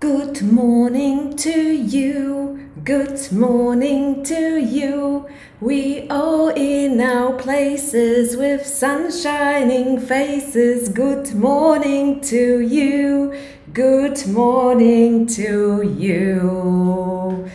Good 0.00 0.42
morning 0.42 1.34
to 1.38 1.72
you, 1.72 2.70
good 2.84 3.32
morning 3.32 4.22
to 4.22 4.56
you. 4.56 5.26
We 5.60 6.06
all 6.08 6.50
in 6.50 7.00
our 7.00 7.32
places 7.32 8.36
with 8.36 8.64
sun 8.64 9.10
shining 9.10 9.98
faces. 9.98 10.88
Good 10.88 11.34
morning 11.34 12.20
to 12.30 12.60
you, 12.60 13.34
good 13.72 14.24
morning 14.28 15.26
to 15.34 15.82
you. 15.82 17.48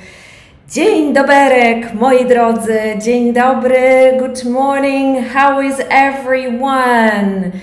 Dzień 0.70 1.14
doberek, 1.14 1.94
moi 1.94 2.26
drodzy, 2.26 2.98
dzień 3.02 3.34
dobry, 3.34 4.20
good 4.20 4.44
morning, 4.44 5.24
how 5.34 5.62
is 5.62 5.80
everyone? 5.90 7.54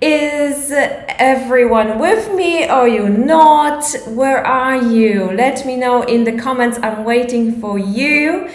Is 0.00 0.72
everyone 1.18 1.98
with 1.98 2.32
me 2.34 2.70
or 2.70 2.86
you 2.86 3.08
not? 3.08 3.84
Where 4.06 4.44
are 4.46 4.76
you? 4.76 5.30
Let 5.32 5.66
me 5.66 5.76
know 5.76 6.02
in 6.02 6.24
the 6.24 6.38
comments. 6.38 6.78
I'm 6.82 7.04
waiting 7.04 7.60
for 7.60 7.78
you. 7.78 8.48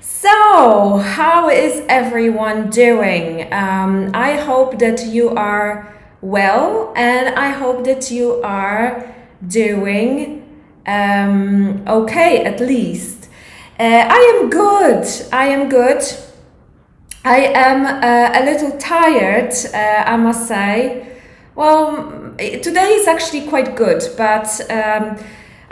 So, 0.00 0.96
how 0.96 1.48
is 1.48 1.84
everyone 1.88 2.70
doing? 2.70 3.52
Um, 3.52 4.10
I 4.14 4.36
hope 4.36 4.78
that 4.78 5.06
you 5.06 5.30
are 5.30 5.94
well 6.20 6.92
and 6.96 7.34
I 7.36 7.50
hope 7.50 7.84
that 7.84 8.10
you 8.10 8.40
are 8.42 9.14
doing 9.46 10.44
um, 10.86 11.84
okay 11.86 12.44
at 12.44 12.60
least. 12.60 13.28
Uh, 13.78 14.08
I 14.08 14.40
am 14.40 14.50
good. 14.50 15.06
I 15.32 15.46
am 15.48 15.68
good. 15.68 16.02
I 17.24 17.40
am 17.54 17.84
uh, 17.84 18.40
a 18.40 18.42
little 18.44 18.76
tired, 18.78 19.52
uh, 19.74 20.04
I 20.06 20.16
must 20.16 20.48
say. 20.48 21.17
Well, 21.58 22.34
today 22.38 22.90
is 22.92 23.08
actually 23.08 23.48
quite 23.48 23.74
good, 23.74 24.00
but 24.16 24.60
um, 24.70 25.16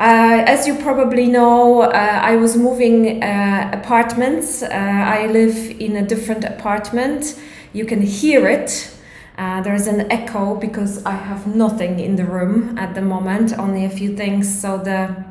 uh, 0.01 0.43
as 0.45 0.67
you 0.67 0.75
probably 0.75 1.29
know, 1.29 1.83
uh, 1.83 2.21
I 2.25 2.35
was 2.35 2.57
moving 2.57 3.23
uh, 3.23 3.71
apartments. 3.73 4.65
Uh, 4.65 4.67
I 4.69 5.29
live 5.29 5.57
in 5.81 5.95
a 5.95 6.03
different 6.03 6.43
apartment. 6.43 7.41
You 7.73 7.85
can 7.85 8.03
hear 8.03 8.49
it. 8.49 8.91
there's 9.37 9.87
an 9.87 10.11
echo 10.11 10.57
because 10.57 11.07
I 11.07 11.13
have 11.13 11.47
nothing 11.47 12.01
in 12.01 12.17
the 12.17 12.25
room 12.25 12.77
at 12.77 12.97
the 12.97 13.03
moment, 13.03 13.57
only 13.57 13.85
a 13.85 13.91
few 13.91 14.17
things, 14.17 14.61
so 14.61 14.79
the 14.79 15.25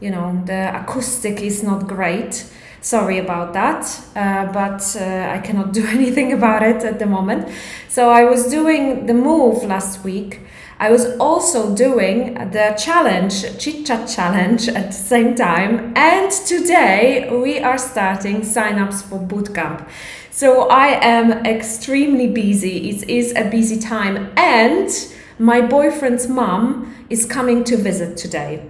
you 0.00 0.10
know 0.10 0.42
the 0.44 0.78
acoustic 0.78 1.40
is 1.40 1.62
not 1.62 1.88
great. 1.88 2.44
Sorry 2.80 3.18
about 3.18 3.52
that, 3.54 3.84
uh, 4.14 4.52
but 4.52 4.96
uh, 5.00 5.34
I 5.34 5.38
cannot 5.38 5.72
do 5.78 5.86
anything 5.86 6.32
about 6.32 6.62
it 6.62 6.84
at 6.84 6.98
the 6.98 7.06
moment. 7.06 7.48
So 7.88 8.10
I 8.10 8.24
was 8.24 8.48
doing 8.48 9.06
the 9.06 9.14
move 9.14 9.64
last 9.64 10.04
week. 10.04 10.40
I 10.78 10.90
was 10.90 11.16
also 11.18 11.74
doing 11.74 12.34
the 12.34 12.76
challenge, 12.78 13.58
chit 13.58 13.86
chat 13.86 14.08
challenge 14.08 14.68
at 14.80 14.88
the 14.88 14.92
same 14.92 15.34
time. 15.34 15.94
And 15.96 16.30
today 16.30 17.30
we 17.32 17.58
are 17.60 17.78
starting 17.78 18.44
sign-ups 18.44 19.02
for 19.02 19.18
bootcamp. 19.18 19.88
So 20.30 20.68
I 20.68 20.88
am 21.02 21.46
extremely 21.46 22.26
busy. 22.26 22.90
It 22.90 23.08
is 23.08 23.32
a 23.34 23.48
busy 23.48 23.80
time, 23.80 24.32
and 24.36 24.90
my 25.38 25.62
boyfriend's 25.62 26.28
mom 26.28 26.94
is 27.08 27.24
coming 27.24 27.64
to 27.64 27.76
visit 27.78 28.18
today. 28.18 28.62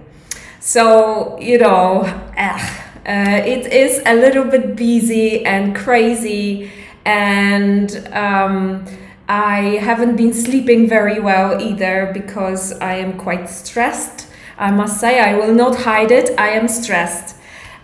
So 0.61 1.37
you 1.41 1.57
know, 1.57 2.03
ugh, 2.37 2.86
uh, 3.07 3.41
it 3.45 3.71
is 3.71 4.01
a 4.05 4.13
little 4.13 4.43
bit 4.43 4.75
busy 4.75 5.45
and 5.45 5.75
crazy, 5.75 6.69
and 7.05 8.09
um, 8.11 8.85
I 9.29 9.79
haven't 9.81 10.17
been 10.17 10.33
sleeping 10.33 10.89
very 10.89 11.19
well 11.19 11.61
either 11.61 12.11
because 12.13 12.73
I 12.79 12.95
am 12.95 13.17
quite 13.17 13.49
stressed. 13.49 14.27
I 14.57 14.71
must 14.71 14.99
say, 14.99 15.19
I 15.19 15.35
will 15.35 15.53
not 15.53 15.75
hide 15.77 16.11
it, 16.11 16.31
I 16.37 16.49
am 16.49 16.67
stressed. 16.67 17.35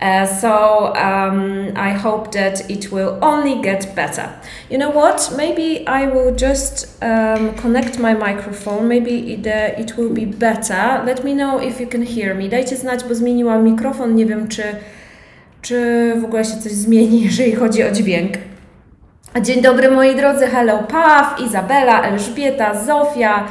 Uh, 0.01 0.25
so 0.25 0.93
um, 0.95 1.71
I 1.77 1.91
hope 1.91 2.33
that 2.33 2.69
it 2.69 2.91
will 2.91 3.17
only 3.21 3.61
get 3.61 3.95
better. 3.95 4.29
You 4.69 4.77
know 4.77 4.89
what? 4.89 5.33
Maybe 5.37 5.87
I 5.87 6.07
will 6.07 6.35
just 6.35 7.01
um, 7.01 7.53
connect 7.55 7.99
my 7.99 8.13
microphone. 8.13 8.89
Maybe 8.89 9.33
it, 9.33 9.47
uh, 9.47 9.79
it 9.81 9.95
will 9.95 10.09
be 10.09 10.25
better. 10.25 11.01
Let 11.05 11.23
me 11.23 11.33
know 11.33 11.59
if 11.61 11.79
you 11.79 11.87
can 11.87 12.01
hear 12.01 12.35
me. 12.35 12.49
Dajcie 12.49 12.75
znać, 12.75 13.03
bo 13.03 13.15
zmieniłam 13.15 13.63
mikrofon. 13.63 14.15
Nie 14.15 14.25
wiem, 14.25 14.47
czy 14.47 14.63
czy 15.63 16.13
w 16.21 16.25
ogóle 16.25 16.45
się 16.45 16.57
coś 16.57 16.71
zmieni, 16.71 17.21
jeżeli 17.25 17.55
chodzi 17.55 17.83
o 17.83 17.91
dźwięk. 17.91 18.33
Dzień 19.41 19.61
dobry 19.61 19.91
moi 19.91 20.15
drodzy, 20.15 20.47
hello 20.47 20.83
Paw, 20.83 21.39
Izabela, 21.41 22.03
Elżbieta, 22.03 22.85
Zofia 22.85 23.47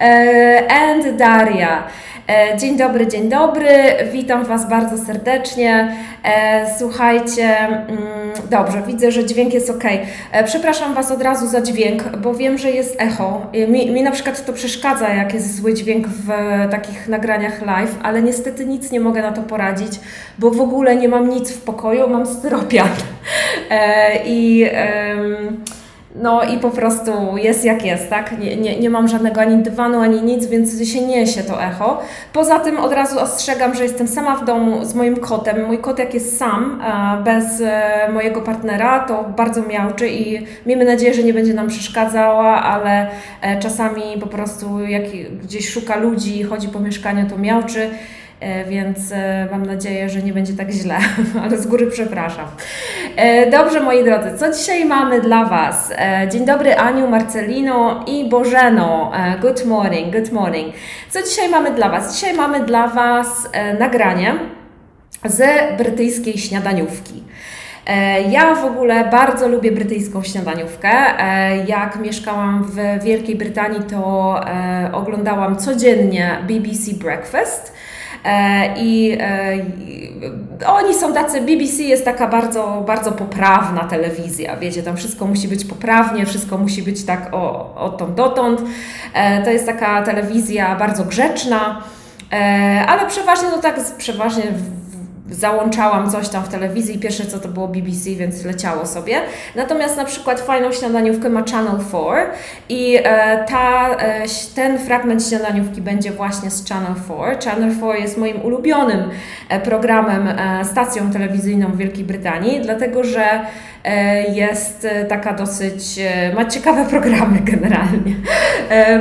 e, 0.00 0.66
and 0.70 1.16
Daria. 1.16 1.82
E, 2.28 2.58
dzień 2.58 2.76
dobry, 2.76 3.06
dzień 3.06 3.28
dobry, 3.28 3.68
witam 4.12 4.44
Was 4.44 4.68
bardzo 4.68 5.04
serdecznie. 5.04 5.96
E, 6.24 6.66
słuchajcie, 6.78 7.58
mm, 7.58 7.98
dobrze, 8.50 8.82
widzę, 8.86 9.12
że 9.12 9.24
dźwięk 9.24 9.54
jest 9.54 9.70
ok. 9.70 9.84
Przepraszam 10.44 10.94
Was 10.94 11.10
od 11.10 11.22
razu 11.22 11.46
za 11.46 11.60
dźwięk, 11.60 12.16
bo 12.16 12.34
wiem, 12.34 12.58
że 12.58 12.70
jest 12.70 12.96
echo. 12.98 13.46
Mi, 13.68 13.90
mi 13.90 14.02
na 14.02 14.10
przykład 14.10 14.46
to 14.46 14.52
przeszkadza, 14.52 15.08
jak 15.08 15.34
jest 15.34 15.56
zły 15.56 15.74
dźwięk 15.74 16.06
w 16.08 16.28
takich 16.70 17.08
nagraniach 17.08 17.62
live, 17.62 17.98
ale 18.02 18.22
niestety 18.22 18.66
nic 18.66 18.90
nie 18.90 19.00
mogę 19.00 19.22
na 19.22 19.32
to 19.32 19.42
poradzić, 19.42 20.00
bo 20.38 20.50
w 20.50 20.60
ogóle 20.60 20.96
nie 20.96 21.08
mam 21.08 21.28
nic 21.28 21.52
w 21.52 21.62
pokoju, 21.62 22.08
mam 22.08 22.26
styropian. 22.26 22.88
I. 24.26 24.66
Um, 25.16 25.64
no 26.14 26.42
i 26.42 26.58
po 26.58 26.70
prostu 26.70 27.12
jest 27.36 27.64
jak 27.64 27.84
jest, 27.84 28.10
tak? 28.10 28.38
Nie, 28.38 28.56
nie, 28.56 28.80
nie 28.80 28.90
mam 28.90 29.08
żadnego 29.08 29.40
ani 29.40 29.62
dywanu, 29.62 30.00
ani 30.00 30.22
nic, 30.22 30.46
więc 30.46 30.88
się 30.88 31.06
niesie 31.06 31.42
to 31.42 31.62
echo. 31.62 32.00
Poza 32.32 32.58
tym 32.58 32.78
od 32.78 32.92
razu 32.92 33.20
ostrzegam, 33.20 33.74
że 33.74 33.82
jestem 33.82 34.08
sama 34.08 34.36
w 34.36 34.44
domu 34.44 34.84
z 34.84 34.94
moim 34.94 35.16
kotem. 35.16 35.66
Mój 35.66 35.78
kot 35.78 35.98
jak 35.98 36.14
jest 36.14 36.38
sam, 36.38 36.82
bez 37.24 37.60
e, 37.60 38.08
mojego 38.12 38.40
partnera, 38.40 39.00
to 39.00 39.24
bardzo 39.36 39.62
miałczy 39.62 40.08
i 40.08 40.46
miejmy 40.66 40.84
nadzieję, 40.84 41.14
że 41.14 41.22
nie 41.22 41.34
będzie 41.34 41.54
nam 41.54 41.68
przeszkadzała, 41.68 42.62
ale 42.62 43.10
e, 43.40 43.58
czasami 43.58 44.02
po 44.20 44.26
prostu 44.26 44.80
jak 44.80 45.02
gdzieś 45.42 45.68
szuka 45.68 45.96
ludzi, 45.96 46.42
chodzi 46.42 46.68
po 46.68 46.80
mieszkaniu, 46.80 47.30
to 47.30 47.38
miałczy. 47.38 47.90
E, 48.42 48.64
więc 48.64 49.12
e, 49.12 49.48
mam 49.50 49.66
nadzieję, 49.66 50.08
że 50.08 50.22
nie 50.22 50.32
będzie 50.32 50.52
tak 50.52 50.70
źle, 50.70 50.96
ale 51.44 51.58
z 51.58 51.66
góry 51.66 51.86
przepraszam. 51.86 52.46
E, 53.16 53.50
dobrze, 53.50 53.80
moi 53.80 54.04
drodzy, 54.04 54.38
co 54.38 54.52
dzisiaj 54.52 54.84
mamy 54.84 55.20
dla 55.20 55.44
Was? 55.44 55.92
Dzień 56.30 56.44
dobry 56.44 56.76
Aniu, 56.76 57.08
Marcelino 57.08 58.04
i 58.06 58.28
Bożeno. 58.28 59.12
Good 59.40 59.64
morning, 59.64 60.16
good 60.16 60.32
morning. 60.32 60.74
Co 61.10 61.22
dzisiaj 61.22 61.48
mamy 61.48 61.70
dla 61.70 61.88
Was? 61.88 62.14
Dzisiaj 62.14 62.34
mamy 62.34 62.60
dla 62.60 62.88
Was 62.88 63.50
nagranie 63.78 64.34
ze 65.24 65.46
brytyjskiej 65.78 66.38
śniadaniówki. 66.38 67.22
Ja 68.30 68.54
w 68.54 68.64
ogóle 68.64 69.04
bardzo 69.10 69.48
lubię 69.48 69.72
brytyjską 69.72 70.22
śniadaniówkę. 70.22 70.90
Jak 71.66 71.98
mieszkałam 72.00 72.64
w 72.64 73.04
Wielkiej 73.04 73.36
Brytanii, 73.36 73.82
to 73.90 74.40
oglądałam 74.92 75.56
codziennie 75.56 76.38
BBC 76.48 76.94
Breakfast. 76.94 77.72
E, 78.24 78.74
I 78.76 79.18
e, 79.20 80.66
oni 80.66 80.94
są 80.94 81.14
tacy, 81.14 81.40
BBC 81.40 81.82
jest 81.82 82.04
taka 82.04 82.28
bardzo, 82.28 82.84
bardzo 82.86 83.12
poprawna 83.12 83.84
telewizja, 83.84 84.56
wiecie, 84.56 84.82
tam 84.82 84.96
wszystko 84.96 85.26
musi 85.26 85.48
być 85.48 85.64
poprawnie, 85.64 86.26
wszystko 86.26 86.58
musi 86.58 86.82
być 86.82 87.04
tak 87.04 87.28
o, 87.32 87.74
odtąd 87.76 88.14
dotąd. 88.14 88.62
E, 89.14 89.42
to 89.42 89.50
jest 89.50 89.66
taka 89.66 90.02
telewizja 90.02 90.76
bardzo 90.76 91.04
grzeczna, 91.04 91.82
ale 92.88 93.06
przeważnie, 93.06 93.48
no 93.50 93.58
tak, 93.58 93.80
przeważnie 93.98 94.42
załączałam 95.30 96.10
coś 96.10 96.28
tam 96.28 96.44
w 96.44 96.48
telewizji, 96.48 96.98
pierwsze 96.98 97.26
co 97.26 97.38
to 97.38 97.48
było 97.48 97.68
BBC, 97.68 98.10
więc 98.10 98.44
leciało 98.44 98.86
sobie. 98.86 99.20
Natomiast 99.56 99.96
na 99.96 100.04
przykład 100.04 100.40
fajną 100.40 100.72
śniadaniówkę 100.72 101.28
ma 101.28 101.44
Channel 101.50 101.78
4 101.88 102.26
i 102.68 102.98
e, 103.04 103.44
ta, 103.48 103.96
e, 103.96 104.24
ten 104.54 104.78
fragment 104.78 105.28
śniadaniówki 105.28 105.80
będzie 105.80 106.10
właśnie 106.10 106.50
z 106.50 106.68
Channel 106.68 106.94
4. 107.04 107.36
Channel 107.44 107.76
4 107.76 108.00
jest 108.00 108.18
moim 108.18 108.42
ulubionym 108.42 109.10
e, 109.48 109.60
programem, 109.60 110.28
stacją 110.64 111.10
telewizyjną 111.12 111.72
w 111.72 111.76
Wielkiej 111.76 112.04
Brytanii, 112.04 112.60
dlatego 112.60 113.04
że 113.04 113.40
jest 114.34 114.84
e, 114.84 115.04
taka 115.04 115.32
dosyć, 115.32 115.98
e, 115.98 116.34
ma 116.34 116.44
ciekawe 116.44 116.84
programy 116.90 117.38
generalnie. 117.52 118.14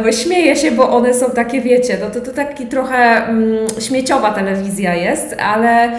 Bo 0.04 0.12
śmieję 0.12 0.56
się, 0.56 0.72
bo 0.72 0.90
one 0.90 1.14
są 1.14 1.32
takie, 1.32 1.62
wiecie, 1.62 1.98
no 2.02 2.10
to, 2.10 2.22
to 2.22 2.32
taki 2.32 2.66
trochę 2.66 2.98
mm, 2.98 3.68
śmieciowa 3.80 4.32
telewizja 4.32 4.96
jest, 4.96 5.36
ale 5.40 5.92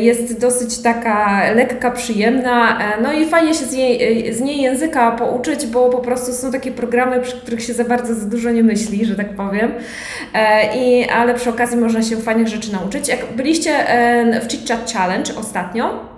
jest 0.00 0.40
dosyć 0.40 0.78
taka 0.82 1.42
lekka, 1.54 1.90
przyjemna, 1.90 2.78
no 3.02 3.12
i 3.12 3.26
fajnie 3.26 3.54
się 3.54 3.64
z, 3.64 3.72
jej, 3.72 4.34
z 4.34 4.40
niej 4.40 4.62
języka 4.62 5.12
pouczyć, 5.12 5.66
bo 5.66 5.90
po 5.90 5.98
prostu 5.98 6.32
są 6.32 6.52
takie 6.52 6.72
programy, 6.72 7.20
przy 7.20 7.36
których 7.36 7.62
się 7.62 7.72
za 7.72 7.84
bardzo 7.84 8.14
za 8.14 8.26
dużo 8.26 8.50
nie 8.50 8.62
myśli, 8.62 9.04
że 9.04 9.16
tak 9.16 9.28
powiem. 9.28 9.72
I, 10.76 11.06
ale 11.16 11.34
przy 11.34 11.50
okazji 11.50 11.76
można 11.76 12.02
się 12.02 12.16
fajnych 12.16 12.48
rzeczy 12.48 12.72
nauczyć. 12.72 13.08
Jak 13.08 13.32
byliście 13.36 13.70
w 14.42 14.50
Chit 14.50 14.68
Chat 14.68 14.92
Challenge 14.92 15.32
ostatnio, 15.36 16.13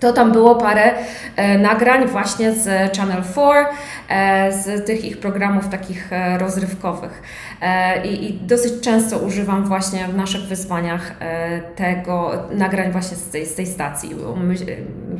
to 0.00 0.12
tam 0.12 0.32
było 0.32 0.54
parę 0.54 0.94
e, 1.36 1.58
nagrań 1.58 2.06
właśnie 2.06 2.52
z 2.52 2.96
Channel 2.96 3.22
4, 3.32 3.66
e, 4.08 4.52
z 4.52 4.86
tych 4.86 5.04
ich 5.04 5.18
programów 5.18 5.68
takich 5.68 6.12
e, 6.12 6.38
rozrywkowych. 6.38 7.22
E, 7.62 8.06
I, 8.06 8.32
dosyć 8.42 8.72
często 8.80 9.18
używam 9.18 9.64
właśnie 9.64 10.04
w 10.04 10.16
naszych 10.16 10.40
wyzwaniach 10.40 11.12
e, 11.20 11.60
tego 11.60 12.32
nagrań 12.52 12.92
właśnie 12.92 13.16
z 13.16 13.30
tej, 13.30 13.46
z 13.46 13.54
tej 13.54 13.66
stacji. 13.66 14.10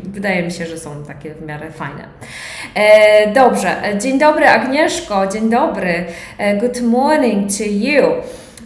Wydaje 0.04 0.42
mi 0.42 0.52
się, 0.52 0.66
że 0.66 0.78
są 0.78 1.04
takie 1.04 1.34
w 1.34 1.46
miarę 1.46 1.70
fajne. 1.70 2.04
E, 2.74 3.32
dobrze, 3.32 3.76
dzień 4.00 4.18
dobry 4.18 4.48
Agnieszko, 4.48 5.26
dzień 5.26 5.50
dobry. 5.50 6.04
Good 6.60 6.82
morning 6.82 7.48
to 7.58 7.64
you. 7.64 8.04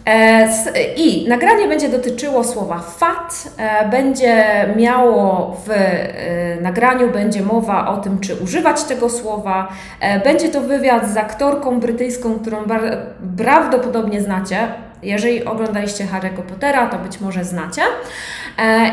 E, 0.09 0.47
I 0.95 1.27
nagranie 1.27 1.67
będzie 1.67 1.89
dotyczyło 1.89 2.43
słowa 2.43 2.79
fat, 2.79 3.43
e, 3.57 3.89
będzie 3.89 4.45
miało 4.75 5.55
w 5.65 5.71
e, 5.71 6.61
nagraniu 6.61 7.11
będzie 7.11 7.41
mowa 7.41 7.87
o 7.87 7.97
tym, 7.97 8.19
czy 8.19 8.35
używać 8.35 8.83
tego 8.83 9.09
słowa. 9.09 9.67
Będzie 10.23 10.49
to 10.49 10.61
wywiad 10.61 11.09
z 11.09 11.17
aktorką 11.17 11.79
brytyjską, 11.79 12.39
którą 12.39 12.57
prawdopodobnie 13.37 14.21
znacie. 14.21 14.57
Jeżeli 15.03 15.45
oglądaliście 15.45 16.05
Harry'ego 16.05 16.41
Pottera, 16.41 16.87
to 16.87 16.97
być 16.97 17.21
może 17.21 17.43
znacie. 17.43 17.81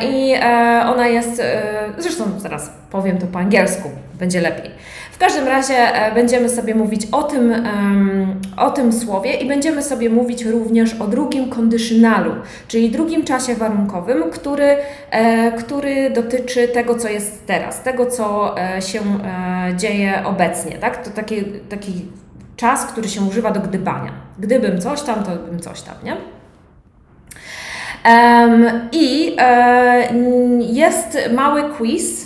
I 0.03 0.35
ona 0.87 1.07
jest, 1.07 1.43
zresztą 1.99 2.25
zaraz 2.39 2.71
powiem 2.91 3.19
to 3.19 3.27
po 3.27 3.39
angielsku, 3.39 3.91
będzie 4.15 4.41
lepiej. 4.41 4.71
W 5.17 5.19
każdym 5.19 5.49
razie 5.49 5.75
e, 5.75 6.15
będziemy 6.15 6.49
sobie 6.49 6.75
mówić 6.75 7.07
o 7.13 7.23
tym, 7.23 7.55
o 8.57 8.71
tym 8.71 8.93
słowie 8.93 9.35
i 9.35 9.49
będziemy 9.49 9.83
sobie 9.83 10.11
mówić 10.11 10.45
również 10.45 10.95
o 10.95 11.07
drugim 11.07 11.51
conditionalu, 11.51 12.33
czyli 12.69 12.91
drugim 12.91 13.25
czasie 13.25 13.55
warunkowym, 13.55 14.31
który, 14.31 14.77
e, 15.11 15.53
który 15.53 16.11
dotyczy 16.11 16.69
tego, 16.69 16.95
co 16.95 17.09
jest 17.09 17.47
teraz, 17.47 17.83
tego, 17.83 18.07
co 18.07 18.55
e, 18.59 18.83
się 18.83 19.01
dzieje 19.77 20.23
obecnie. 20.25 20.79
Tak? 20.79 21.05
To 21.05 21.11
taki, 21.11 21.45
taki 21.45 21.93
czas, 22.57 22.87
który 22.87 23.09
się 23.09 23.21
używa 23.21 23.51
do 23.51 23.61
gdybania. 23.61 24.13
Gdybym 24.39 24.81
coś 24.81 25.03
tam, 25.03 25.25
to 25.25 25.31
bym 25.51 25.61
coś 25.61 25.83
tam, 25.83 25.95
nie? 26.05 26.17
I 28.93 29.37
jest 30.61 31.19
mały 31.35 31.63
quiz, 31.63 32.25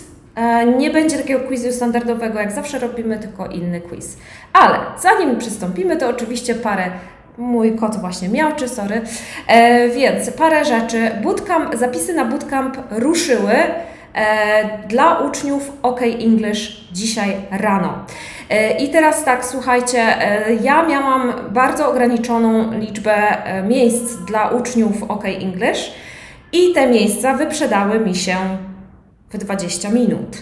nie 0.77 0.89
będzie 0.89 1.17
takiego 1.17 1.39
quizu 1.39 1.71
standardowego, 1.71 2.39
jak 2.39 2.51
zawsze 2.51 2.79
robimy, 2.79 3.19
tylko 3.19 3.47
inny 3.47 3.81
quiz. 3.81 4.17
Ale 4.53 4.79
zanim 5.01 5.37
przystąpimy, 5.37 5.97
to 5.97 6.09
oczywiście 6.09 6.55
parę 6.55 6.91
Mój 7.37 7.75
kot 7.75 7.95
właśnie 7.95 8.29
miałczy, 8.29 8.67
sorry. 8.67 9.01
E, 9.47 9.89
więc 9.89 10.31
parę 10.31 10.65
rzeczy. 10.65 11.11
Bootcamp, 11.23 11.75
zapisy 11.75 12.13
na 12.13 12.25
bootcamp 12.25 12.77
ruszyły 12.91 13.53
e, 13.53 14.87
dla 14.87 15.19
uczniów 15.19 15.71
OK 15.81 16.01
English 16.01 16.87
dzisiaj 16.91 17.35
rano. 17.51 17.93
E, 18.49 18.77
I 18.77 18.89
teraz 18.89 19.23
tak, 19.23 19.45
słuchajcie, 19.45 19.99
e, 19.99 20.53
ja 20.53 20.87
miałam 20.87 21.33
bardzo 21.49 21.89
ograniczoną 21.89 22.79
liczbę 22.79 23.45
e, 23.45 23.63
miejsc 23.63 24.15
dla 24.27 24.49
uczniów 24.49 25.03
OK 25.11 25.25
English 25.25 25.91
i 26.51 26.73
te 26.73 26.87
miejsca 26.87 27.33
wyprzedały 27.33 27.99
mi 27.99 28.15
się 28.15 28.35
w 29.33 29.37
20 29.37 29.89
minut. 29.89 30.37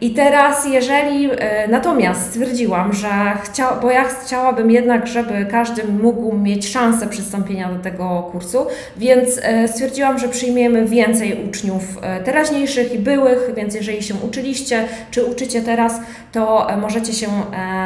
I 0.00 0.10
teraz, 0.10 0.66
jeżeli 0.66 1.30
e, 1.30 1.68
natomiast 1.68 2.30
stwierdziłam, 2.30 2.92
że 2.92 3.08
chcia, 3.44 3.76
bo 3.82 3.90
ja 3.90 4.04
chciałabym 4.04 4.70
jednak, 4.70 5.06
żeby 5.06 5.46
każdy 5.50 5.84
mógł 5.84 6.36
mieć 6.36 6.68
szansę 6.68 7.06
przystąpienia 7.06 7.68
do 7.68 7.78
tego 7.82 8.28
kursu, 8.32 8.66
więc 8.96 9.40
e, 9.42 9.68
stwierdziłam, 9.68 10.18
że 10.18 10.28
przyjmiemy 10.28 10.86
więcej 10.86 11.48
uczniów 11.48 11.82
e, 12.02 12.20
teraźniejszych 12.20 12.94
i 12.94 12.98
byłych, 12.98 13.50
więc 13.56 13.74
jeżeli 13.74 14.02
się 14.02 14.14
uczyliście 14.14 14.84
czy 15.10 15.24
uczycie 15.24 15.62
teraz, 15.62 16.00
to 16.32 16.66
możecie 16.80 17.12
się 17.12 17.28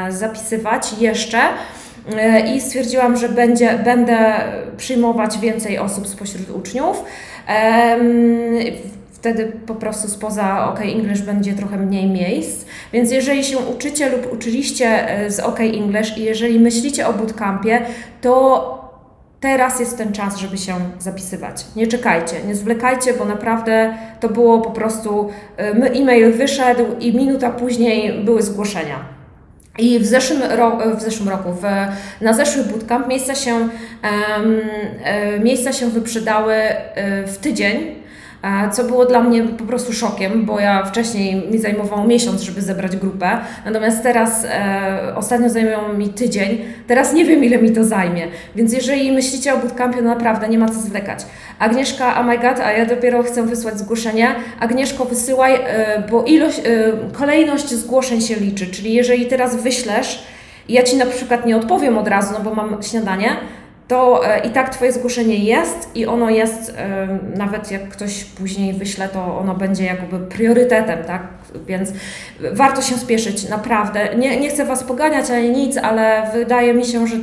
zapisywać 0.08 0.92
jeszcze. 1.00 1.38
I 2.54 2.60
stwierdziłam, 2.60 3.16
że 3.16 3.28
będzie, 3.28 3.78
będę 3.84 4.34
przyjmować 4.76 5.38
więcej 5.38 5.78
osób 5.78 6.08
spośród 6.08 6.50
uczniów. 6.50 7.04
Wtedy 9.20 9.52
po 9.66 9.74
prostu 9.74 10.08
spoza 10.08 10.68
OK 10.68 10.80
English 10.80 11.20
będzie 11.20 11.52
trochę 11.52 11.76
mniej 11.76 12.06
miejsc. 12.06 12.66
Więc 12.92 13.10
jeżeli 13.10 13.44
się 13.44 13.58
uczycie 13.58 14.08
lub 14.08 14.32
uczyliście 14.32 15.08
e, 15.08 15.30
z 15.30 15.40
OK 15.40 15.60
English 15.60 16.18
i 16.18 16.24
jeżeli 16.24 16.60
myślicie 16.60 17.08
o 17.08 17.12
bootcampie, 17.12 17.82
to 18.20 18.90
teraz 19.40 19.80
jest 19.80 19.98
ten 19.98 20.12
czas, 20.12 20.36
żeby 20.36 20.58
się 20.58 20.74
zapisywać. 20.98 21.64
Nie 21.76 21.86
czekajcie, 21.86 22.36
nie 22.46 22.54
zwlekajcie, 22.54 23.14
bo 23.14 23.24
naprawdę 23.24 23.94
to 24.20 24.28
było 24.28 24.60
po 24.60 24.70
prostu 24.70 25.28
e, 25.58 25.62
e-mail 25.72 26.32
wyszedł 26.32 26.84
i 27.00 27.16
minuta 27.16 27.50
później 27.50 28.24
były 28.24 28.42
zgłoszenia. 28.42 29.04
I 29.78 29.98
w 29.98 30.06
zeszłym, 30.06 30.42
ro, 30.42 30.78
w 30.96 31.02
zeszłym 31.02 31.28
roku, 31.28 31.52
w, 31.52 31.62
na 32.20 32.32
zeszły 32.32 32.64
bootcamp 32.64 33.08
miejsca 33.08 33.34
się, 33.34 33.54
um, 33.54 33.70
miejsca 35.44 35.72
się 35.72 35.90
wyprzedały 35.90 36.54
w 37.26 37.38
tydzień, 37.38 37.99
co 38.72 38.84
było 38.84 39.04
dla 39.04 39.20
mnie 39.20 39.42
po 39.42 39.64
prostu 39.64 39.92
szokiem, 39.92 40.44
bo 40.44 40.60
ja 40.60 40.84
wcześniej 40.84 41.50
mi 41.50 41.58
zajmowało 41.58 42.04
miesiąc, 42.04 42.42
żeby 42.42 42.62
zebrać 42.62 42.96
grupę, 42.96 43.38
natomiast 43.64 44.02
teraz 44.02 44.44
e, 44.44 45.14
ostatnio 45.16 45.50
zajmują 45.50 45.92
mi 45.92 46.08
tydzień, 46.08 46.58
teraz 46.86 47.12
nie 47.12 47.24
wiem 47.24 47.44
ile 47.44 47.58
mi 47.58 47.72
to 47.72 47.84
zajmie, 47.84 48.26
więc 48.56 48.72
jeżeli 48.72 49.12
myślicie 49.12 49.54
o 49.54 49.58
bootcampie, 49.58 50.02
no 50.02 50.08
naprawdę 50.08 50.48
nie 50.48 50.58
ma 50.58 50.68
co 50.68 50.74
zwlekać. 50.74 51.26
Agnieszka, 51.58 52.20
oh 52.20 52.22
my 52.22 52.38
god, 52.38 52.60
a 52.60 52.72
ja 52.72 52.86
dopiero 52.86 53.22
chcę 53.22 53.42
wysłać 53.42 53.78
zgłoszenie. 53.78 54.34
Agnieszko, 54.60 55.04
wysyłaj, 55.04 55.54
e, 55.54 56.02
bo 56.10 56.24
ilość, 56.24 56.58
e, 56.58 56.62
kolejność 57.12 57.68
zgłoszeń 57.68 58.20
się 58.20 58.36
liczy, 58.36 58.66
czyli 58.66 58.92
jeżeli 58.92 59.26
teraz 59.26 59.62
wyślesz, 59.62 60.24
ja 60.68 60.82
Ci 60.82 60.96
na 60.96 61.06
przykład 61.06 61.46
nie 61.46 61.56
odpowiem 61.56 61.98
od 61.98 62.08
razu, 62.08 62.32
no 62.32 62.40
bo 62.40 62.54
mam 62.54 62.82
śniadanie, 62.82 63.36
to 63.90 64.28
e, 64.28 64.46
i 64.46 64.50
tak 64.50 64.74
Twoje 64.74 64.92
zgłoszenie 64.92 65.36
jest 65.36 65.90
i 65.94 66.06
ono 66.06 66.30
jest, 66.30 66.74
e, 66.76 67.08
nawet 67.36 67.70
jak 67.70 67.88
ktoś 67.88 68.24
później 68.24 68.74
wyśle, 68.74 69.08
to 69.08 69.38
ono 69.38 69.54
będzie 69.54 69.84
jakby 69.84 70.18
priorytetem, 70.18 71.04
tak? 71.04 71.22
Więc 71.66 71.92
warto 72.52 72.82
się 72.82 72.94
spieszyć, 72.94 73.48
naprawdę. 73.48 74.16
Nie, 74.16 74.40
nie 74.40 74.48
chcę 74.48 74.64
Was 74.64 74.84
poganiać 74.84 75.30
ani 75.30 75.50
nic, 75.50 75.76
ale 75.76 76.30
wydaje 76.34 76.74
mi 76.74 76.84
się, 76.84 77.06
że 77.06 77.16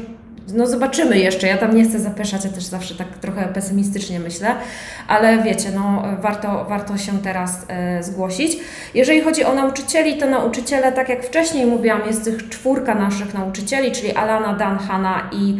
no 0.53 0.67
zobaczymy 0.67 1.19
jeszcze, 1.19 1.47
ja 1.47 1.57
tam 1.57 1.75
nie 1.75 1.83
chcę 1.83 1.99
zapeszać, 1.99 2.45
ja 2.45 2.51
też 2.51 2.63
zawsze 2.63 2.95
tak 2.95 3.07
trochę 3.07 3.47
pesymistycznie 3.47 4.19
myślę, 4.19 4.55
ale 5.07 5.43
wiecie, 5.43 5.69
no 5.75 6.03
warto, 6.21 6.65
warto 6.69 6.97
się 6.97 7.19
teraz 7.19 7.65
e, 7.67 8.03
zgłosić. 8.03 8.57
Jeżeli 8.93 9.21
chodzi 9.21 9.43
o 9.43 9.55
nauczycieli, 9.55 10.17
to 10.17 10.25
nauczyciele, 10.29 10.91
tak 10.91 11.09
jak 11.09 11.23
wcześniej 11.23 11.65
mówiłam, 11.65 12.01
jest 12.07 12.23
tych 12.23 12.49
czwórka 12.49 12.95
naszych 12.95 13.33
nauczycieli, 13.33 13.91
czyli 13.91 14.11
Alana, 14.13 14.53
Dan, 14.53 14.77
Hanna 14.77 15.29
i 15.31 15.57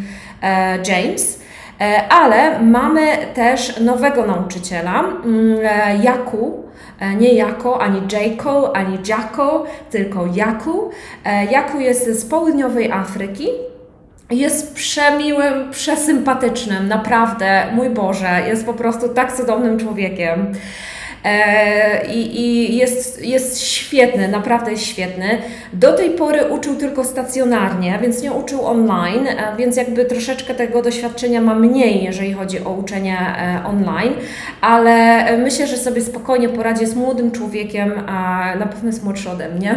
James. 0.88 1.40
E, 1.82 2.08
ale 2.10 2.60
mamy 2.60 3.18
też 3.34 3.80
nowego 3.80 4.26
nauczyciela, 4.26 5.00
mm, 5.00 5.60
e, 5.64 5.98
Jaku, 6.04 6.64
nie 7.18 7.34
Jako, 7.34 7.82
ani 7.82 8.02
Jaco, 8.12 8.76
ani 8.76 8.98
Jacko, 9.08 9.66
tylko 9.90 10.26
Jaku. 10.34 10.90
Jaku 11.52 11.80
jest 11.80 12.20
z 12.20 12.26
południowej 12.26 12.92
Afryki. 12.92 13.48
Jest 14.30 14.76
przemiłym, 14.76 15.72
przesympatycznym, 15.72 16.88
naprawdę, 16.88 17.64
mój 17.74 17.90
Boże, 17.90 18.42
jest 18.48 18.66
po 18.66 18.74
prostu 18.74 19.10
tak 19.10 19.34
cudownym 19.34 19.80
człowiekiem. 19.80 20.54
E, 21.28 22.08
i, 22.08 22.42
i 22.42 22.78
jest, 22.78 23.26
jest 23.26 23.62
świetny, 23.62 24.28
naprawdę 24.28 24.72
jest 24.72 24.84
świetny. 24.84 25.38
Do 25.74 25.94
tej 25.94 26.10
pory 26.10 26.46
uczył 26.46 26.76
tylko 26.76 27.04
stacjonarnie, 27.04 28.00
więc 28.02 28.22
nie 28.22 28.32
uczył 28.32 28.66
online, 28.66 29.28
e, 29.28 29.56
więc 29.58 29.78
jakby 29.78 30.06
troszeczkę 30.06 30.56
tego 30.56 30.82
doświadczenia 30.82 31.42
ma 31.42 31.56
mniej, 31.56 32.04
jeżeli 32.04 32.34
chodzi 32.34 32.64
o 32.64 32.70
uczenie 32.70 33.18
e, 33.20 33.66
online, 33.66 34.14
ale 34.62 35.24
myślę, 35.38 35.68
że 35.68 35.78
sobie 35.78 36.02
spokojnie 36.02 36.50
poradzi 36.50 36.86
z 36.86 36.96
młodym 36.96 37.32
człowiekiem, 37.32 37.94
a 38.08 38.46
na 38.60 38.66
pewno 38.66 38.88
jest 38.88 39.04
młodszy 39.04 39.30
ode 39.30 39.50
mnie, 39.50 39.76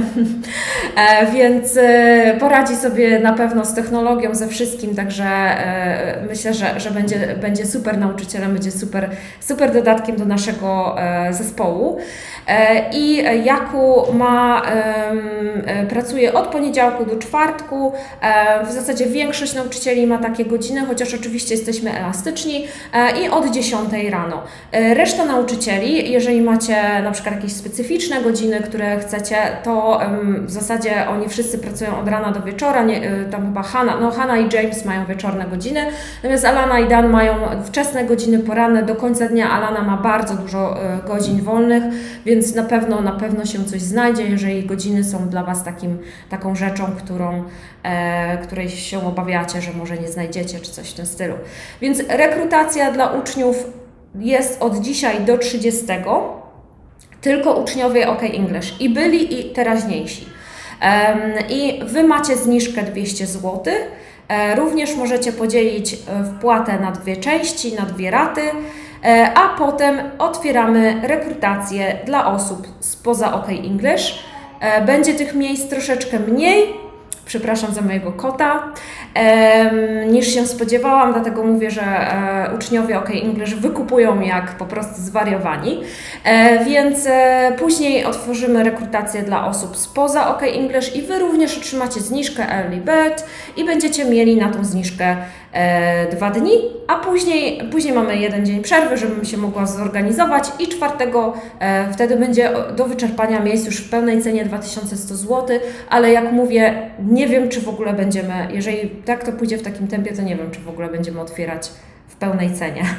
więc 1.34 1.78
poradzi 2.40 2.76
sobie 2.76 3.18
na 3.18 3.32
pewno 3.32 3.64
z 3.64 3.74
technologią, 3.74 4.34
ze 4.34 4.48
wszystkim, 4.48 4.94
także 4.94 5.26
myślę, 6.28 6.54
że, 6.54 6.80
że 6.80 6.90
będzie, 6.90 7.34
będzie 7.40 7.66
super 7.66 7.98
nauczycielem, 7.98 8.52
będzie 8.52 8.70
super, 8.70 9.10
super 9.40 9.72
dodatkiem 9.72 10.16
do 10.16 10.24
naszego 10.24 10.96
zespołu. 11.42 11.98
E, 12.50 12.90
I 12.92 13.22
Jaku 13.44 14.12
ma, 14.12 14.62
e, 15.66 15.86
pracuje 15.86 16.32
od 16.34 16.46
poniedziałku 16.46 17.04
do 17.04 17.16
czwartku. 17.16 17.92
E, 18.20 18.66
w 18.66 18.72
zasadzie 18.72 19.06
większość 19.06 19.54
nauczycieli 19.54 20.06
ma 20.06 20.18
takie 20.18 20.44
godziny, 20.44 20.86
chociaż 20.86 21.14
oczywiście 21.14 21.54
jesteśmy 21.54 21.98
elastyczni 21.98 22.66
i 23.24 23.28
od 23.28 23.50
10 23.50 24.10
rano. 24.10 24.42
Reszta 24.72 25.24
nauczycieli, 25.24 26.12
jeżeli 26.12 26.42
macie 26.42 26.76
na 27.02 27.10
przykład 27.10 27.34
jakieś 27.34 27.52
specyficzne 27.52 28.22
godziny, 28.22 28.60
które 28.60 29.00
chcecie, 29.00 29.36
to 29.62 30.00
w 30.42 30.50
zasadzie 30.50 31.08
oni 31.08 31.28
wszyscy 31.28 31.58
pracują 31.58 31.98
od 32.00 32.08
rana 32.08 32.32
do 32.32 32.42
wieczora. 32.42 32.82
Nie, 32.82 33.00
tam 33.30 33.46
chyba 33.46 33.62
Hanna, 33.62 33.96
no 34.00 34.10
Hanna 34.10 34.38
i 34.38 34.48
James 34.54 34.84
mają 34.84 35.06
wieczorne 35.06 35.44
godziny, 35.44 35.86
natomiast 36.16 36.44
Alana 36.44 36.80
i 36.80 36.88
Dan 36.88 37.08
mają 37.08 37.34
wczesne 37.64 38.04
godziny 38.04 38.38
poranne 38.38 38.82
do 38.82 38.94
końca 38.94 39.28
dnia. 39.28 39.50
Alana 39.50 39.82
ma 39.82 39.96
bardzo 39.96 40.34
dużo 40.34 40.76
godzin 41.06 41.29
godzin 41.30 41.44
wolnych, 41.44 41.84
więc 42.26 42.54
na 42.54 42.62
pewno, 42.62 43.00
na 43.00 43.12
pewno 43.12 43.46
się 43.46 43.64
coś 43.64 43.82
znajdzie, 43.82 44.22
jeżeli 44.22 44.66
godziny 44.66 45.04
są 45.04 45.28
dla 45.28 45.44
Was 45.44 45.64
takim, 45.64 45.98
taką 46.30 46.54
rzeczą, 46.54 46.84
którą, 46.96 47.44
e, 47.82 48.38
której 48.38 48.68
się 48.68 49.06
obawiacie, 49.06 49.62
że 49.62 49.72
może 49.72 49.98
nie 49.98 50.08
znajdziecie, 50.08 50.60
czy 50.60 50.70
coś 50.70 50.90
w 50.90 50.94
tym 50.94 51.06
stylu. 51.06 51.34
Więc 51.80 52.02
rekrutacja 52.08 52.92
dla 52.92 53.12
uczniów 53.12 53.56
jest 54.14 54.62
od 54.62 54.80
dzisiaj 54.80 55.24
do 55.24 55.38
30, 55.38 55.84
tylko 57.20 57.54
uczniowie 57.54 58.08
OK 58.08 58.22
English 58.22 58.80
i 58.80 58.90
byli 58.90 59.40
i 59.40 59.52
teraźniejsi. 59.52 60.26
I 61.48 61.80
Wy 61.86 62.02
macie 62.02 62.36
zniżkę 62.36 62.82
200 62.82 63.26
zł. 63.26 63.62
E, 64.28 64.56
również 64.56 64.96
możecie 64.96 65.32
podzielić 65.32 65.94
e, 65.94 65.98
wpłatę 66.24 66.80
na 66.80 66.92
dwie 66.92 67.16
części, 67.16 67.74
na 67.74 67.82
dwie 67.82 68.10
raty, 68.10 68.40
a 69.34 69.48
potem 69.58 69.98
otwieramy 70.18 71.00
rekrutację 71.02 71.98
dla 72.06 72.26
osób 72.26 72.66
spoza 72.80 73.32
OK 73.34 73.48
English. 73.48 74.24
Będzie 74.86 75.14
tych 75.14 75.34
miejsc 75.34 75.68
troszeczkę 75.68 76.18
mniej, 76.18 76.74
przepraszam 77.26 77.74
za 77.74 77.82
mojego 77.82 78.12
kota, 78.12 78.72
niż 80.10 80.34
się 80.34 80.46
spodziewałam, 80.46 81.12
dlatego 81.12 81.42
mówię, 81.42 81.70
że 81.70 81.82
e, 81.82 82.54
uczniowie 82.56 82.98
OK 82.98 83.10
English 83.10 83.54
wykupują 83.54 84.20
jak 84.20 84.50
po 84.50 84.66
prostu 84.66 85.02
zwariowani. 85.02 85.80
E, 86.24 86.64
więc 86.64 87.06
e, 87.06 87.52
później 87.58 88.04
otworzymy 88.04 88.64
rekrutację 88.64 89.22
dla 89.22 89.46
osób 89.46 89.76
spoza 89.76 90.28
OK 90.28 90.42
English 90.42 90.96
i 90.96 91.02
Wy 91.02 91.18
również 91.18 91.58
otrzymacie 91.58 92.00
zniżkę 92.00 92.42
Early 92.52 92.76
Bird 92.76 93.24
i 93.56 93.64
będziecie 93.64 94.04
mieli 94.04 94.36
na 94.36 94.50
tą 94.50 94.64
zniżkę 94.64 95.16
dwa 96.12 96.30
dni, 96.30 96.52
a 96.88 96.96
później, 96.96 97.62
później 97.70 97.94
mamy 97.94 98.16
jeden 98.16 98.46
dzień 98.46 98.62
przerwy, 98.62 98.96
żebym 98.96 99.24
się 99.24 99.36
mogła 99.36 99.66
zorganizować 99.66 100.44
i 100.58 100.68
czwartego 100.68 101.34
wtedy 101.92 102.16
będzie 102.16 102.50
do 102.76 102.84
wyczerpania 102.84 103.40
miejsc 103.40 103.66
już 103.66 103.76
w 103.76 103.90
pełnej 103.90 104.22
cenie 104.22 104.44
2100 104.44 105.16
zł, 105.16 105.58
ale 105.88 106.12
jak 106.12 106.32
mówię, 106.32 106.90
nie 107.08 107.26
wiem 107.28 107.48
czy 107.48 107.60
w 107.60 107.68
ogóle 107.68 107.92
będziemy, 107.92 108.48
jeżeli 108.52 108.90
tak 108.90 109.24
to 109.24 109.32
pójdzie 109.32 109.58
w 109.58 109.62
takim 109.62 109.88
tempie, 109.88 110.12
to 110.12 110.22
nie 110.22 110.36
wiem, 110.36 110.50
czy 110.50 110.60
w 110.60 110.68
ogóle 110.68 110.88
będziemy 110.88 111.20
otwierać 111.20 111.70
w 112.08 112.16
pełnej 112.16 112.50
cenie 112.50 112.84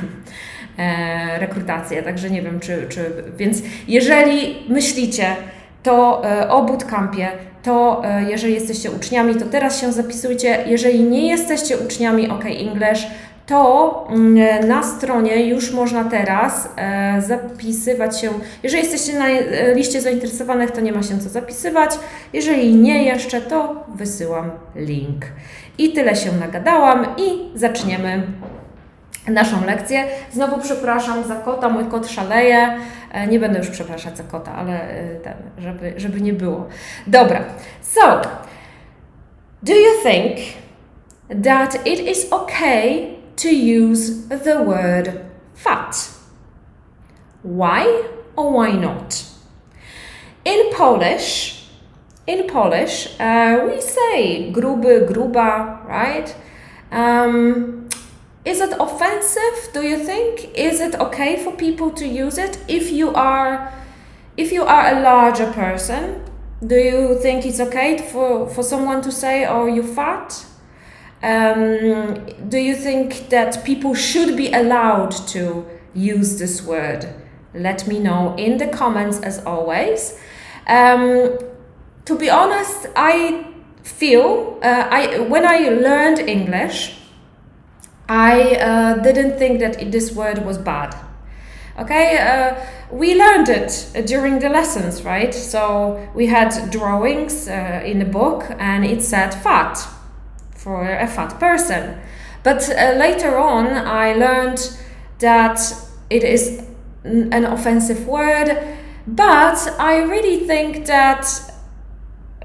e, 0.77 1.39
rekrutację. 1.39 2.03
Także 2.03 2.29
nie 2.29 2.41
wiem, 2.41 2.59
czy, 2.59 2.85
czy. 2.89 3.23
Więc 3.37 3.61
jeżeli 3.87 4.55
myślicie 4.69 5.25
to 5.83 6.21
e, 6.25 6.49
o 6.49 6.61
bootcampie, 6.61 7.31
to 7.63 8.01
e, 8.05 8.23
jeżeli 8.23 8.53
jesteście 8.53 8.91
uczniami, 8.91 9.35
to 9.35 9.45
teraz 9.45 9.81
się 9.81 9.91
zapisujcie. 9.91 10.63
Jeżeli 10.67 11.03
nie 11.03 11.27
jesteście 11.27 11.77
uczniami 11.77 12.29
OK 12.29 12.45
English, 12.45 13.07
to 13.45 14.07
mm, 14.09 14.67
na 14.67 14.83
stronie 14.83 15.45
już 15.45 15.71
można 15.71 16.03
teraz 16.03 16.69
e, 16.75 17.21
zapisywać 17.21 18.21
się. 18.21 18.29
Jeżeli 18.63 18.83
jesteście 18.83 19.19
na 19.19 19.27
e, 19.27 19.75
liście 19.75 20.01
zainteresowanych, 20.01 20.71
to 20.71 20.81
nie 20.81 20.91
ma 20.91 21.03
się 21.03 21.19
co 21.19 21.29
zapisywać. 21.29 21.91
Jeżeli 22.33 22.75
nie 22.75 23.03
jeszcze, 23.03 23.41
to 23.41 23.85
wysyłam 23.95 24.51
link. 24.75 25.25
I 25.77 25.93
tyle 25.93 26.15
się 26.15 26.31
nagadałam 26.31 27.05
i 27.17 27.57
zaczniemy 27.59 28.23
naszą 29.27 29.65
lekcję. 29.65 30.03
Znowu 30.31 30.61
przepraszam 30.61 31.23
za 31.23 31.35
kota, 31.35 31.69
mój 31.69 31.85
kot 31.85 32.07
szaleje. 32.07 32.77
E, 33.11 33.27
nie 33.27 33.39
będę 33.39 33.59
już 33.59 33.69
przepraszać 33.69 34.17
za 34.17 34.23
kota, 34.23 34.55
ale 34.55 34.79
ten, 35.23 35.33
żeby, 35.57 35.93
żeby 35.97 36.21
nie 36.21 36.33
było. 36.33 36.67
Dobra, 37.07 37.43
so 37.81 38.21
do 39.63 39.73
you 39.73 40.03
think 40.03 40.37
that 41.43 41.87
it 41.87 41.99
is 41.99 42.31
okay 42.31 43.07
to 43.35 43.49
use 43.49 44.27
the 44.43 44.65
word 44.65 45.11
fat. 45.55 46.09
Why 47.43 47.85
or 48.35 48.51
why 48.51 48.73
not? 48.73 49.25
In 50.45 50.73
Polish, 50.77 51.61
in 52.27 52.47
Polish, 52.47 53.15
uh, 53.19 53.65
we 53.65 53.81
say 53.81 54.51
gruby, 54.51 55.05
gruba, 55.07 55.79
right? 55.87 56.35
Um, 56.91 57.87
is 58.43 58.59
it 58.59 58.73
offensive? 58.79 59.69
Do 59.73 59.81
you 59.83 59.97
think? 59.97 60.51
Is 60.55 60.79
it 60.79 60.95
okay 60.95 61.43
for 61.43 61.51
people 61.55 61.91
to 61.91 62.07
use 62.07 62.37
it 62.37 62.57
if 62.67 62.91
you 62.91 63.13
are, 63.13 63.71
if 64.35 64.51
you 64.51 64.63
are 64.63 64.95
a 64.95 65.01
larger 65.01 65.51
person? 65.51 66.23
Do 66.65 66.75
you 66.75 67.19
think 67.19 67.45
it's 67.45 67.59
okay 67.59 67.97
for, 68.11 68.49
for 68.49 68.63
someone 68.63 69.01
to 69.03 69.11
say, 69.11 69.45
"Oh, 69.45 69.67
you 69.67 69.83
fat"? 69.83 70.45
Um, 71.23 72.25
do 72.49 72.57
you 72.57 72.75
think 72.75 73.29
that 73.29 73.63
people 73.63 73.93
should 73.93 74.35
be 74.35 74.51
allowed 74.51 75.11
to 75.29 75.65
use 75.93 76.39
this 76.39 76.63
word? 76.63 77.05
Let 77.53 77.87
me 77.87 77.99
know 77.99 78.35
in 78.37 78.57
the 78.57 78.67
comments 78.67 79.19
as 79.19 79.43
always. 79.45 80.17
Um, 80.67 81.37
to 82.05 82.17
be 82.17 82.29
honest, 82.29 82.87
I 82.95 83.45
feel 83.83 84.59
uh, 84.63 84.87
I 84.89 85.19
when 85.19 85.45
I 85.45 85.69
learned 85.69 86.19
English, 86.19 87.00
I 88.09 88.55
uh, 88.55 88.95
didn't 89.01 89.37
think 89.37 89.59
that 89.59 89.91
this 89.91 90.11
word 90.13 90.45
was 90.45 90.57
bad. 90.57 90.95
Okay, 91.79 92.17
uh, 92.17 92.55
we 92.91 93.15
learned 93.15 93.47
it 93.47 93.91
during 94.05 94.39
the 94.39 94.49
lessons, 94.49 95.03
right? 95.03 95.33
So 95.33 96.09
we 96.13 96.27
had 96.27 96.69
drawings 96.69 97.47
uh, 97.47 97.81
in 97.85 97.99
the 97.99 98.05
book, 98.05 98.45
and 98.59 98.85
it 98.85 99.01
said 99.01 99.33
fat 99.33 99.79
for 100.53 100.83
a 100.83 101.07
fat 101.07 101.39
person. 101.39 101.99
But 102.43 102.69
uh, 102.69 102.93
later 102.97 103.37
on, 103.37 103.67
I 103.67 104.13
learned 104.13 104.77
that 105.19 105.59
it 106.09 106.23
is 106.23 106.63
an 107.03 107.45
offensive 107.45 108.07
word, 108.07 108.77
but 109.07 109.75
I 109.79 109.99
really 110.03 110.45
think 110.45 110.85
that, 110.87 111.25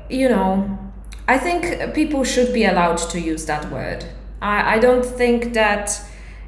you 0.09 0.29
know, 0.29 0.79
I 1.29 1.39
think 1.39 1.95
people 1.95 2.25
should 2.25 2.55
be 2.55 2.65
allowed 2.65 2.99
to 3.11 3.21
use 3.21 3.47
that 3.47 3.71
word. 3.71 4.05
I, 4.41 4.77
I 4.77 4.79
don't 4.79 5.05
think 5.05 5.55
that 5.55 6.01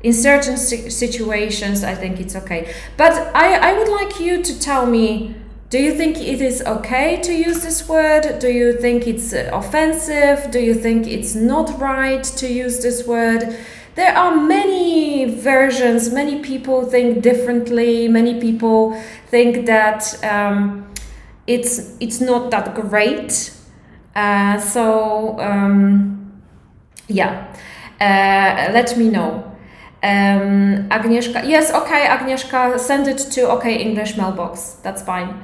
in 0.03 0.13
certain 0.13 0.57
situations, 0.57 1.83
I 1.83 1.95
think 1.95 2.21
it's 2.21 2.37
okay. 2.37 2.73
But 2.97 3.13
I, 3.35 3.71
I 3.71 3.79
would 3.79 3.89
like 3.89 4.21
you 4.21 4.43
to 4.43 4.61
tell 4.61 4.87
me 4.87 5.35
do 5.71 5.79
you 5.79 5.95
think 5.95 6.17
it 6.17 6.41
is 6.41 6.63
okay 6.63 7.21
to 7.21 7.31
use 7.31 7.63
this 7.63 7.87
word? 7.87 8.39
Do 8.39 8.49
you 8.49 8.73
think 8.73 9.07
it's 9.07 9.35
offensive? 9.35 10.51
Do 10.51 10.61
you 10.61 10.73
think 10.73 11.07
it's 11.07 11.35
not 11.35 11.79
right 11.79 12.25
to 12.25 12.49
use 12.49 12.83
this 12.83 13.07
word? 13.07 13.55
There 13.95 14.17
are 14.17 14.35
many 14.35 15.27
versions. 15.27 16.11
Many 16.11 16.41
people 16.41 16.87
think 16.87 17.23
differently. 17.23 18.09
Many 18.09 18.41
people 18.41 18.99
think 19.27 19.67
that 19.67 20.25
um, 20.25 20.91
it's 21.47 21.95
it's 22.01 22.19
not 22.19 22.51
that 22.51 22.75
great. 22.75 23.53
Uh, 24.17 24.59
so 24.61 25.39
um, 25.39 26.33
yeah, 27.09 27.47
uh, 27.53 27.59
let 28.01 28.97
me 28.97 29.09
know. 29.11 29.45
Um, 30.01 30.87
Agnieszka, 30.91 31.43
yes, 31.45 31.73
okay, 31.73 32.07
Agnieszka, 32.07 32.79
send 32.79 33.09
it 33.09 33.19
to 33.35 33.51
okay 33.51 33.83
English 33.83 34.17
mailbox. 34.17 34.77
That's 34.83 35.03
fine. 35.03 35.35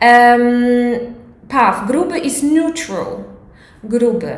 Um, 0.00 1.16
Path, 1.48 1.86
gruby 1.88 2.24
is 2.24 2.42
neutral. 2.42 3.24
Gruby. 3.88 4.32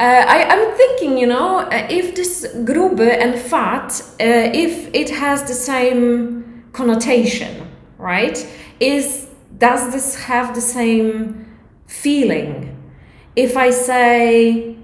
Uh, 0.00 0.24
I, 0.28 0.54
am 0.54 0.76
thinking, 0.76 1.18
you 1.18 1.26
know, 1.26 1.58
uh, 1.58 1.86
if 1.90 2.14
this 2.14 2.46
gruby 2.64 3.10
and 3.10 3.38
fat, 3.38 4.00
uh, 4.20 4.50
if 4.54 4.88
it 4.94 5.10
has 5.10 5.42
the 5.42 5.54
same 5.54 6.64
connotation, 6.72 7.68
right? 7.98 8.46
Is 8.80 9.26
does 9.58 9.92
this 9.92 10.14
have 10.14 10.54
the 10.54 10.60
same 10.60 11.46
feeling? 11.86 12.76
If 13.36 13.56
I 13.56 13.72
say 13.72 14.76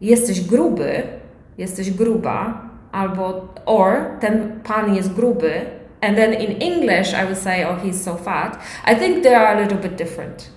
jesteś 0.00 0.40
gruby, 0.46 1.19
jesteś 1.58 1.90
gruba, 1.90 2.70
albo 2.92 3.54
or 3.66 4.18
ten 4.20 4.60
pan 4.64 4.94
jest 4.94 5.12
gruby 5.14 5.66
and 6.02 6.16
then 6.16 6.32
in 6.32 6.62
English 6.62 7.14
I 7.14 7.24
would 7.24 7.38
say 7.38 7.64
oh 7.64 7.76
he's 7.76 8.04
so 8.04 8.16
fat. 8.16 8.58
I 8.84 8.94
think 8.94 9.22
they 9.22 9.34
are 9.34 9.56
a 9.56 9.60
little 9.60 9.78
bit 9.78 9.96
different. 9.96 10.50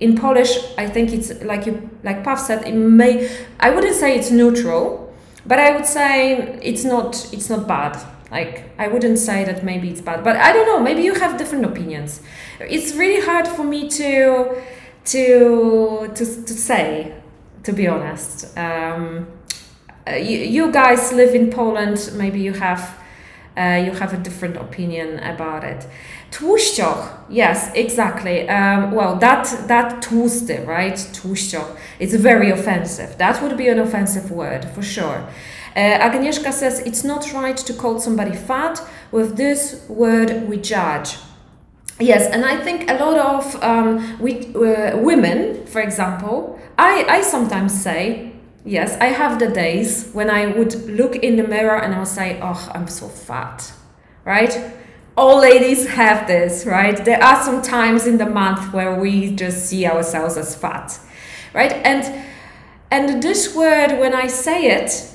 In 0.00 0.14
Polish 0.14 0.58
I 0.78 0.88
think 0.88 1.12
it's 1.12 1.42
like 1.42 1.66
you 1.66 1.90
like 2.04 2.22
Pav 2.24 2.40
said 2.40 2.66
it 2.66 2.74
may 2.74 3.28
I 3.60 3.70
wouldn't 3.70 3.94
say 3.96 4.16
it's 4.16 4.30
neutral 4.30 5.12
but 5.46 5.58
I 5.58 5.70
would 5.76 5.86
say 5.86 6.58
it's 6.62 6.84
not 6.84 7.28
it's 7.32 7.48
not 7.48 7.66
bad. 7.66 7.96
Like 8.30 8.64
I 8.78 8.88
wouldn't 8.88 9.18
say 9.18 9.44
that 9.44 9.62
maybe 9.64 9.88
it's 9.88 10.00
bad 10.00 10.24
but 10.24 10.36
I 10.36 10.52
don't 10.52 10.66
know 10.66 10.80
maybe 10.80 11.02
you 11.02 11.14
have 11.14 11.36
different 11.36 11.64
opinions. 11.64 12.22
It's 12.60 12.94
really 12.94 13.24
hard 13.24 13.46
for 13.46 13.64
me 13.64 13.88
to 13.88 14.54
to 15.04 16.08
to, 16.14 16.24
to 16.44 16.52
say 16.52 17.12
to 17.62 17.72
be 17.72 17.86
honest. 17.86 18.56
Um, 18.56 19.26
you, 20.16 20.38
you 20.38 20.72
guys 20.72 21.12
live 21.12 21.34
in 21.34 21.50
Poland, 21.50 22.10
maybe 22.14 22.40
you 22.40 22.52
have 22.52 22.94
uh, 23.56 23.82
you 23.84 23.90
have 23.92 24.14
a 24.14 24.18
different 24.18 24.56
opinion 24.56 25.18
about 25.18 25.64
it. 25.64 25.86
Tłuszczoch, 26.30 27.24
yes, 27.28 27.70
exactly. 27.74 28.48
Um, 28.48 28.92
well, 28.92 29.16
that 29.18 29.66
that 29.66 30.02
tłusty, 30.02 30.64
right? 30.66 30.96
Tłuszczoch, 31.12 31.76
it's 31.98 32.14
very 32.14 32.50
offensive. 32.52 33.16
That 33.18 33.42
would 33.42 33.56
be 33.56 33.68
an 33.68 33.78
offensive 33.78 34.30
word 34.30 34.64
for 34.74 34.82
sure. 34.82 35.24
Uh, 35.76 36.04
Agnieszka 36.04 36.52
says 36.52 36.80
it's 36.80 37.04
not 37.04 37.32
right 37.32 37.56
to 37.56 37.72
call 37.72 38.00
somebody 38.00 38.36
fat. 38.36 38.80
With 39.10 39.36
this 39.36 39.84
word, 39.88 40.48
we 40.48 40.56
judge. 40.56 41.18
Yes, 42.00 42.30
and 42.32 42.44
I 42.44 42.56
think 42.56 42.88
a 42.90 42.94
lot 42.94 43.18
of 43.18 43.62
um, 43.62 44.18
we, 44.20 44.54
uh, 44.54 44.98
women, 44.98 45.66
for 45.66 45.80
example, 45.80 46.58
I, 46.78 47.04
I 47.08 47.22
sometimes 47.22 47.72
say, 47.82 48.27
yes, 48.68 48.96
I 49.00 49.06
have 49.06 49.38
the 49.38 49.48
days 49.48 50.10
when 50.12 50.30
I 50.30 50.46
would 50.46 50.74
look 50.88 51.16
in 51.16 51.36
the 51.36 51.42
mirror 51.42 51.76
and 51.76 51.94
I'll 51.94 52.06
say, 52.06 52.38
oh, 52.42 52.70
I'm 52.74 52.86
so 52.86 53.08
fat, 53.08 53.72
right? 54.24 54.72
All 55.16 55.40
ladies 55.40 55.88
have 55.88 56.26
this, 56.26 56.66
right? 56.66 57.04
There 57.04 57.22
are 57.22 57.42
some 57.42 57.62
times 57.62 58.06
in 58.06 58.18
the 58.18 58.26
month 58.26 58.72
where 58.72 58.94
we 58.94 59.34
just 59.34 59.66
see 59.66 59.86
ourselves 59.86 60.36
as 60.36 60.54
fat, 60.54 60.98
right? 61.54 61.72
And 61.72 62.26
and 62.90 63.22
this 63.22 63.54
word, 63.54 63.98
when 63.98 64.14
I 64.14 64.28
say 64.28 64.66
it, 64.66 65.14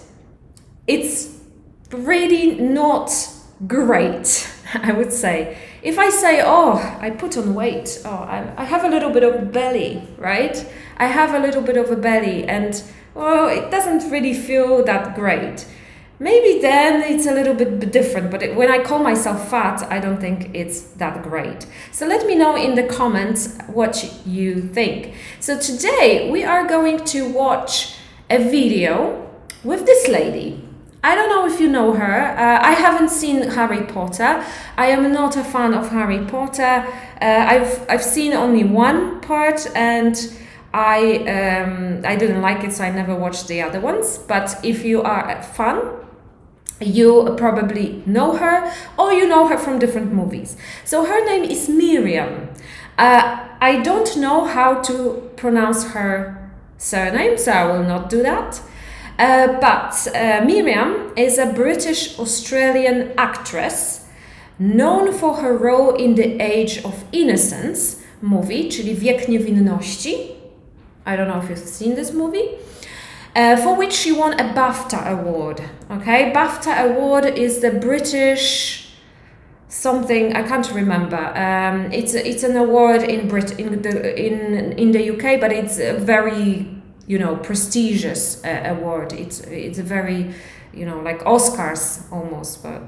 it's 0.86 1.40
really 1.92 2.60
not 2.60 3.12
great, 3.66 4.52
I 4.74 4.92
would 4.92 5.12
say 5.12 5.58
if 5.84 6.00
I 6.00 6.10
say, 6.10 6.42
oh, 6.42 6.78
I 7.02 7.10
put 7.10 7.38
on 7.38 7.54
weight, 7.54 8.02
oh, 8.06 8.10
I, 8.10 8.54
I 8.58 8.64
have 8.64 8.86
a 8.86 8.90
little 8.90 9.10
bit 9.10 9.24
of 9.24 9.52
belly, 9.52 10.08
right? 10.18 10.66
I 10.98 11.08
have 11.08 11.34
a 11.34 11.40
little 11.40 11.62
bit 11.62 11.76
of 11.76 11.92
a 11.92 11.98
belly 11.98 12.46
and, 12.46 12.82
well, 13.16 13.48
it 13.48 13.70
doesn't 13.70 14.12
really 14.12 14.34
feel 14.34 14.84
that 14.86 15.16
great. 15.16 15.66
Maybe 16.20 16.62
then 16.62 17.02
it's 17.02 17.26
a 17.26 17.34
little 17.34 17.54
bit 17.54 17.92
different, 17.92 18.32
but 18.32 18.42
it, 18.42 18.56
when 18.56 18.72
I 18.72 18.84
call 18.84 19.00
myself 19.00 19.50
fat, 19.50 19.84
I 19.92 20.00
don't 20.00 20.22
think 20.22 20.52
it's 20.54 20.82
that 20.94 21.24
great. 21.24 21.66
So 21.92 22.08
let 22.08 22.26
me 22.26 22.36
know 22.36 22.56
in 22.56 22.76
the 22.76 22.84
comments 22.84 23.58
what 23.68 24.26
you 24.26 24.62
think. 24.62 25.16
So 25.40 25.60
today 25.60 26.30
we 26.32 26.44
are 26.44 26.66
going 26.68 27.04
to 27.06 27.30
watch 27.30 27.96
a 28.30 28.38
video 28.38 29.30
with 29.64 29.86
this 29.86 30.08
lady. 30.08 30.64
I 31.04 31.16
don't 31.16 31.28
know 31.28 31.46
if 31.46 31.60
you 31.60 31.68
know 31.68 31.94
her. 31.94 32.22
Uh, 32.38 32.60
I 32.62 32.72
haven't 32.72 33.10
seen 33.10 33.42
Harry 33.50 33.84
Potter. 33.84 34.46
I 34.78 34.88
am 34.88 35.12
not 35.12 35.36
a 35.36 35.44
fan 35.44 35.74
of 35.74 35.90
Harry 35.90 36.24
Potter. 36.26 36.86
Uh, 37.22 37.26
I've 37.26 37.86
I've 37.90 38.04
seen 38.04 38.32
only 38.32 38.64
one 38.64 39.20
part 39.20 39.68
and 39.76 40.16
I 40.74 41.18
um, 41.28 42.02
I 42.04 42.16
didn't 42.16 42.42
like 42.42 42.64
it, 42.64 42.74
so 42.74 42.84
I 42.84 42.92
never 42.92 43.16
watched 43.16 43.48
the 43.48 43.62
other 43.62 43.80
ones. 43.80 44.18
But 44.18 44.60
if 44.64 44.84
you 44.84 45.04
are 45.04 45.30
a 45.30 45.44
fan, 45.44 45.82
you 46.80 47.36
probably 47.38 48.02
know 48.06 48.36
her 48.36 48.72
or 48.98 49.14
you 49.14 49.28
know 49.28 49.48
her 49.48 49.58
from 49.58 49.80
different 49.80 50.12
movies. 50.12 50.58
So 50.86 51.06
her 51.06 51.26
name 51.26 51.44
is 51.44 51.70
Miriam. 51.70 52.50
Uh, 52.98 53.48
I 53.62 53.82
don't 53.82 54.18
know 54.18 54.46
how 54.46 54.82
to 54.82 55.32
pronounce 55.36 55.92
her 55.92 56.52
surname, 56.78 57.38
so 57.38 57.52
I 57.52 57.66
will 57.66 57.84
not 57.84 58.10
do 58.10 58.24
that. 58.24 58.62
Uh, 59.20 59.60
but 59.60 60.08
uh, 60.16 60.44
Miriam 60.44 61.14
is 61.16 61.38
a 61.38 61.54
British 61.54 62.20
Australian 62.20 63.12
actress 63.18 64.06
known 64.60 65.14
for 65.14 65.36
her 65.36 65.56
role 65.56 65.96
in 65.96 66.16
The 66.16 66.42
Age 66.42 66.84
of 66.84 67.06
Innocence 67.12 68.02
movie, 68.22 68.70
czyli 68.70 68.96
Wiek 68.96 69.28
Niewinności. 69.28 70.33
I 71.06 71.16
don't 71.16 71.28
know 71.28 71.40
if 71.40 71.50
you've 71.50 71.60
seen 71.60 71.96
this 71.96 72.14
movie. 72.14 72.58
Uh, 73.36 73.58
for 73.58 73.76
which 73.76 73.92
she 73.92 74.12
won 74.12 74.40
a 74.40 74.54
BAFTA 74.54 75.10
award. 75.10 75.60
Okay, 75.90 76.32
BAFTA 76.32 76.92
award 76.92 77.26
is 77.26 77.62
the 77.62 77.72
British 77.72 78.84
something 79.74 80.36
I 80.36 80.44
can't 80.44 80.72
remember. 80.72 81.18
Um, 81.18 81.92
it's 81.92 82.14
it's 82.14 82.44
an 82.44 82.56
award 82.56 83.02
in 83.04 83.28
Brit 83.28 83.60
in 83.60 83.82
the 83.82 84.16
in 84.16 84.74
in 84.74 84.92
the 84.92 85.10
UK, 85.12 85.40
but 85.42 85.52
it's 85.52 85.80
a 85.80 85.94
very 85.98 86.68
you 87.08 87.18
know 87.18 87.36
prestigious 87.36 88.44
uh, 88.46 88.64
award. 88.66 89.14
It's 89.14 89.40
it's 89.42 89.80
a 89.80 89.84
very 89.84 90.34
you 90.74 90.86
know 90.86 91.00
like 91.00 91.24
Oscars 91.24 92.04
almost, 92.12 92.62
but 92.62 92.84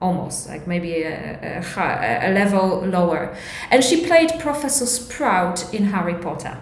almost 0.00 0.48
like 0.48 0.66
maybe 0.66 1.02
a, 1.02 1.62
a, 1.62 2.28
a 2.28 2.30
level 2.32 2.84
lower. 2.84 3.34
And 3.70 3.82
she 3.82 4.06
played 4.06 4.38
Professor 4.38 4.86
Sprout 4.86 5.72
in 5.72 5.86
Harry 5.86 6.14
Potter. 6.14 6.58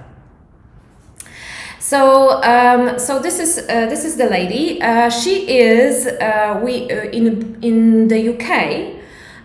So, 1.92 2.40
um, 2.42 2.98
so 2.98 3.18
this 3.18 3.38
is 3.38 3.58
uh, 3.68 3.84
this 3.84 4.06
is 4.06 4.16
the 4.16 4.24
lady. 4.24 4.80
Uh, 4.80 5.10
she 5.10 5.60
is 5.60 6.06
uh, 6.06 6.58
we 6.64 6.90
uh, 6.90 7.10
in 7.12 7.58
in 7.60 8.08
the 8.08 8.30
UK. 8.32 8.96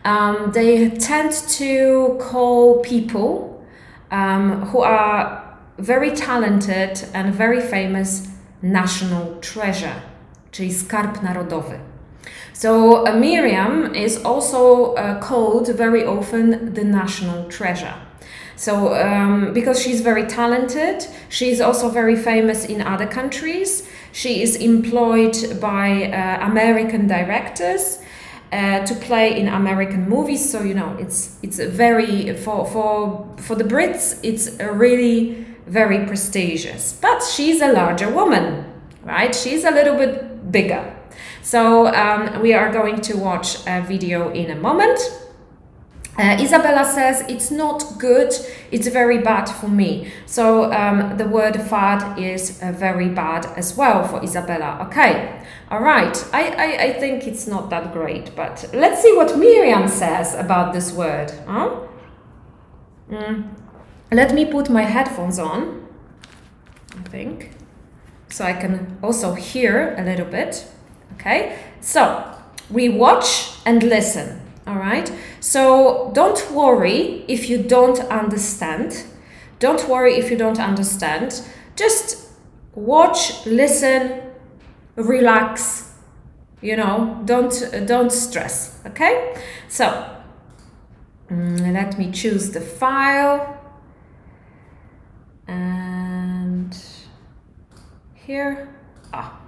Um, 0.06 0.54
they 0.54 0.92
tend 0.92 1.34
to 1.60 2.16
call 2.22 2.80
people 2.80 3.62
um, 4.12 4.62
who 4.68 4.80
are 4.80 5.60
very 5.78 6.12
talented 6.12 7.04
and 7.14 7.36
very 7.36 7.60
famous 7.60 8.30
national 8.62 9.42
treasure, 9.42 10.02
czyli 10.52 10.72
skarb 10.72 11.22
narodowy. 11.24 11.80
So 12.54 13.04
uh, 13.04 13.14
Miriam 13.20 13.94
is 13.94 14.24
also 14.24 14.94
uh, 14.94 15.20
called 15.20 15.68
very 15.76 16.06
often 16.06 16.74
the 16.74 16.86
national 16.86 17.50
treasure. 17.50 18.07
So 18.58 18.96
um, 18.96 19.54
because 19.54 19.82
she's 19.82 20.02
very 20.02 20.26
talented, 20.26 21.06
she's 21.30 21.62
also 21.62 21.90
very 21.90 22.16
famous 22.16 22.66
in 22.66 22.82
other 22.82 23.08
countries. 23.08 23.88
She 24.12 24.42
is 24.42 24.56
employed 24.56 25.60
by 25.62 26.12
uh, 26.12 26.46
American 26.46 27.08
directors. 27.08 28.00
Uh, 28.50 28.86
to 28.86 28.96
play 28.96 29.38
in 29.38 29.50
American 29.50 30.08
movies. 30.08 30.50
So 30.50 30.64
you 30.64 30.74
know, 30.74 30.96
it's 30.98 31.38
it's 31.44 31.60
very 31.60 32.34
for 32.38 32.66
for 32.66 33.28
for 33.40 33.56
the 33.56 33.66
Brits, 33.66 34.18
it's 34.24 34.58
really 34.62 35.46
very 35.66 36.06
prestigious. 36.06 36.94
But 36.94 37.22
she's 37.24 37.62
a 37.62 37.74
larger 37.74 38.10
woman, 38.10 38.66
right? 39.04 39.36
She's 39.36 39.66
a 39.66 39.72
little 39.72 39.98
bit 39.98 40.50
bigger. 40.50 40.96
So 41.42 41.88
um, 41.88 42.42
we 42.42 42.54
are 42.54 42.72
going 42.72 43.02
to 43.02 43.18
watch 43.18 43.58
a 43.68 43.82
video 43.82 44.30
in 44.32 44.52
a 44.52 44.56
moment. 44.56 45.00
Uh, 46.18 46.36
Isabella 46.42 46.84
says 46.84 47.24
it's 47.30 47.52
not 47.52 48.00
good, 48.00 48.34
it's 48.72 48.88
very 48.88 49.20
bad 49.20 49.46
for 49.46 49.68
me. 49.68 50.12
So 50.26 50.72
um, 50.74 51.16
the 51.18 51.28
word 51.28 51.62
fat 51.62 52.18
is 52.18 52.60
uh, 52.62 52.72
very 52.72 53.08
bad 53.08 53.46
as 53.56 53.78
well 53.78 54.08
for 54.08 54.24
Isabella. 54.24 54.88
Okay, 54.88 55.44
all 55.70 55.82
right. 55.82 56.18
I, 56.34 56.48
I, 56.48 56.84
I 56.86 56.94
think 56.94 57.28
it's 57.28 57.46
not 57.46 57.70
that 57.70 57.94
great, 57.94 58.36
but 58.36 58.68
let's 58.74 59.04
see 59.04 59.16
what 59.16 59.38
Miriam 59.38 59.88
says 59.88 60.34
about 60.34 60.74
this 60.74 60.92
word. 60.92 61.32
Huh? 61.46 61.82
Mm. 63.12 63.50
Let 64.12 64.34
me 64.34 64.46
put 64.46 64.70
my 64.70 64.84
headphones 64.84 65.38
on, 65.38 65.88
I 66.98 67.10
think, 67.10 67.52
so 68.30 68.44
I 68.44 68.54
can 68.54 68.98
also 69.04 69.34
hear 69.34 69.94
a 70.00 70.04
little 70.04 70.26
bit. 70.26 70.66
Okay, 71.14 71.60
so 71.80 72.34
we 72.72 72.90
watch 72.90 73.52
and 73.66 73.84
listen. 73.84 74.47
All 74.68 74.76
right, 74.76 75.10
so 75.40 76.12
don't 76.14 76.52
worry 76.52 77.24
if 77.30 77.50
you 77.50 77.58
don't 77.58 78.00
understand. 78.12 79.06
Don't 79.60 79.88
worry 79.88 80.16
if 80.16 80.30
you 80.30 80.36
don't 80.36 80.60
understand. 80.60 81.42
Just 81.78 82.28
watch, 82.76 83.46
listen, 83.46 84.24
relax. 84.98 85.94
You 86.62 86.76
know, 86.76 87.22
don't 87.24 87.54
don't 87.86 88.12
stress. 88.12 88.82
Okay, 88.88 89.36
so 89.70 89.86
mm, 91.30 91.74
let 91.74 91.98
me 91.98 92.12
choose 92.12 92.52
the 92.52 92.60
file. 92.60 93.58
And 95.48 96.78
here, 98.16 98.76
ah. 99.14 99.47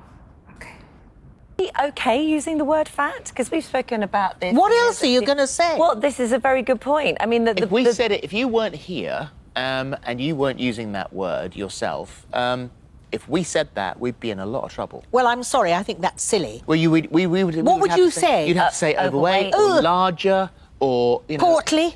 Okay, 1.81 2.23
using 2.23 2.57
the 2.57 2.63
word 2.65 2.87
fat 2.87 3.25
because 3.25 3.51
we've 3.51 3.63
spoken 3.65 4.03
about 4.03 4.39
this. 4.39 4.55
What 4.55 4.71
else 4.71 5.03
are 5.03 5.07
you 5.07 5.21
going 5.21 5.37
to 5.39 5.47
say? 5.47 5.77
Well, 5.77 5.95
this 5.95 6.19
is 6.19 6.31
a 6.31 6.39
very 6.39 6.61
good 6.61 6.79
point. 6.79 7.17
I 7.19 7.25
mean, 7.25 7.43
the, 7.45 7.53
the, 7.53 7.63
if 7.63 7.71
we 7.71 7.83
the, 7.83 7.93
said 7.93 8.11
it, 8.11 8.23
if 8.23 8.31
you 8.33 8.47
weren't 8.47 8.75
here 8.75 9.29
um, 9.55 9.95
and 10.03 10.21
you 10.21 10.35
weren't 10.35 10.59
using 10.59 10.93
that 10.93 11.11
word 11.11 11.55
yourself, 11.55 12.25
um, 12.33 12.71
if 13.11 13.27
we 13.27 13.43
said 13.43 13.67
that, 13.73 13.99
we'd 13.99 14.19
be 14.19 14.29
in 14.31 14.39
a 14.39 14.45
lot 14.45 14.63
of 14.63 14.71
trouble. 14.73 15.03
well, 15.11 15.27
I'm 15.27 15.43
sorry. 15.43 15.73
I 15.73 15.83
think 15.83 15.99
that's 16.01 16.23
silly. 16.23 16.61
Well, 16.65 16.77
you 16.77 16.91
would. 16.91 17.11
We, 17.11 17.27
we 17.27 17.43
would. 17.43 17.55
What 17.65 17.81
would 17.81 17.89
have 17.89 17.99
you 17.99 18.05
to 18.05 18.11
say? 18.11 18.47
You'd 18.47 18.57
have 18.57 18.67
Uh, 18.67 18.69
to 18.71 18.75
say 18.75 18.95
overweight, 18.95 19.53
overweight. 19.53 19.79
or 19.79 19.81
larger, 19.81 20.49
or 20.79 21.21
you 21.27 21.37
know. 21.39 21.43
Portly, 21.45 21.95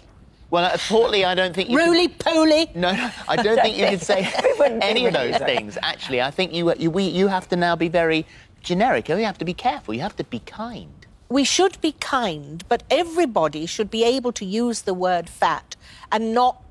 Well, 0.50 0.66
uh, 0.66 0.78
portly, 0.90 1.24
I 1.24 1.36
don't 1.36 1.54
think. 1.56 1.70
You 1.70 1.78
could- 1.78 1.86
roly 1.88 2.08
poly. 2.08 2.72
No, 2.76 2.92
no, 2.96 3.12
I 3.28 3.36
don't 3.36 3.58
think 3.62 3.78
you 3.78 3.86
could 3.88 4.02
say 4.02 4.28
any 4.82 5.06
of 5.06 5.14
those 5.14 5.38
things. 5.38 5.78
Actually, 5.84 6.22
I 6.22 6.32
think 6.32 6.52
you, 6.52 6.74
you, 6.76 6.90
we, 6.90 7.04
you 7.04 7.28
have 7.28 7.48
to 7.50 7.56
now 7.56 7.76
be 7.76 7.90
very 7.90 8.26
generic. 8.64 9.10
You 9.10 9.18
have 9.18 9.38
to 9.38 9.46
be 9.46 9.54
careful. 9.54 9.94
You 9.94 10.02
have 10.02 10.16
to 10.16 10.24
be 10.24 10.40
kind. 10.40 11.06
We 11.30 11.44
should 11.44 11.80
be 11.82 11.94
kind, 11.94 12.64
but 12.70 12.84
everybody 12.90 13.66
should 13.66 13.90
be 13.90 14.04
able 14.04 14.32
to 14.34 14.46
use 14.46 14.82
the 14.84 14.94
word 14.94 15.30
fat 15.30 15.76
and 16.12 16.34
not 16.34 16.62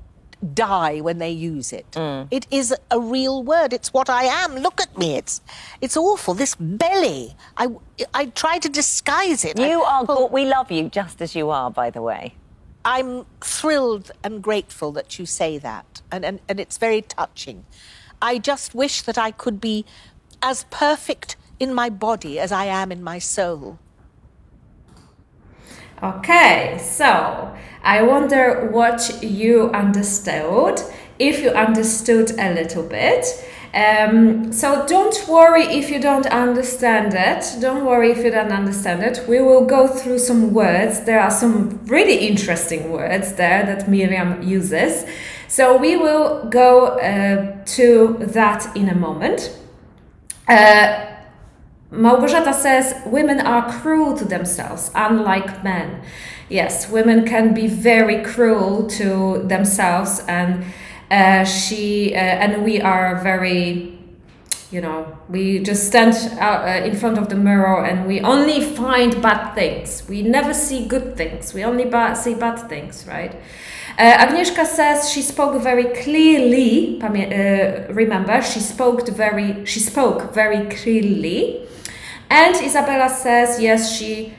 die 0.53 0.99
when 0.99 1.19
they 1.19 1.29
use 1.29 1.71
it. 1.71 1.89
Mm. 1.91 2.27
It 2.31 2.47
is 2.51 2.73
a 2.91 2.99
real 2.99 3.43
word. 3.43 3.71
It's 3.73 3.93
what 3.93 4.09
I 4.09 4.23
am. 4.23 4.55
Look 4.55 4.81
at 4.81 4.97
me. 4.97 5.15
It's 5.15 5.41
it's 5.81 5.95
awful. 5.95 6.33
This 6.33 6.55
belly. 6.55 7.35
I 7.57 7.67
I 8.13 8.25
try 8.27 8.57
to 8.59 8.69
disguise 8.69 9.45
it. 9.45 9.57
you 9.57 9.81
I- 9.83 9.91
are. 9.99 10.03
well, 10.05 10.29
we 10.29 10.45
love 10.45 10.71
you 10.71 10.89
just 10.89 11.21
as 11.21 11.35
you 11.35 11.49
are, 11.49 11.69
by 11.71 11.89
the 11.89 12.01
way. 12.01 12.35
I'm 12.85 13.25
thrilled 13.39 14.11
and 14.23 14.41
grateful 14.43 14.91
that 14.91 15.17
you 15.17 15.25
say 15.25 15.57
that, 15.57 16.01
and, 16.11 16.25
and, 16.25 16.41
and 16.49 16.59
it's 16.59 16.77
very 16.77 17.01
touching. 17.01 17.65
I 18.21 18.39
just 18.39 18.75
wish 18.75 19.01
that 19.03 19.17
I 19.17 19.31
could 19.31 19.61
be 19.61 19.85
as 20.41 20.65
perfect 20.69 21.37
in 21.59 21.73
my 21.73 21.89
body 21.89 22.39
as 22.39 22.51
I 22.51 22.65
am 22.65 22.91
in 22.91 23.03
my 23.03 23.19
soul. 23.19 23.79
Okay, 26.01 26.77
so 26.81 27.55
I 27.83 28.01
wonder 28.01 28.69
what 28.71 29.23
you 29.23 29.69
understood, 29.71 30.81
if 31.17 31.41
you 31.41 31.49
understood 31.51 32.31
a 32.37 32.53
little 32.53 32.83
bit. 32.83 33.25
Um, 33.73 34.53
so 34.53 34.85
don't 34.85 35.27
worry 35.27 35.63
if 35.63 35.89
you 35.89 35.99
don't 35.99 36.27
understand 36.27 37.13
it. 37.15 37.59
Don't 37.59 37.85
worry 37.85 38.11
if 38.11 38.17
you 38.17 38.29
don't 38.29 38.51
understand 38.51 39.01
it. 39.01 39.27
We 39.27 39.41
will 39.41 39.65
go 39.65 39.87
through 39.87 40.19
some 40.19 40.53
words. 40.53 41.05
There 41.05 41.19
are 41.19 41.31
some 41.31 41.83
really 41.85 42.27
interesting 42.27 42.91
words 42.91 43.33
there 43.33 43.65
that 43.65 43.89
Miriam 43.89 44.43
uses. 44.43 45.05
So 45.47 45.77
we 45.77 45.95
will 45.95 46.47
go 46.49 46.99
uh, 46.99 47.63
to 47.65 48.17
that 48.19 48.75
in 48.75 48.89
a 48.89 48.95
moment. 48.95 49.57
Uh, 50.47 51.12
Małgorzata 51.93 52.53
says 52.53 52.95
women 53.05 53.39
are 53.39 53.71
cruel 53.81 54.17
to 54.17 54.25
themselves, 54.25 54.89
unlike 54.95 55.63
men. 55.63 56.01
Yes, 56.49 56.89
women 56.89 57.25
can 57.25 57.53
be 57.53 57.67
very 57.67 58.23
cruel 58.23 58.87
to 58.97 59.43
themselves, 59.47 60.21
and 60.27 60.65
uh, 61.11 61.45
she 61.45 62.15
uh, 62.15 62.17
and 62.17 62.63
we 62.63 62.81
are 62.81 63.21
very, 63.21 63.97
you 64.71 64.81
know, 64.81 65.05
we 65.29 65.59
just 65.59 65.85
stand 65.85 66.15
out, 66.39 66.63
uh, 66.67 66.83
in 66.83 66.95
front 66.95 67.17
of 67.19 67.29
the 67.29 67.35
mirror 67.35 67.85
and 67.85 68.07
we 68.07 68.19
only 68.21 68.61
find 68.61 69.21
bad 69.21 69.53
things. 69.53 70.03
We 70.09 70.23
never 70.23 70.53
see 70.53 70.85
good 70.85 71.15
things. 71.15 71.53
We 71.53 71.63
only 71.63 71.85
ba- 71.85 72.15
see 72.15 72.33
bad 72.33 72.67
things, 72.69 73.05
right? 73.07 73.35
Uh, 73.99 74.25
Agnieszka 74.25 74.65
says 74.65 75.11
she 75.11 75.21
spoke 75.21 75.61
very 75.61 75.85
clearly. 76.03 76.99
Uh, 77.01 77.93
remember, 77.93 78.41
she 78.41 78.59
spoke 78.59 79.07
very. 79.09 79.63
She 79.65 79.79
spoke 79.79 80.33
very 80.33 80.65
clearly. 80.65 81.67
And 82.29 82.55
Isabella 82.55 83.09
says, 83.09 83.61
yes, 83.61 83.95
she 83.95 84.33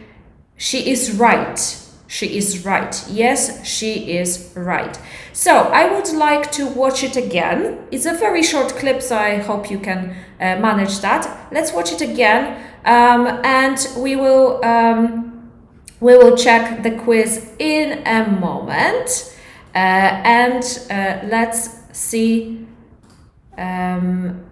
she 0.56 0.90
is 0.90 1.12
right. 1.12 1.58
She 2.06 2.36
is 2.36 2.64
right. 2.64 3.04
Yes, 3.08 3.66
she 3.66 4.16
is 4.18 4.52
right. 4.54 4.98
So 5.32 5.52
I 5.52 5.92
would 5.92 6.12
like 6.12 6.52
to 6.52 6.66
watch 6.66 7.02
it 7.02 7.16
again. 7.16 7.86
It's 7.90 8.06
a 8.06 8.14
very 8.14 8.42
short 8.42 8.68
clip, 8.76 9.02
so 9.02 9.16
I 9.16 9.38
hope 9.38 9.70
you 9.70 9.78
can 9.80 10.14
uh, 10.40 10.56
manage 10.60 11.00
that. 11.00 11.26
Let's 11.50 11.72
watch 11.72 11.92
it 11.92 12.00
again, 12.00 12.62
um, 12.84 13.40
and 13.44 13.78
we 13.98 14.14
will 14.14 14.64
um, 14.64 15.50
we 16.00 16.16
will 16.16 16.36
check 16.36 16.82
the 16.82 16.92
quiz 16.92 17.50
in 17.58 18.06
a 18.06 18.28
moment. 18.28 19.34
Uh, 19.74 19.78
and 19.78 20.62
uh, 20.90 21.26
let's 21.26 21.70
see. 21.92 22.64
Um, 23.58 24.44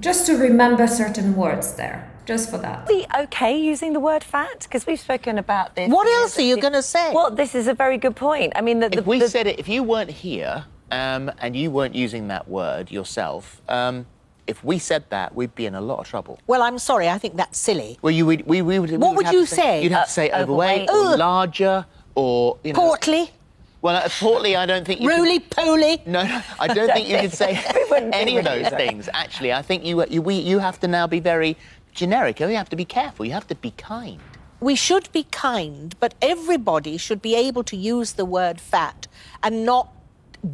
just 0.00 0.26
to 0.26 0.36
remember 0.36 0.88
certain 0.88 1.36
words 1.36 1.74
there 1.74 2.10
just 2.26 2.50
for 2.50 2.58
that. 2.58 2.86
Be 2.88 3.06
okay 3.18 3.56
using 3.58 3.92
the 3.92 4.00
word 4.00 4.24
fat 4.24 4.60
because 4.62 4.86
we've 4.86 5.00
spoken 5.00 5.38
about 5.38 5.76
this. 5.76 5.90
What 5.90 6.06
else 6.06 6.38
are 6.38 6.42
you 6.42 6.56
going 6.56 6.72
to 6.72 6.82
say? 6.82 7.12
Well, 7.12 7.30
this 7.30 7.54
is 7.54 7.68
a 7.68 7.74
very 7.74 7.98
good 7.98 8.16
point. 8.16 8.52
I 8.56 8.60
mean, 8.60 8.80
the, 8.80 8.88
the, 8.88 8.98
if 8.98 9.06
we 9.06 9.18
the, 9.18 9.28
said 9.28 9.46
it, 9.46 9.58
if 9.58 9.68
you 9.68 9.82
weren't 9.82 10.10
here 10.10 10.64
um, 10.90 11.30
and 11.40 11.54
you 11.56 11.70
weren't 11.70 11.94
using 11.94 12.28
that 12.28 12.48
word 12.48 12.90
yourself, 12.90 13.60
um, 13.68 14.06
if 14.46 14.62
we 14.62 14.78
said 14.78 15.04
that, 15.10 15.34
we'd 15.34 15.54
be 15.54 15.66
in 15.66 15.74
a 15.74 15.80
lot 15.80 16.00
of 16.00 16.08
trouble. 16.08 16.38
Well, 16.46 16.62
I'm 16.62 16.78
sorry. 16.78 17.08
I 17.08 17.18
think 17.18 17.36
that's 17.36 17.58
silly. 17.58 17.98
Well, 18.02 18.10
you 18.10 18.26
would. 18.26 18.46
We, 18.46 18.62
we 18.62 18.78
would. 18.78 18.90
What 18.90 19.16
would, 19.16 19.26
would 19.26 19.32
you 19.34 19.46
say, 19.46 19.56
say? 19.56 19.82
You'd 19.82 19.92
have 19.92 20.02
Uh, 20.02 20.06
to 20.06 20.10
say 20.12 20.30
overweight, 20.30 20.88
overweight. 20.90 21.14
or 21.14 21.16
larger, 21.16 21.86
or 22.14 22.58
you 22.62 22.72
know. 22.74 22.78
Portly, 22.80 23.30
Well, 23.80 23.96
uh, 23.96 24.08
portly, 24.20 24.54
I 24.54 24.66
don't 24.66 24.86
think. 24.86 25.00
You 25.00 25.08
could- 25.08 25.16
roly 25.18 25.40
poly. 25.40 26.02
No, 26.04 26.24
no, 26.26 26.42
I 26.60 26.66
don't 26.68 26.88
think 26.92 27.08
you 27.08 27.18
could 27.20 27.32
say 27.32 27.58
any 28.12 28.36
of 28.36 28.44
those 28.44 28.68
things. 28.68 29.08
Actually, 29.14 29.54
I 29.54 29.62
think 29.62 29.82
you, 29.82 30.04
you, 30.10 30.20
we, 30.20 30.34
you 30.34 30.58
have 30.58 30.78
to 30.80 30.88
now 30.88 31.06
be 31.06 31.20
very 31.20 31.56
generic. 31.94 32.40
You 32.40 32.48
have 32.48 32.68
to 32.70 32.76
be 32.76 32.84
careful. 32.84 33.24
You 33.24 33.32
have 33.32 33.46
to 33.48 33.54
be 33.54 33.70
kind. 33.72 34.20
We 34.60 34.74
should 34.74 35.10
be 35.12 35.24
kind, 35.24 35.94
but 36.00 36.14
everybody 36.22 36.96
should 36.96 37.20
be 37.20 37.34
able 37.34 37.64
to 37.64 37.76
use 37.76 38.12
the 38.12 38.24
word 38.24 38.60
fat 38.60 39.06
and 39.42 39.64
not 39.64 39.88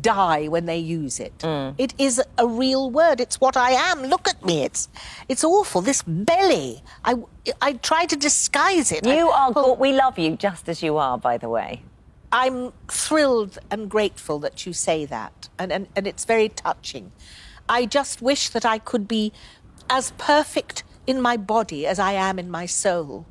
die 0.01 0.47
when 0.49 0.67
they 0.67 0.79
use 0.79 1.19
it. 1.19 1.37
Mm. 1.39 1.75
It 1.79 1.95
is 1.99 2.23
a 2.39 2.47
real 2.47 2.91
word. 2.91 3.21
It's 3.21 3.41
what 3.41 3.57
I 3.57 3.71
am. 3.73 4.03
Look 4.05 4.29
at 4.29 4.45
me. 4.45 4.63
It's 4.63 4.89
it's 5.29 5.43
awful. 5.45 5.81
This 5.81 6.03
belly. 6.03 6.83
I 7.05 7.17
I 7.61 7.73
try 7.75 8.05
to 8.07 8.17
disguise 8.17 8.93
it. 8.93 9.05
you 9.07 9.29
I- 9.31 9.39
are. 9.47 9.53
well, 9.53 9.77
We 9.77 9.93
love 9.93 10.19
you 10.19 10.37
just 10.37 10.69
as 10.69 10.83
you 10.83 10.97
are, 10.97 11.19
by 11.19 11.39
the 11.39 11.49
way. 11.49 11.83
I'm 12.33 12.73
thrilled 12.87 13.59
and 13.73 13.91
grateful 13.91 14.39
that 14.41 14.65
you 14.65 14.73
say 14.73 15.05
that, 15.07 15.49
and, 15.59 15.73
and, 15.73 15.89
and 15.97 16.07
it's 16.07 16.25
very 16.25 16.49
touching. 16.49 17.11
I 17.69 17.87
just 17.87 18.23
wish 18.23 18.51
that 18.51 18.65
I 18.65 18.79
could 18.79 19.09
be 19.09 19.33
as 19.89 20.13
perfect 20.13 20.85
in 21.11 21.21
my 21.21 21.37
body 21.37 21.87
as 21.87 21.99
I 21.99 22.13
am 22.13 22.39
in 22.39 22.51
my 22.51 22.67
soul. 22.67 23.27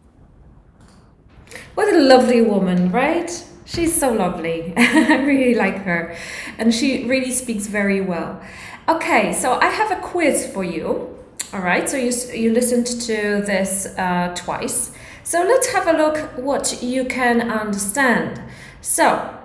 What 1.75 1.93
a 1.93 1.97
lovely 1.97 2.41
woman, 2.41 2.91
right? 2.91 3.31
She's 3.65 3.97
so 3.99 4.11
lovely. 4.11 4.73
I 4.77 5.23
really 5.23 5.55
like 5.55 5.83
her. 5.83 6.15
And 6.57 6.73
she 6.73 7.05
really 7.05 7.31
speaks 7.31 7.67
very 7.67 8.01
well. 8.01 8.41
Okay, 8.87 9.33
so 9.33 9.53
I 9.53 9.67
have 9.67 9.91
a 9.91 10.01
quiz 10.01 10.51
for 10.51 10.63
you. 10.63 11.15
All 11.53 11.61
right, 11.61 11.89
so 11.89 11.97
you, 11.97 12.11
you 12.33 12.51
listened 12.53 12.85
to 12.85 13.43
this 13.45 13.87
uh, 13.97 14.33
twice. 14.35 14.91
So 15.23 15.43
let's 15.43 15.71
have 15.73 15.87
a 15.87 15.93
look 15.93 16.17
what 16.37 16.81
you 16.81 17.05
can 17.05 17.49
understand. 17.49 18.41
So, 18.81 19.37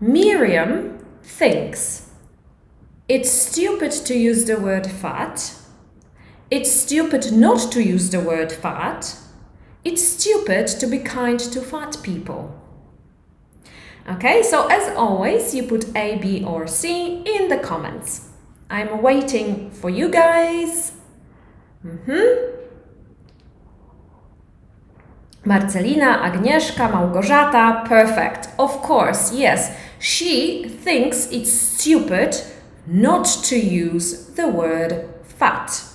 Miriam 0.00 1.04
thinks 1.22 2.10
it's 3.08 3.30
stupid 3.30 3.92
to 3.92 4.14
use 4.16 4.44
the 4.44 4.58
word 4.58 4.86
fat. 4.86 5.54
It's 6.50 6.72
stupid 6.72 7.32
not 7.32 7.72
to 7.72 7.82
use 7.82 8.10
the 8.10 8.20
word 8.20 8.50
fat. 8.50 9.16
It's 9.84 10.02
stupid 10.02 10.66
to 10.80 10.86
be 10.86 10.98
kind 10.98 11.38
to 11.38 11.60
fat 11.60 11.96
people. 12.02 12.54
Okay, 14.10 14.42
so 14.42 14.66
as 14.68 14.96
always, 14.96 15.54
you 15.54 15.64
put 15.64 15.94
A, 15.94 16.16
B, 16.16 16.42
or 16.42 16.66
C 16.66 17.22
in 17.26 17.48
the 17.48 17.58
comments. 17.58 18.28
I'm 18.70 19.02
waiting 19.02 19.70
for 19.70 19.90
you 19.90 20.08
guys. 20.08 20.92
Mhm. 21.84 22.54
Marcelina, 25.44 26.22
Agnieszka, 26.22 26.88
Małgorzata, 26.88 27.84
perfect. 27.86 28.48
Of 28.58 28.82
course, 28.82 29.32
yes. 29.32 29.70
She 29.98 30.64
thinks 30.84 31.28
it's 31.30 31.52
stupid 31.52 32.34
not 32.86 33.26
to 33.44 33.56
use 33.56 34.34
the 34.34 34.48
word 34.48 35.08
fat. 35.38 35.87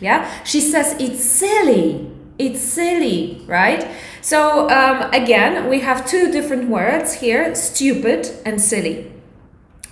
Yeah, 0.00 0.28
she 0.44 0.60
says 0.60 0.96
it's 1.00 1.24
silly. 1.24 2.10
It's 2.38 2.60
silly, 2.60 3.42
right? 3.46 3.88
So, 4.20 4.68
um, 4.68 5.10
again, 5.12 5.70
we 5.70 5.80
have 5.80 6.06
two 6.06 6.30
different 6.30 6.68
words 6.68 7.14
here 7.14 7.54
stupid 7.54 8.30
and 8.44 8.60
silly. 8.60 9.10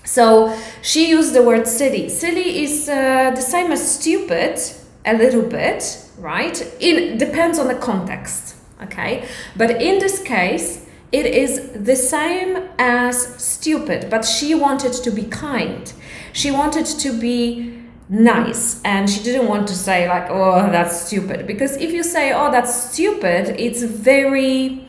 So, 0.05 0.55
she 0.83 1.09
used 1.09 1.33
the 1.33 1.43
word 1.43 1.67
silly. 1.67 2.11
Silly 2.11 2.63
is 2.63 2.89
uh, 2.89 3.31
the 3.35 3.41
same 3.41 3.73
as 3.73 3.99
stupid, 3.99 4.61
a 5.07 5.15
little 5.15 5.43
bit, 5.43 6.05
right? 6.19 6.61
It 6.81 7.19
depends 7.19 7.59
on 7.59 7.69
the 7.69 7.75
context, 7.75 8.57
okay? 8.83 9.27
But 9.57 9.83
in 9.83 9.99
this 10.01 10.23
case, 10.23 10.87
it 11.13 11.27
is 11.27 11.71
the 11.73 11.97
same 11.97 12.69
as 12.79 13.43
stupid, 13.43 14.11
but 14.11 14.25
she 14.25 14.55
wanted 14.55 14.93
to 14.93 15.11
be 15.11 15.23
kind. 15.23 15.93
She 16.33 16.51
wanted 16.51 16.87
to 16.87 17.13
be 17.19 17.84
nice. 18.09 18.81
And 18.85 19.09
she 19.09 19.23
didn't 19.23 19.49
want 19.49 19.69
to 19.69 19.75
say 19.75 20.09
like 20.09 20.29
oh 20.31 20.71
that's 20.71 21.07
stupid. 21.07 21.47
Because 21.47 21.77
if 21.77 21.93
you 21.93 22.03
say 22.03 22.33
oh 22.33 22.51
that's 22.51 22.91
stupid 22.93 23.61
it's 23.61 23.83
very 23.83 24.89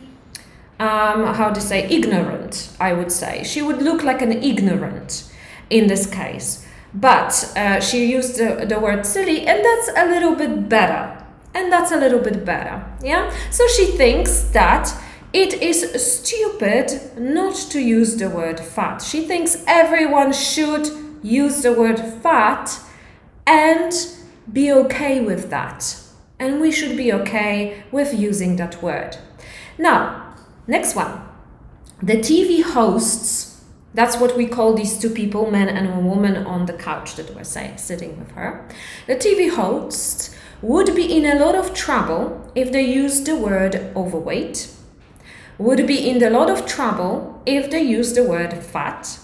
um, 0.78 1.34
how 1.34 1.52
to 1.52 1.62
say 1.62 1.88
ignorant 1.88 2.70
i 2.80 2.92
would 2.92 3.12
say. 3.12 3.44
She 3.44 3.62
would 3.62 3.82
look 3.82 4.04
like 4.04 4.22
an 4.22 4.32
ignorant 4.32 5.32
in 5.70 5.88
this 5.88 6.06
case. 6.06 6.66
But 6.94 7.52
uh, 7.58 7.82
she 7.82 8.06
used 8.06 8.38
the, 8.38 8.66
the 8.66 8.80
word 8.80 9.06
silly 9.06 9.46
and 9.48 9.64
that's 9.64 9.90
a 9.98 10.06
little 10.06 10.36
bit 10.36 10.70
better. 10.70 11.24
And 11.54 11.72
that's 11.72 11.92
a 11.92 11.98
little 11.98 12.20
bit 12.20 12.44
better 12.44 12.86
yeah? 13.06 13.34
So 13.52 13.68
she 13.68 13.86
thinks 13.86 14.42
that 14.50 14.94
it 15.32 15.62
is 15.62 15.82
stupid 16.02 17.18
not 17.18 17.56
to 17.72 17.80
use 17.80 18.16
the 18.16 18.30
word 18.30 18.60
fat. 18.60 19.02
She 19.02 19.26
thinks 19.26 19.64
everyone 19.68 20.34
should 20.34 20.90
use 21.22 21.62
the 21.62 21.74
word 21.74 22.00
fat 22.00 22.80
and 23.48 23.94
be 24.52 24.72
okay 24.72 25.22
with 25.22 25.50
that. 25.50 25.98
And 26.40 26.60
we 26.60 26.72
should 26.72 26.98
be 26.98 27.14
okay 27.14 27.84
with 27.92 28.14
using 28.14 28.58
that 28.58 28.82
word. 28.82 29.18
Now, 29.78 30.36
next 30.68 30.96
one. 30.96 31.22
The 32.02 32.18
TV 32.18 32.62
hosts, 32.62 33.64
that's 33.94 34.18
what 34.18 34.36
we 34.36 34.48
call 34.48 34.74
these 34.74 35.00
two 35.00 35.10
people, 35.10 35.50
man 35.50 35.70
and 35.70 35.88
a 35.88 36.00
woman 36.00 36.36
on 36.46 36.66
the 36.66 36.74
couch 36.74 37.16
that 37.16 37.34
were 37.34 37.46
say, 37.46 37.74
sitting 37.78 38.20
with 38.20 38.32
her. 38.32 38.68
The 39.08 39.16
TV 39.16 39.50
hosts 39.50 40.36
would 40.62 40.96
be 40.96 41.18
in 41.18 41.26
a 41.26 41.40
lot 41.40 41.56
of 41.56 41.74
trouble 41.74 42.52
if 42.56 42.72
they 42.72 42.82
used 42.82 43.26
the 43.26 43.36
word 43.36 43.76
overweight, 43.96 44.70
would 45.58 45.88
be 45.88 46.10
in 46.10 46.22
a 46.22 46.30
lot 46.30 46.50
of 46.50 46.66
trouble 46.66 47.42
if 47.46 47.70
they 47.72 47.82
used 47.82 48.16
the 48.16 48.24
word 48.24 48.54
fat, 48.54 49.20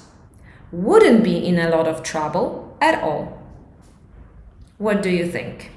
wouldn't 0.71 1.23
be 1.23 1.45
in 1.45 1.59
a 1.59 1.69
lot 1.69 1.87
of 1.87 2.03
trouble 2.03 2.77
at 2.79 3.01
all. 3.03 3.40
What 4.81 5.03
do 5.03 5.11
you 5.11 5.27
think? 5.27 5.69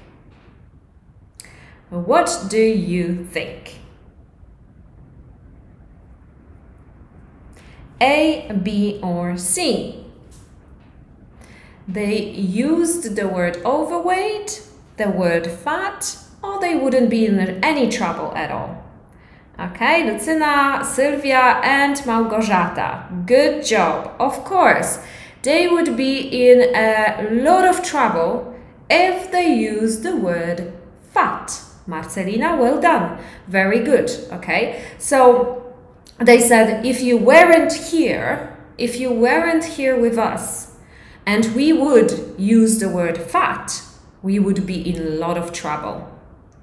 What 1.91 2.45
do 2.49 2.59
you 2.59 3.23
think? 3.23 3.77
A, 8.01 8.51
B, 8.63 8.99
or 9.03 9.37
C. 9.37 10.03
They 11.87 12.31
used 12.31 13.15
the 13.15 13.27
word 13.27 13.57
overweight, 13.63 14.63
the 14.97 15.11
word 15.11 15.45
fat, 15.51 16.17
or 16.43 16.59
they 16.59 16.73
wouldn't 16.73 17.11
be 17.11 17.27
in 17.27 17.39
any 17.63 17.91
trouble 17.91 18.33
at 18.35 18.49
all. 18.49 18.83
Okay, 19.59 20.01
Lucyna, 20.01 20.83
Sylvia, 20.83 21.61
and 21.63 21.95
Małgorzata. 22.07 23.27
Good 23.27 23.63
job. 23.63 24.15
Of 24.19 24.43
course, 24.43 24.97
they 25.43 25.67
would 25.67 25.95
be 25.95 26.21
in 26.49 26.75
a 26.75 27.29
lot 27.43 27.65
of 27.65 27.83
trouble 27.83 28.54
if 28.89 29.31
they 29.31 29.53
use 29.53 29.99
the 29.99 30.15
word 30.15 30.73
fat. 31.11 31.61
Marcelina, 31.87 32.57
well 32.57 32.81
done. 32.81 33.19
Very 33.47 33.79
good. 33.83 34.09
Okay, 34.31 34.83
so 34.97 35.73
they 36.17 36.39
said 36.39 36.85
if 36.85 37.01
you 37.01 37.17
weren't 37.17 37.73
here, 37.73 38.57
if 38.77 38.99
you 38.99 39.11
weren't 39.11 39.63
here 39.63 39.99
with 39.99 40.17
us, 40.17 40.75
and 41.25 41.55
we 41.55 41.71
would 41.73 42.35
use 42.37 42.79
the 42.79 42.89
word 42.89 43.17
fat, 43.17 43.83
we 44.21 44.39
would 44.39 44.65
be 44.65 44.81
in 44.89 45.01
a 45.01 45.09
lot 45.09 45.37
of 45.37 45.53
trouble 45.53 46.11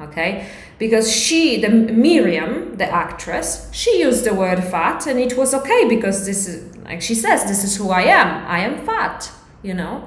okay 0.02 0.48
because 0.78 1.10
she 1.14 1.60
the 1.60 1.68
miriam 1.68 2.76
the 2.76 2.84
actress 2.84 3.68
she 3.72 4.00
used 4.00 4.24
the 4.24 4.34
word 4.34 4.62
fat 4.62 5.06
and 5.06 5.18
it 5.18 5.36
was 5.36 5.54
okay 5.54 5.88
because 5.88 6.26
this 6.26 6.48
is 6.48 6.76
like 6.78 7.00
she 7.00 7.14
says 7.14 7.44
this 7.44 7.62
is 7.62 7.76
who 7.76 7.90
i 7.90 8.02
am 8.02 8.44
i 8.46 8.58
am 8.58 8.84
fat 8.84 9.30
you 9.62 9.72
know 9.72 10.04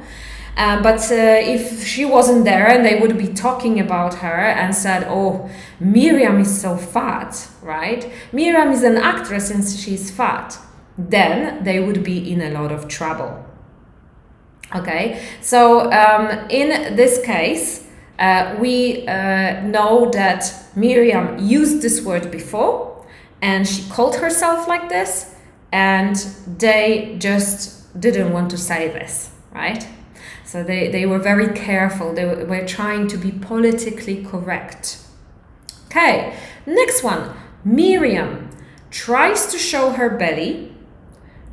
uh, 0.58 0.82
but 0.82 1.00
uh, 1.12 1.16
if 1.16 1.86
she 1.86 2.06
wasn't 2.06 2.46
there 2.46 2.68
and 2.68 2.86
they 2.86 3.00
would 3.00 3.18
be 3.18 3.28
talking 3.28 3.80
about 3.80 4.16
her 4.16 4.28
and 4.28 4.74
said 4.74 5.06
oh 5.10 5.50
miriam 5.80 6.40
is 6.40 6.62
so 6.62 6.78
fat 6.78 7.48
right? 7.66 8.12
Miriam 8.32 8.72
is 8.72 8.84
an 8.84 8.98
actress 8.98 9.50
and 9.50 9.68
she's 9.68 10.12
fat. 10.12 10.58
Then 10.98 11.64
they 11.64 11.80
would 11.80 12.04
be 12.04 12.32
in 12.32 12.42
a 12.42 12.52
lot 12.52 12.72
of 12.72 12.88
trouble. 12.88 13.44
Okay? 14.74 15.22
So 15.42 15.92
um, 15.92 16.48
in 16.50 16.96
this 16.96 17.26
case 17.26 17.88
uh, 18.20 18.56
we 18.60 19.06
uh, 19.08 19.62
know 19.64 20.10
that 20.12 20.54
Miriam 20.76 21.38
used 21.38 21.82
this 21.82 22.02
word 22.02 22.32
before 22.32 23.06
and 23.42 23.68
she 23.68 23.90
called 23.90 24.16
herself 24.16 24.68
like 24.68 24.88
this, 24.90 25.36
and 25.72 26.16
they 26.58 27.16
just 27.20 28.00
didn't 28.00 28.32
want 28.32 28.50
to 28.50 28.58
say 28.58 28.88
this, 28.88 29.30
right? 29.54 29.86
So 30.46 30.64
they, 30.64 30.90
they 30.90 31.06
were 31.06 31.20
very 31.20 31.50
careful, 31.50 32.14
they 32.14 32.26
were 32.26 32.66
trying 32.66 33.08
to 33.10 33.18
be 33.18 33.32
politically 33.32 34.24
correct. 34.24 35.00
Okay, 35.88 36.38
next 36.66 37.04
one 37.04 37.36
Miriam 37.64 38.50
tries 38.92 39.48
to 39.48 39.58
show 39.58 39.92
her 39.92 40.10
belly, 40.10 40.76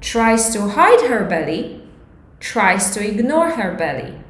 tries 0.01 0.53
to 0.53 0.69
hide 0.69 1.09
her 1.09 1.25
belly, 1.25 1.83
tries 2.39 2.93
to 2.95 3.07
ignore 3.07 3.53
her 3.53 3.75
belly 3.75 4.23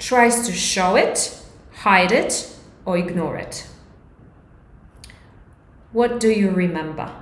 tries 0.00 0.46
to 0.46 0.52
show 0.52 0.96
it, 0.96 1.38
hide 1.72 2.10
it, 2.10 2.50
or 2.84 2.98
ignore 2.98 3.36
it. 3.36 3.66
What 5.92 6.18
do 6.18 6.30
you 6.30 6.50
remember? 6.50 7.12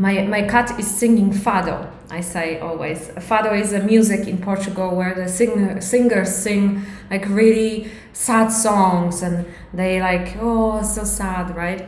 My, 0.00 0.22
my 0.22 0.44
cat 0.48 0.80
is 0.80 0.90
singing 0.90 1.30
fado, 1.30 1.86
I 2.08 2.22
say 2.22 2.58
always. 2.58 3.08
Fado 3.28 3.52
is 3.52 3.74
a 3.74 3.82
music 3.82 4.26
in 4.26 4.38
Portugal 4.38 4.96
where 4.96 5.14
the 5.14 5.28
singer, 5.28 5.78
singers 5.82 6.34
sing 6.34 6.86
like 7.10 7.28
really 7.28 7.90
sad 8.14 8.48
songs 8.48 9.20
and 9.20 9.44
they 9.74 10.00
like, 10.00 10.38
oh, 10.40 10.80
so 10.82 11.04
sad, 11.04 11.54
right? 11.54 11.86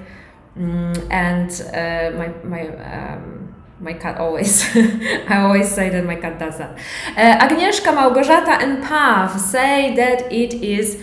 Mm, 0.58 1.10
and 1.10 1.50
uh, 1.72 2.18
my, 2.18 2.28
my 2.44 2.68
um, 2.84 3.54
my 3.80 3.94
cat 3.94 4.18
always. 4.18 4.62
I 4.76 5.38
always 5.38 5.70
say 5.70 5.88
that 5.88 6.04
my 6.04 6.16
cat 6.16 6.38
does 6.38 6.58
that. 6.58 6.78
Uh, 7.16 7.46
Agnieszka, 7.46 7.94
Małgorzata, 7.94 8.62
and 8.62 8.82
Pav 8.84 9.40
say 9.40 9.96
that 9.96 10.30
it 10.30 10.52
is 10.52 11.02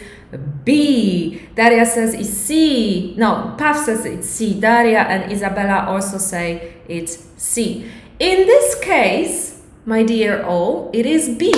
B. 0.63 1.41
Daria 1.55 1.87
says 1.87 2.13
it's 2.13 2.29
C. 2.29 3.15
No, 3.17 3.55
Pav 3.57 3.75
says 3.77 4.05
it's 4.05 4.29
C. 4.29 4.59
Daria 4.59 4.99
and 4.99 5.31
Isabella 5.31 5.85
also 5.87 6.19
say 6.19 6.75
it's 6.89 7.25
C. 7.37 7.89
In 8.19 8.47
this 8.47 8.75
case, 8.79 9.61
my 9.85 10.03
dear 10.03 10.43
all, 10.43 10.89
it 10.93 11.05
is 11.05 11.29
B. 11.29 11.53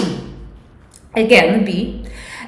Again, 1.16 1.66
B. 1.66 2.06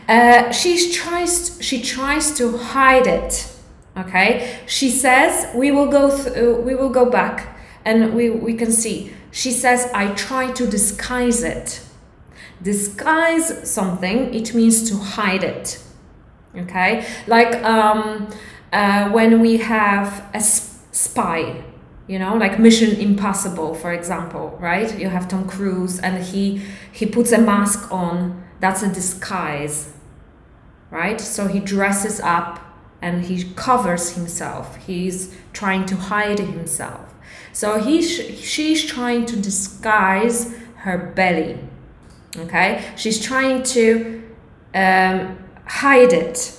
Uh, 0.08 0.52
she 0.52 0.91
tries. 0.91 1.58
She 1.62 1.82
tries 1.82 2.38
to 2.38 2.58
hide 2.58 3.08
it. 3.08 3.50
Okay. 3.98 4.60
She 4.67 4.89
says 4.89 5.48
we 5.56 5.72
will 5.72 5.88
go. 5.88 6.10
Uh, 6.10 6.62
we 6.62 6.76
will 6.76 6.89
go 6.89 7.10
back 7.10 7.54
and 7.86 8.13
we, 8.13 8.30
we 8.30 8.54
can 8.54 8.72
see 8.72 9.13
she 9.32 9.52
says 9.52 9.89
i 9.93 10.08
try 10.13 10.52
to 10.52 10.67
disguise 10.67 11.43
it 11.43 11.82
disguise 12.62 13.69
something 13.69 14.34
it 14.34 14.54
means 14.54 14.89
to 14.89 14.96
hide 14.98 15.43
it 15.43 15.84
okay 16.56 17.06
like 17.28 17.62
um, 17.63 18.30
uh, 18.72 19.10
when 19.10 19.41
we 19.41 19.58
have 19.58 20.30
a 20.34 20.39
spy 20.41 21.63
you 22.08 22.20
know 22.20 22.36
like 22.36 22.60
mission 22.60 23.00
impossible 23.00 23.74
for 23.74 23.94
example 23.94 24.58
right? 24.60 24.98
You 25.00 25.10
have 25.10 25.28
tom 25.28 25.48
cruise 25.48 26.00
and 26.00 26.24
he 26.24 26.62
he 26.92 27.06
puts 27.06 27.32
a 27.32 27.38
mask 27.38 27.92
on. 27.92 28.44
That's 28.60 28.82
a 28.82 28.88
disguise 28.88 29.94
right? 30.94 31.20
So 31.20 31.48
he 31.48 31.60
dresses 31.60 32.20
up 32.22 32.60
and 33.02 33.26
he 33.26 33.44
covers 33.56 34.12
himself. 34.12 34.78
He's 34.78 35.36
trying 35.52 35.86
to 35.88 35.96
hide 35.96 36.39
himself. 36.39 37.13
So 37.52 37.80
he 37.80 38.02
she's 38.02 38.86
trying 38.86 39.26
to 39.26 39.36
disguise 39.36 40.56
her 40.78 40.98
belly. 40.98 41.58
Okay, 42.38 42.84
she's 42.96 43.20
trying 43.22 43.63
to 43.63 44.24
um, 44.74 45.38
hide 45.66 46.13
it. 46.13 46.58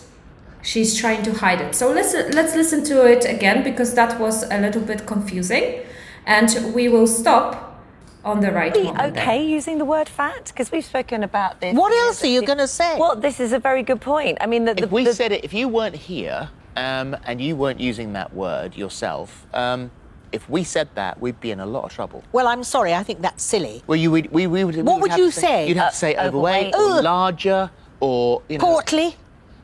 She's 0.64 0.96
trying 0.96 1.22
to 1.24 1.32
hide 1.34 1.60
it. 1.60 1.74
So 1.74 1.92
let's 1.92 2.14
let's 2.34 2.54
listen 2.54 2.82
to 2.84 3.06
it 3.06 3.24
again 3.24 3.62
because 3.62 3.94
that 3.94 4.18
was 4.18 4.42
a 4.50 4.58
little 4.58 4.82
bit 4.82 5.06
confusing, 5.06 5.82
and 6.26 6.74
we 6.74 6.88
will 6.88 7.06
stop 7.06 7.82
on 8.24 8.40
the 8.40 8.50
right 8.50 8.74
moment. 8.74 9.18
Okay, 9.18 9.38
there. 9.38 9.56
using 9.56 9.78
the 9.78 9.84
word 9.84 10.08
fat 10.08 10.46
because 10.46 10.72
we've 10.72 10.84
spoken 10.84 11.22
about 11.22 11.60
this. 11.60 11.76
What 11.76 11.92
else 11.92 12.24
are 12.24 12.28
you 12.28 12.42
going 12.42 12.58
to 12.58 12.68
say? 12.68 12.98
Well, 12.98 13.16
this 13.16 13.38
is 13.40 13.52
a 13.52 13.58
very 13.58 13.82
good 13.82 14.00
point. 14.00 14.38
I 14.40 14.46
mean, 14.46 14.64
the, 14.64 14.74
the, 14.74 14.84
if 14.84 14.90
we 14.90 15.04
the, 15.04 15.14
said 15.14 15.32
it, 15.32 15.44
if 15.44 15.52
you 15.52 15.68
weren't 15.68 15.94
here 15.94 16.48
um, 16.76 17.16
and 17.24 17.40
you 17.40 17.56
weren't 17.56 17.80
using 17.80 18.12
that 18.14 18.32
word 18.34 18.76
yourself. 18.76 19.46
Um, 19.52 19.90
if 20.32 20.48
we 20.50 20.64
said 20.64 20.88
that, 20.96 21.20
we'd 21.20 21.38
be 21.40 21.52
in 21.52 21.60
a 21.60 21.66
lot 21.66 21.84
of 21.84 21.92
trouble. 21.92 22.24
Well, 22.32 22.48
I'm 22.48 22.64
sorry, 22.64 22.92
I 22.92 23.04
think 23.04 23.20
that's 23.20 23.44
silly. 23.44 23.84
Well, 23.86 23.96
you 23.96 24.10
would. 24.10 24.32
We, 24.32 24.48
we 24.48 24.64
would. 24.64 24.76
What 24.76 25.00
would, 25.00 25.12
would 25.12 25.18
you 25.18 25.30
say, 25.30 25.40
say? 25.40 25.68
You'd 25.68 25.76
have 25.76 25.92
to 25.92 25.96
say 25.96 26.16
uh, 26.16 26.26
overweight, 26.26 26.74
overweight. 26.74 26.98
or 26.98 27.02
larger, 27.02 27.70
or 28.00 28.42
you 28.48 28.58
know, 28.58 28.64
portly. 28.64 29.14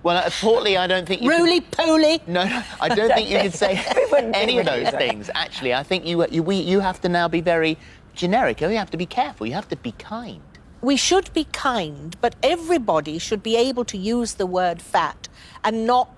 Well, 0.02 0.16
uh, 0.16 0.30
portly, 0.40 0.76
I 0.76 0.86
don't 0.86 1.06
think. 1.06 1.22
Roly 1.22 1.60
poly. 1.60 2.22
No, 2.26 2.44
no, 2.44 2.62
I 2.80 2.88
don't 2.88 3.08
think 3.14 3.28
you 3.28 3.40
could 3.40 3.54
say 3.54 3.82
any 4.34 4.58
of 4.58 4.66
those 4.66 4.90
things. 4.90 5.30
Actually, 5.34 5.74
I 5.74 5.82
think 5.82 6.06
you, 6.06 6.26
you, 6.28 6.42
we, 6.42 6.56
you 6.56 6.80
have 6.80 7.00
to 7.02 7.08
now 7.08 7.28
be 7.28 7.40
very 7.40 7.76
generic. 8.14 8.60
You 8.60 8.68
have 8.68 8.90
to 8.90 8.96
be 8.96 9.06
careful. 9.06 9.46
You 9.46 9.54
have 9.54 9.68
to 9.68 9.76
be 9.76 9.92
kind. 9.92 10.42
We 10.82 10.96
should 10.96 11.32
be 11.34 11.44
kind, 11.44 12.16
but 12.22 12.36
everybody 12.42 13.18
should 13.18 13.42
be 13.42 13.56
able 13.56 13.84
to 13.84 13.98
use 13.98 14.34
the 14.34 14.46
word 14.46 14.80
fat 14.80 15.28
and 15.62 15.86
not 15.86 16.08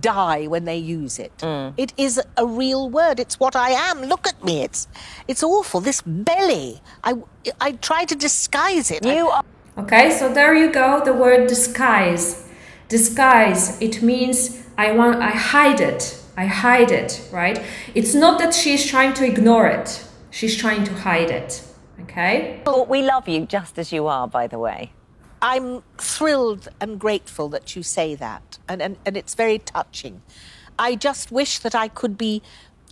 die 0.00 0.46
when 0.46 0.64
they 0.64 0.76
use 0.76 1.18
it. 1.18 1.36
Mm. 1.38 1.72
It 1.76 1.92
is 1.96 2.20
a 2.36 2.46
real 2.46 2.90
word. 2.90 3.18
It's 3.18 3.40
what 3.40 3.56
I 3.56 3.70
am. 3.70 4.02
Look 4.02 4.26
at 4.26 4.42
me. 4.44 4.62
It's 4.62 4.88
it's 5.28 5.42
awful. 5.42 5.80
This 5.80 6.02
belly. 6.02 6.80
I 7.02 7.14
I 7.60 7.72
try 7.72 8.04
to 8.04 8.14
disguise 8.14 8.90
it. 8.90 9.04
You 9.04 9.28
are 9.28 9.42
Okay, 9.76 10.12
so 10.12 10.32
there 10.32 10.54
you 10.54 10.70
go. 10.70 11.02
The 11.04 11.12
word 11.12 11.48
disguise. 11.48 12.43
Disguise. 12.88 13.80
It 13.80 14.02
means 14.02 14.62
I 14.76 14.92
want 14.92 15.22
I 15.22 15.30
hide 15.30 15.80
it. 15.80 16.20
I 16.36 16.46
hide 16.46 16.90
it, 16.90 17.26
right? 17.32 17.62
It's 17.94 18.14
not 18.14 18.38
that 18.40 18.54
she's 18.54 18.86
trying 18.86 19.14
to 19.14 19.24
ignore 19.24 19.66
it. 19.68 20.04
She's 20.30 20.56
trying 20.56 20.84
to 20.84 20.94
hide 20.94 21.30
it. 21.30 21.62
Okay? 22.02 22.60
Well, 22.66 22.86
we 22.86 23.02
love 23.02 23.28
you 23.28 23.46
just 23.46 23.78
as 23.78 23.92
you 23.92 24.08
are, 24.08 24.26
by 24.26 24.48
the 24.48 24.58
way. 24.58 24.92
I'm 25.40 25.82
thrilled 25.98 26.68
and 26.80 26.98
grateful 26.98 27.48
that 27.50 27.76
you 27.76 27.82
say 27.82 28.14
that, 28.14 28.58
and, 28.68 28.80
and, 28.80 28.96
and 29.04 29.16
it's 29.16 29.34
very 29.34 29.58
touching. 29.58 30.22
I 30.78 30.96
just 30.96 31.30
wish 31.30 31.58
that 31.60 31.74
I 31.74 31.88
could 31.88 32.16
be 32.18 32.42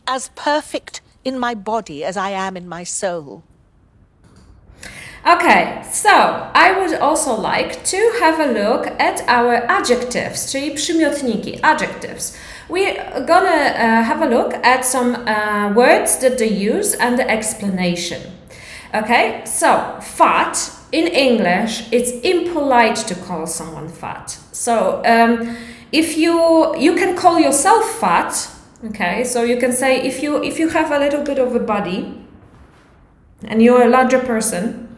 as 0.06 0.30
perfect 0.34 1.00
in 1.24 1.38
my 1.38 1.54
body 1.54 2.04
as 2.04 2.16
I 2.16 2.30
am 2.30 2.56
in 2.56 2.68
my 2.68 2.84
soul. 2.84 3.42
Okay, 5.24 5.84
so 5.92 6.10
I 6.10 6.72
would 6.78 6.94
also 6.98 7.36
like 7.36 7.84
to 7.84 7.96
have 8.20 8.40
a 8.40 8.52
look 8.52 8.88
at 8.98 9.22
our 9.28 9.54
adjectives, 9.68 10.52
czyli 10.52 10.70
przymiotniki, 10.70 11.58
adjectives. 11.62 12.36
We're 12.68 13.26
gonna 13.26 13.74
uh, 13.74 14.04
have 14.04 14.22
a 14.22 14.26
look 14.26 14.54
at 14.64 14.86
some 14.86 15.14
uh, 15.14 15.74
words 15.74 16.18
that 16.18 16.38
they 16.38 16.48
use 16.48 16.96
and 16.98 17.18
the 17.18 17.30
explanation. 17.30 18.18
Okay, 18.94 19.42
so 19.44 20.00
fat 20.00 20.70
in 20.92 21.06
English, 21.06 21.84
it's 21.92 22.10
impolite 22.22 23.06
to 23.06 23.14
call 23.14 23.46
someone 23.46 23.88
fat. 23.88 24.38
So 24.52 25.02
um, 25.04 25.56
if 25.92 26.16
you 26.16 26.74
you 26.78 26.94
can 26.96 27.14
call 27.14 27.38
yourself 27.38 28.00
fat, 28.00 28.48
Okay, 28.84 29.22
so 29.22 29.44
you 29.44 29.58
can 29.58 29.72
say 29.72 30.02
if 30.02 30.24
you 30.24 30.42
if 30.42 30.58
you 30.58 30.68
have 30.68 30.90
a 30.90 30.98
little 30.98 31.22
bit 31.22 31.38
of 31.38 31.54
a 31.54 31.60
body 31.60 32.21
and 33.44 33.62
you're 33.62 33.82
a 33.82 33.88
larger 33.88 34.18
person, 34.18 34.96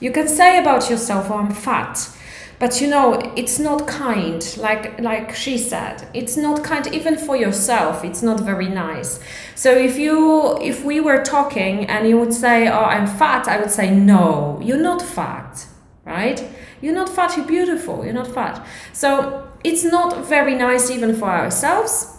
you 0.00 0.10
can 0.10 0.28
say 0.28 0.58
about 0.58 0.90
yourself, 0.90 1.30
oh, 1.30 1.38
I'm 1.38 1.52
fat. 1.52 2.10
But 2.58 2.80
you 2.80 2.88
know, 2.88 3.14
it's 3.36 3.58
not 3.58 3.86
kind, 3.86 4.56
like 4.58 5.00
like 5.00 5.34
she 5.34 5.58
said. 5.58 6.08
It's 6.14 6.36
not 6.36 6.62
kind 6.62 6.86
even 6.86 7.18
for 7.18 7.36
yourself. 7.36 8.04
It's 8.04 8.22
not 8.22 8.40
very 8.40 8.68
nice. 8.68 9.20
So 9.56 9.72
if 9.72 9.98
you 9.98 10.56
if 10.62 10.84
we 10.84 11.00
were 11.00 11.22
talking 11.22 11.86
and 11.86 12.08
you 12.08 12.16
would 12.18 12.32
say, 12.32 12.68
"Oh, 12.68 12.84
I'm 12.84 13.06
fat," 13.06 13.48
I 13.48 13.58
would 13.58 13.70
say, 13.70 13.90
"No, 13.90 14.60
you're 14.62 14.82
not 14.82 15.02
fat." 15.02 15.66
Right? 16.04 16.44
You're 16.80 16.94
not 16.94 17.08
fat, 17.08 17.36
you're 17.36 17.46
beautiful. 17.46 18.04
You're 18.04 18.14
not 18.14 18.28
fat. 18.28 18.64
So 18.92 19.48
it's 19.64 19.84
not 19.84 20.26
very 20.26 20.54
nice 20.54 20.90
even 20.90 21.14
for 21.16 21.30
ourselves. 21.30 22.14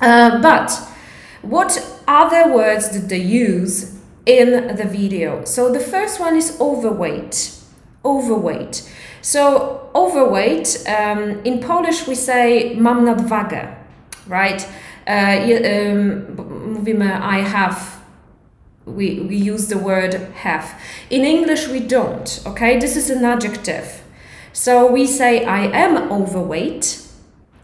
Uh, 0.00 0.40
but 0.40 0.70
what 1.42 1.84
other 2.06 2.52
words 2.54 2.88
did 2.88 3.08
they 3.08 3.18
use 3.18 3.93
in 4.26 4.76
the 4.76 4.84
video? 4.84 5.44
So 5.44 5.72
the 5.72 5.80
first 5.80 6.20
one 6.20 6.36
is 6.36 6.58
overweight. 6.60 7.54
Overweight. 8.04 8.90
So 9.22 9.90
overweight, 9.94 10.84
um, 10.86 11.40
in 11.44 11.60
Polish 11.60 12.06
we 12.06 12.14
say 12.14 12.74
mam 12.74 13.04
nadwagę, 13.04 13.74
right? 14.26 14.66
Uh, 15.06 15.12
um, 15.12 16.36
mówimy 16.74 17.20
I 17.20 17.40
have 17.40 18.04
we, 18.86 19.20
we 19.20 19.36
use 19.36 19.68
the 19.68 19.78
word 19.78 20.14
have. 20.34 20.80
In 21.10 21.24
English, 21.24 21.68
we 21.68 21.80
don't, 21.80 22.42
okay? 22.46 22.78
This 22.78 22.96
is 22.96 23.10
an 23.10 23.24
adjective. 23.24 24.02
So 24.52 24.90
we 24.90 25.06
say, 25.06 25.44
I 25.44 25.66
am 25.66 26.12
overweight, 26.12 27.02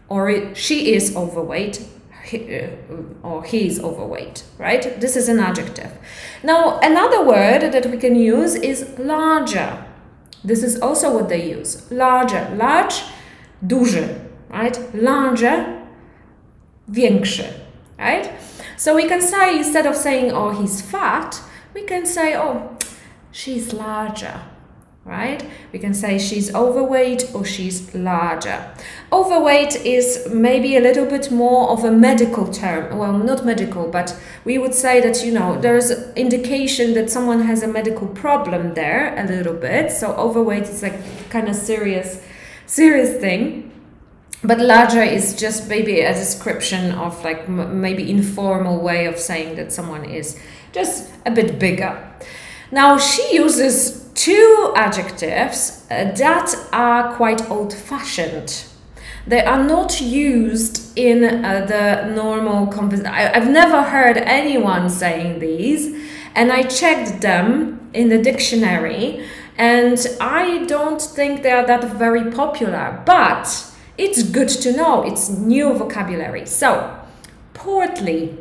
or 0.09 0.53
she 0.55 0.93
is 0.93 1.15
overweight, 1.15 1.85
uh, 2.33 3.27
or 3.27 3.43
he 3.43 3.67
is 3.67 3.79
overweight, 3.79 4.43
right? 4.57 4.99
This 4.99 5.15
is 5.15 5.29
an 5.29 5.39
adjective. 5.39 5.91
Now, 6.43 6.79
another 6.81 7.25
word 7.25 7.71
that 7.71 7.85
we 7.85 7.97
can 7.97 8.15
use 8.15 8.55
is 8.55 8.85
larger. 8.97 9.85
This 10.43 10.63
is 10.63 10.79
also 10.79 11.13
what 11.13 11.29
they 11.29 11.51
use. 11.59 11.91
Larger. 11.91 12.49
Large, 12.55 13.03
duży, 13.61 14.07
right? 14.49 14.79
Larger, 14.93 15.81
większy, 16.87 17.45
right? 17.97 18.29
So 18.77 18.95
we 18.95 19.07
can 19.07 19.21
say, 19.21 19.57
instead 19.57 19.85
of 19.85 19.95
saying, 19.95 20.31
oh, 20.31 20.49
he's 20.49 20.81
fat, 20.81 21.39
we 21.73 21.83
can 21.83 22.05
say, 22.05 22.35
oh, 22.35 22.77
she's 23.31 23.73
larger, 23.73 24.41
right? 25.03 25.43
We 25.73 25.79
can 25.79 25.93
say 25.93 26.19
she's 26.19 26.53
overweight 26.53 27.31
or 27.33 27.43
she's 27.43 27.93
larger. 27.95 28.71
Overweight 29.11 29.75
is 29.85 30.27
maybe 30.31 30.77
a 30.77 30.79
little 30.79 31.05
bit 31.05 31.31
more 31.31 31.69
of 31.69 31.83
a 31.83 31.91
medical 31.91 32.47
term. 32.47 32.97
Well, 32.97 33.17
not 33.17 33.43
medical, 33.43 33.87
but 33.87 34.15
we 34.45 34.57
would 34.57 34.75
say 34.75 35.01
that, 35.01 35.25
you 35.25 35.31
know, 35.31 35.59
there's 35.59 35.91
indication 36.13 36.93
that 36.93 37.09
someone 37.09 37.41
has 37.41 37.63
a 37.63 37.67
medical 37.67 38.07
problem 38.07 38.75
there 38.75 39.17
a 39.17 39.27
little 39.27 39.55
bit. 39.55 39.91
So 39.91 40.13
overweight 40.13 40.63
is 40.63 40.83
like 40.83 41.29
kind 41.29 41.49
of 41.49 41.55
serious, 41.55 42.23
serious 42.67 43.19
thing 43.19 43.71
but 44.43 44.59
larger 44.59 45.03
is 45.03 45.35
just 45.35 45.67
maybe 45.69 46.01
a 46.01 46.13
description 46.13 46.91
of 46.93 47.23
like 47.23 47.47
maybe 47.47 48.09
informal 48.09 48.81
way 48.81 49.05
of 49.05 49.19
saying 49.19 49.55
that 49.55 49.71
someone 49.71 50.03
is 50.03 50.39
just 50.71 51.11
a 51.25 51.31
bit 51.31 51.59
bigger 51.59 52.11
now 52.71 52.97
she 52.97 53.35
uses 53.35 54.00
two 54.15 54.73
adjectives 54.75 55.85
uh, 55.89 56.11
that 56.15 56.53
are 56.71 57.13
quite 57.15 57.49
old 57.49 57.73
fashioned 57.73 58.65
they 59.27 59.43
are 59.43 59.63
not 59.63 60.01
used 60.01 60.97
in 60.97 61.23
uh, 61.23 61.65
the 61.65 62.13
normal 62.13 62.67
conversation 62.67 63.11
i've 63.11 63.49
never 63.49 63.83
heard 63.83 64.17
anyone 64.17 64.89
saying 64.89 65.39
these 65.39 65.95
and 66.35 66.51
i 66.51 66.63
checked 66.63 67.21
them 67.21 67.89
in 67.93 68.09
the 68.09 68.21
dictionary 68.21 69.25
and 69.57 70.07
i 70.19 70.65
don't 70.65 71.01
think 71.01 71.43
they 71.43 71.51
are 71.51 71.65
that 71.65 71.83
very 71.83 72.31
popular 72.31 73.01
but 73.05 73.71
it's 74.01 74.23
good 74.23 74.49
to 74.49 74.71
know. 74.75 75.03
It's 75.03 75.29
new 75.29 75.73
vocabulary. 75.73 76.45
So, 76.45 76.99
portly. 77.53 78.37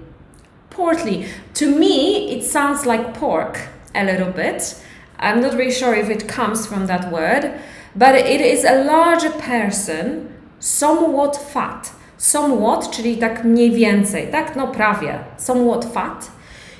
Portly. 0.70 1.26
To 1.54 1.78
me, 1.78 2.32
it 2.32 2.44
sounds 2.44 2.86
like 2.86 3.14
pork 3.14 3.68
a 3.94 4.04
little 4.04 4.32
bit. 4.32 4.82
I'm 5.20 5.40
not 5.40 5.52
really 5.52 5.70
sure 5.70 5.94
if 5.94 6.08
it 6.08 6.26
comes 6.26 6.66
from 6.66 6.86
that 6.86 7.12
word, 7.12 7.60
but 7.94 8.14
it 8.14 8.40
is 8.40 8.64
a 8.64 8.84
larger 8.84 9.30
person, 9.30 10.34
somewhat 10.58 11.36
fat. 11.36 11.92
Somewhat, 12.16 12.90
czyli 12.90 13.16
tak 13.16 13.44
mniej 13.44 13.70
więcej, 13.70 14.26
tak 14.26 14.56
no 14.56 14.66
prawie, 14.66 15.18
somewhat 15.36 15.84
fat, 15.84 16.30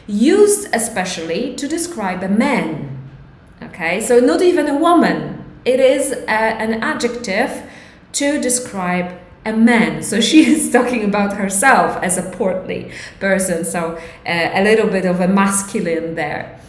used 0.08 0.68
especially 0.74 1.54
to 1.56 1.68
describe 1.68 2.22
a 2.22 2.28
man. 2.28 2.88
Okay, 3.62 4.02
so 4.02 4.20
not 4.20 4.42
even 4.42 4.68
a 4.68 4.74
woman. 4.74 5.44
It 5.64 5.80
is 5.80 6.12
a, 6.12 6.60
an 6.60 6.82
adjective 6.82 7.62
to 8.12 8.38
describe 8.40 9.18
a 9.46 9.52
man. 9.52 10.02
So 10.02 10.20
she 10.20 10.44
is 10.54 10.70
talking 10.70 11.04
about 11.04 11.34
herself 11.34 11.96
as 12.02 12.18
a 12.18 12.22
portly 12.22 12.90
person, 13.18 13.64
so 13.64 13.98
uh, 14.26 14.50
a 14.52 14.62
little 14.62 14.88
bit 14.88 15.06
of 15.06 15.20
a 15.20 15.28
masculine 15.28 16.14
there. 16.14 16.60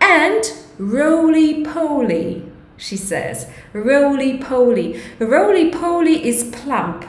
And 0.00 0.44
roly 0.80 1.62
poly, 1.64 2.42
she 2.76 2.96
says. 2.96 3.46
Roly 3.72 4.38
poly. 4.38 5.00
Roly 5.18 5.70
poly 5.70 6.26
is 6.26 6.44
plump. 6.44 7.04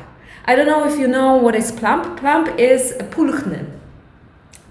I 0.46 0.56
don't 0.56 0.68
know 0.68 0.86
if 0.92 1.00
you 1.00 1.08
know 1.08 1.38
what 1.38 1.56
is 1.56 1.72
plump. 1.72 2.20
Plump 2.20 2.60
is 2.60 2.94
pulchny 3.12 3.66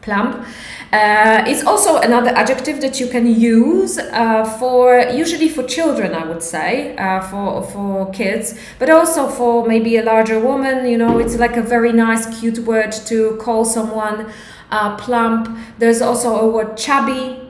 plump. 0.03 0.45
Uh, 0.93 1.45
it's 1.47 1.65
also 1.65 1.99
another 1.99 2.31
adjective 2.31 2.81
that 2.81 2.99
you 2.99 3.07
can 3.07 3.27
use 3.27 3.99
uh, 3.99 4.45
for 4.59 4.99
usually 5.13 5.49
for 5.49 5.63
children, 5.63 6.15
I 6.15 6.25
would 6.25 6.43
say, 6.43 6.97
uh, 6.97 7.21
for 7.21 7.63
for 7.63 8.11
kids, 8.11 8.59
but 8.79 8.91
also 8.91 9.29
for 9.29 9.67
maybe 9.67 9.97
a 9.99 10.03
larger 10.03 10.41
woman. 10.41 10.87
You 10.89 10.99
know, 10.99 11.19
it's 11.19 11.37
like 11.37 11.57
a 11.57 11.63
very 11.63 11.93
nice, 11.93 12.41
cute 12.41 12.59
word 12.61 12.93
to 13.07 13.37
call 13.37 13.65
someone 13.65 14.33
uh, 14.71 14.97
plump. 14.97 15.57
There's 15.79 16.03
also 16.03 16.41
a 16.41 16.49
word 16.49 16.77
chubby 16.77 17.50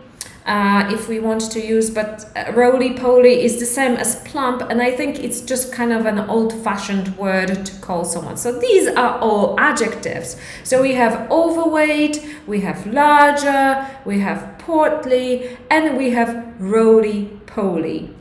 uh, 0.50 0.88
if 0.90 1.08
we 1.08 1.20
want 1.20 1.42
to 1.52 1.64
use, 1.64 1.90
but 1.90 2.28
uh, 2.34 2.52
roly 2.54 2.92
poly 2.92 3.44
is 3.44 3.60
the 3.60 3.66
same 3.66 3.92
as 3.92 4.16
plump, 4.22 4.62
and 4.68 4.82
I 4.82 4.90
think 4.90 5.20
it's 5.20 5.40
just 5.40 5.72
kind 5.72 5.92
of 5.92 6.06
an 6.06 6.18
old 6.18 6.52
fashioned 6.64 7.16
word 7.16 7.64
to 7.64 7.72
call 7.80 8.04
someone. 8.04 8.36
So 8.36 8.58
these 8.58 8.88
are 8.88 9.16
all 9.20 9.58
adjectives. 9.60 10.36
So 10.64 10.82
we 10.82 10.94
have 10.94 11.30
overweight, 11.30 12.16
we 12.48 12.62
have 12.62 12.84
larger, 12.88 13.86
we 14.04 14.18
have 14.18 14.58
portly, 14.58 15.56
and 15.70 15.96
we 15.96 16.10
have 16.10 16.54
roly 16.58 17.26
poly. 17.46 18.12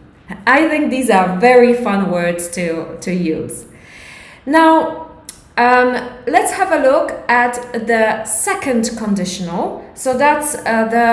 I 0.46 0.68
think 0.70 0.92
these 0.92 1.10
are 1.10 1.40
very 1.40 1.74
fun 1.74 2.12
words 2.12 2.48
to, 2.50 3.00
to 3.02 3.12
use. 3.12 3.66
Now, 4.46 5.09
um, 5.60 5.96
let's 6.26 6.52
have 6.52 6.72
a 6.72 6.80
look 6.80 7.12
at 7.28 7.60
the 7.88 8.26
second 8.26 8.98
conditional. 8.98 9.84
So 9.94 10.18
that's 10.18 10.56
uh, 10.56 10.88
the, 10.90 11.08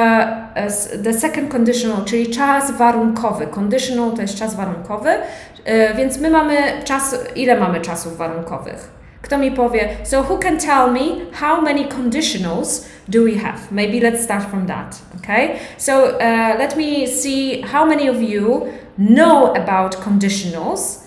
uh, 0.61 1.03
the 1.03 1.13
second 1.13 1.51
conditional, 1.51 2.05
czyli 2.05 2.31
czas 2.31 2.71
warunkowy. 2.71 3.47
Conditional 3.47 4.13
to 4.13 4.23
jest 4.23 4.39
czas 4.39 4.55
warunkowy, 4.55 5.11
uh, 5.11 5.97
więc 5.97 6.19
my 6.19 6.31
mamy 6.31 6.57
czas, 6.85 7.19
ile 7.37 7.61
mamy 7.61 7.81
czasów 7.81 8.17
warunkowych? 8.17 8.97
Kto 9.23 9.39
mi 9.39 9.51
powie, 9.51 9.89
so 10.05 10.23
who 10.23 10.39
can 10.39 10.59
tell 10.59 10.93
me 10.93 11.01
how 11.33 11.63
many 11.63 11.85
conditionals 11.85 12.89
do 13.09 13.25
we 13.25 13.35
have? 13.37 13.73
Maybe 13.73 14.01
let's 14.01 14.23
start 14.23 14.45
from 14.45 14.67
that, 14.67 14.99
okay? 15.17 15.59
So 15.79 15.93
uh, 16.05 16.59
let 16.59 16.77
me 16.77 17.07
see 17.07 17.63
how 17.63 17.87
many 17.87 18.09
of 18.11 18.23
you 18.23 18.67
know 18.99 19.55
about 19.55 19.97
conditionals 19.97 21.07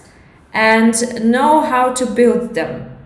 and 0.53 0.93
know 1.23 1.61
how 1.61 1.93
to 1.93 2.05
build 2.05 2.55
them. 2.55 2.98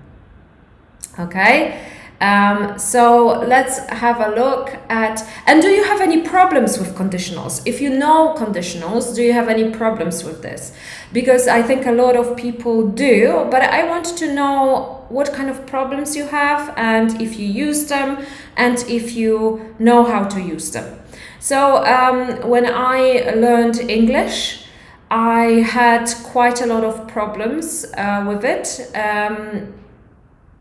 Okay, 1.20 1.80
um, 2.22 2.80
so 2.80 3.44
let's 3.48 3.80
have 3.90 4.22
a 4.22 4.34
look 4.34 4.76
at. 4.90 5.22
And 5.46 5.62
do 5.62 5.68
you 5.68 5.84
have 5.84 6.00
any 6.02 6.22
problems 6.22 6.80
with 6.80 6.96
conditionals? 6.96 7.62
If 7.66 7.82
you 7.82 7.90
know 7.90 8.34
conditionals, 8.36 9.14
do 9.14 9.22
you 9.22 9.34
have 9.34 9.50
any 9.50 9.72
problems 9.72 10.24
with 10.24 10.42
this? 10.42 10.72
Because 11.12 11.48
I 11.48 11.62
think 11.62 11.86
a 11.86 11.92
lot 11.92 12.16
of 12.16 12.38
people 12.38 12.88
do, 12.88 13.48
but 13.52 13.62
I 13.62 13.88
want 13.88 14.06
to 14.18 14.34
know 14.34 15.06
what 15.10 15.34
kind 15.34 15.50
of 15.50 15.66
problems 15.68 16.16
you 16.16 16.26
have 16.28 16.74
and 16.78 17.22
if 17.22 17.38
you 17.38 17.46
use 17.46 17.86
them 17.88 18.26
and 18.56 18.80
if 18.88 19.14
you 19.14 19.76
know 19.78 20.04
how 20.04 20.24
to 20.24 20.42
use 20.42 20.72
them. 20.72 21.00
So 21.40 21.84
um, 21.84 22.50
when 22.50 22.66
I 22.66 23.34
learned 23.36 23.80
English, 23.82 24.66
I 25.12 25.62
had 25.70 26.08
quite 26.24 26.62
a 26.62 26.66
lot 26.66 26.86
of 26.86 27.08
problems 27.08 27.86
uh, 27.98 28.24
with 28.26 28.46
it. 28.46 28.90
Um, 28.96 29.74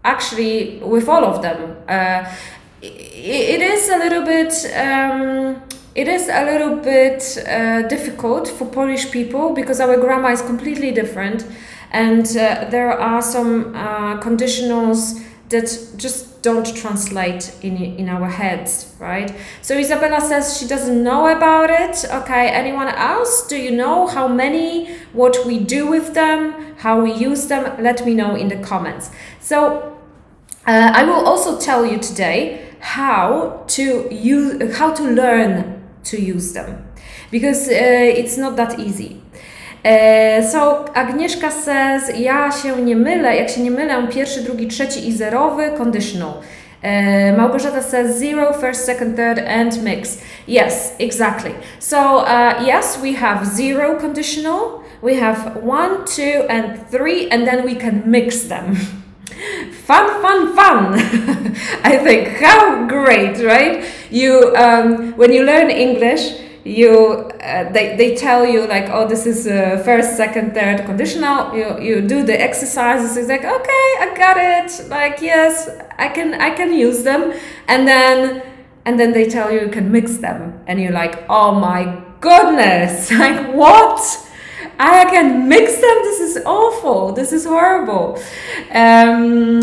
actually 0.05 0.78
with 0.78 1.09
all 1.09 1.24
of 1.24 1.42
them. 1.42 1.76
Uh, 1.88 2.24
it 2.82 3.61
is 3.61 3.88
a 3.88 3.96
little 3.98 4.24
bit. 4.24 4.53
Um, 4.74 5.62
it 5.94 6.09
is 6.09 6.28
a 6.28 6.44
little 6.44 6.76
bit 6.76 7.38
uh, 7.46 7.82
difficult 7.86 8.48
for 8.48 8.66
Polish 8.66 9.11
people 9.11 9.53
because 9.55 9.78
our 9.78 9.96
grammar 9.98 10.30
is 10.30 10.42
completely 10.42 10.90
different, 10.90 11.46
and 11.92 12.26
uh, 12.28 12.66
there 12.70 12.90
are 12.90 13.22
some 13.22 13.74
uh, 13.74 14.18
conditionals 14.20 15.22
that 15.50 15.68
just 15.98 16.42
don't 16.42 16.74
translate 16.74 17.55
in 17.62 17.76
in 17.76 18.09
our 18.09 18.26
heads, 18.26 18.94
right? 18.98 19.32
So 19.61 19.76
Isabella 19.76 20.20
says 20.20 20.59
she 20.59 20.66
doesn't 20.66 21.05
know 21.05 21.28
about 21.28 21.70
it. 21.70 22.05
Okay, 22.11 22.48
anyone 22.48 22.88
else? 22.88 23.46
Do 23.46 23.57
you 23.57 23.70
know 23.70 24.07
how 24.09 24.26
many? 24.26 24.96
What 25.12 25.46
we 25.46 25.59
do 25.59 25.86
with 25.86 26.14
them? 26.14 26.74
How 26.78 27.03
we 27.03 27.12
use 27.12 27.46
them? 27.46 27.80
Let 27.80 28.05
me 28.05 28.14
know 28.14 28.34
in 28.34 28.48
the 28.48 28.57
comments. 28.57 29.11
So 29.40 29.91
uh, 30.66 30.92
I 30.94 31.04
will 31.04 31.26
also 31.26 31.58
tell 31.58 31.84
you 31.86 31.98
today 31.98 32.68
how 32.80 33.64
to 33.68 34.08
use 34.10 34.76
how 34.76 34.92
to 34.94 35.02
learn 35.04 35.82
to 36.04 36.20
use 36.20 36.52
them 36.52 36.84
because 37.30 37.68
uh, 37.68 37.72
it's 37.72 38.36
not 38.36 38.56
that 38.56 38.78
easy. 38.78 39.22
Uh, 39.84 40.40
so 40.42 40.84
Agnieszka 40.94 41.50
says, 41.50 42.18
ja 42.18 42.52
się 42.52 42.82
nie 42.82 42.96
mylę, 42.96 43.36
jak 43.36 43.50
się 43.50 43.60
nie 43.60 43.70
mylę, 43.70 44.08
pierwszy, 44.08 44.40
drugi, 44.40 44.68
trzeci 44.68 45.08
i 45.08 45.12
zerowy, 45.12 45.70
conditional. 45.78 46.34
Uh, 46.82 47.38
Małgorzata 47.38 47.82
says 47.82 48.18
zero, 48.18 48.52
first, 48.52 48.84
second, 48.84 49.16
third, 49.16 49.38
and 49.38 49.82
mix. 49.82 50.18
Yes, 50.48 50.94
exactly. 50.98 51.54
So 51.78 51.98
uh, 51.98 52.62
yes, 52.66 52.98
we 53.02 53.12
have 53.12 53.46
zero 53.46 53.96
conditional, 54.00 54.82
we 55.02 55.14
have 55.14 55.56
one, 55.62 56.04
two, 56.04 56.46
and 56.48 56.90
three, 56.90 57.28
and 57.30 57.46
then 57.46 57.64
we 57.64 57.74
can 57.74 58.02
mix 58.06 58.44
them. 58.44 58.76
fun, 59.27 60.23
fun, 60.23 60.55
fun! 60.55 60.95
I 61.85 61.99
think 62.03 62.29
how 62.29 62.87
great, 62.87 63.45
right? 63.45 63.85
You 64.11 64.55
um, 64.57 65.16
when 65.16 65.33
you 65.33 65.45
learn 65.45 65.70
English, 65.70 66.41
you 66.64 67.31
uh, 67.43 67.73
they, 67.73 67.97
they 67.97 68.14
tell 68.14 68.47
you 68.47 68.66
like 68.66 68.89
oh 68.91 69.09
this 69.09 69.27
is 69.27 69.47
uh, 69.47 69.83
first 69.85 70.16
second 70.16 70.55
third 70.55 70.85
conditional. 70.85 71.55
You 71.57 71.81
you 71.81 72.01
do 72.01 72.23
the 72.23 72.41
exercises. 72.41 73.16
It's 73.16 73.29
like 73.29 73.45
okay 73.45 73.87
i 74.01 74.12
got 74.16 74.37
it. 74.37 74.89
Like 74.89 75.20
yes 75.20 75.68
i 75.99 76.09
can 76.09 76.35
i 76.35 76.51
can 76.51 76.73
use 76.73 77.03
them. 77.03 77.33
And 77.66 77.87
then 77.87 78.43
and 78.85 78.99
then 78.99 79.12
they 79.12 79.29
tell 79.29 79.51
you 79.51 79.61
you 79.61 79.68
can 79.70 79.91
mix 79.91 80.18
them. 80.18 80.61
And 80.66 80.81
you're 80.81 80.93
like 80.93 81.25
oh 81.29 81.53
my 81.55 82.03
goodness. 82.20 83.11
Like 83.23 83.55
what 83.55 84.01
I 84.79 85.05
can 85.05 85.49
mix 85.49 85.75
them. 85.77 85.99
This 86.03 86.20
is 86.20 86.45
awful. 86.45 87.12
This 87.12 87.33
is 87.33 87.45
horrible. 87.45 88.18
Um, 88.73 89.61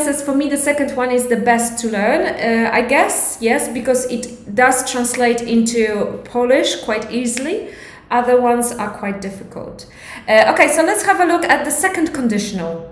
says, 0.00 0.22
for 0.22 0.34
me, 0.34 0.48
the 0.48 0.56
second 0.56 0.96
one 0.96 1.10
is 1.10 1.26
the 1.28 1.36
best 1.36 1.78
to 1.80 1.88
learn. 1.88 2.26
Uh, 2.26 2.70
I 2.72 2.82
guess, 2.82 3.38
yes, 3.40 3.68
because 3.68 4.06
it 4.06 4.54
does 4.54 4.90
translate 4.90 5.42
into 5.42 6.20
Polish 6.24 6.82
quite 6.84 7.10
easily. 7.10 7.68
Other 8.10 8.40
ones 8.40 8.72
are 8.72 8.90
quite 8.90 9.20
difficult. 9.20 9.86
Uh, 10.28 10.52
okay, 10.52 10.68
so 10.68 10.82
let's 10.82 11.04
have 11.04 11.20
a 11.20 11.24
look 11.24 11.44
at 11.44 11.64
the 11.64 11.70
second 11.70 12.12
conditional. 12.12 12.86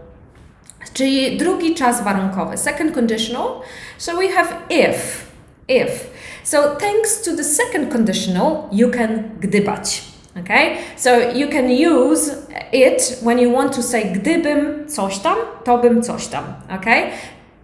Czyli 0.93 1.37
drugi 1.37 1.75
czas 1.75 2.03
warunkowy. 2.03 2.57
Second 2.57 2.95
conditional. 2.95 3.63
So 3.99 4.17
we 4.19 4.29
have 4.29 4.55
if. 4.71 5.27
If. 5.69 6.11
So 6.45 6.77
thanks 6.77 7.23
to 7.23 7.37
the 7.37 7.45
second 7.45 7.93
conditional, 7.93 8.69
you 8.73 8.91
can 8.91 9.31
gdybać. 9.41 10.18
Okay? 10.41 10.84
So 10.97 11.30
you 11.30 11.49
can 11.49 11.68
use 11.70 12.47
it 12.72 13.18
when 13.22 13.39
you 13.39 13.51
want 13.51 13.72
to 13.74 13.82
say 13.82 14.12
gdybym 14.12 14.89
coś 14.89 15.18
tam, 15.18 15.39
to 15.64 15.78
bym 15.78 16.03
coś 16.03 16.26
tam. 16.26 16.45
Okay? 16.70 17.12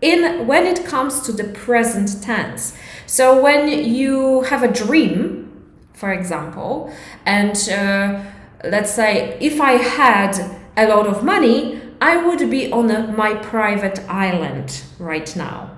In 0.00 0.46
when 0.46 0.66
it 0.66 0.84
comes 0.84 1.20
to 1.22 1.32
the 1.32 1.44
present 1.44 2.22
tense. 2.22 2.74
So 3.06 3.40
when 3.40 3.68
you 3.68 4.42
have 4.42 4.62
a 4.62 4.68
dream, 4.68 5.50
for 5.92 6.12
example, 6.12 6.92
and 7.24 7.56
uh, 7.70 8.20
let's 8.64 8.92
say 8.92 9.38
if 9.40 9.60
I 9.60 9.72
had 9.72 10.38
a 10.76 10.86
lot 10.86 11.06
of 11.06 11.22
money, 11.22 11.80
I 12.00 12.16
would 12.16 12.50
be 12.50 12.70
on 12.72 12.90
a, 12.90 13.12
my 13.12 13.34
private 13.34 14.00
island 14.08 14.82
right 14.98 15.34
now. 15.36 15.70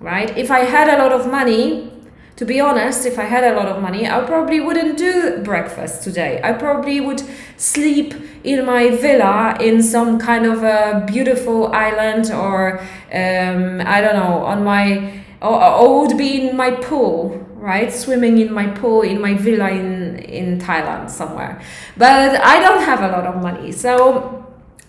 Right? 0.00 0.36
If 0.36 0.50
I 0.50 0.60
had 0.60 0.88
a 0.88 0.98
lot 1.02 1.12
of 1.12 1.30
money, 1.30 1.90
to 2.36 2.44
be 2.44 2.58
honest, 2.60 3.06
if 3.06 3.18
I 3.18 3.24
had 3.24 3.44
a 3.44 3.54
lot 3.54 3.68
of 3.68 3.80
money, 3.80 4.08
I 4.08 4.20
probably 4.22 4.58
wouldn't 4.58 4.98
do 4.98 5.38
breakfast 5.44 6.02
today. 6.02 6.40
I 6.42 6.52
probably 6.52 7.00
would 7.00 7.22
sleep 7.56 8.14
in 8.42 8.66
my 8.66 8.90
villa 8.90 9.56
in 9.60 9.82
some 9.82 10.18
kind 10.18 10.44
of 10.44 10.64
a 10.64 11.04
beautiful 11.06 11.72
island 11.72 12.32
or 12.32 12.80
um, 13.12 13.80
I 13.86 14.00
don't 14.00 14.16
know, 14.16 14.44
on 14.44 14.64
my, 14.64 15.22
or, 15.40 15.62
or 15.62 16.00
would 16.00 16.18
be 16.18 16.48
in 16.48 16.56
my 16.56 16.72
pool, 16.72 17.36
right? 17.54 17.92
Swimming 17.92 18.38
in 18.38 18.52
my 18.52 18.66
pool 18.66 19.02
in 19.02 19.20
my 19.20 19.34
villa 19.34 19.70
in, 19.70 20.18
in 20.18 20.58
Thailand 20.58 21.10
somewhere. 21.10 21.62
But 21.96 22.40
I 22.40 22.58
don't 22.58 22.82
have 22.82 23.00
a 23.02 23.08
lot 23.08 23.26
of 23.26 23.40
money. 23.42 23.70
So 23.70 24.43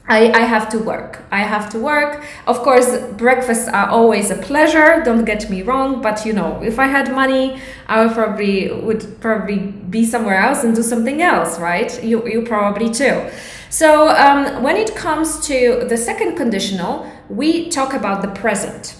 I, 0.08 0.32
I 0.32 0.42
have 0.42 0.70
to 0.70 0.80
work. 0.80 1.24
I 1.32 1.40
have 1.40 1.70
to 1.72 1.80
work. 1.80 2.24
Of 2.46 2.60
course, 2.60 2.96
breakfasts 3.14 3.68
are 3.68 3.90
always 3.90 4.30
a 4.30 4.36
pleasure. 4.36 5.02
Don't 5.04 5.26
get 5.26 5.50
me 5.50 5.64
wrong, 5.64 6.02
but 6.02 6.26
you 6.26 6.34
know, 6.34 6.62
if 6.62 6.78
I 6.78 6.86
had 6.86 7.12
money, 7.12 7.60
I 7.88 8.06
would 8.06 8.14
probably 8.14 8.72
would 8.72 9.20
probably 9.20 9.58
be 9.58 10.06
somewhere 10.06 10.40
else 10.40 10.64
and 10.64 10.76
do 10.76 10.84
something 10.84 11.22
else, 11.24 11.60
right? 11.60 12.04
You 12.04 12.28
you 12.28 12.44
probably 12.44 12.92
too. 12.92 13.30
So 13.70 14.10
um, 14.10 14.62
when 14.62 14.76
it 14.76 14.96
comes 14.96 15.46
to 15.48 15.86
the 15.90 15.98
second 15.98 16.38
conditional, 16.38 17.12
we 17.28 17.70
talk 17.70 17.94
about 17.94 18.22
the 18.22 18.30
present. 18.30 18.96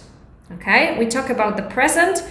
Okay, 0.54 0.98
we 0.98 1.06
talk 1.06 1.30
about 1.30 1.56
the 1.56 1.64
present, 1.64 2.24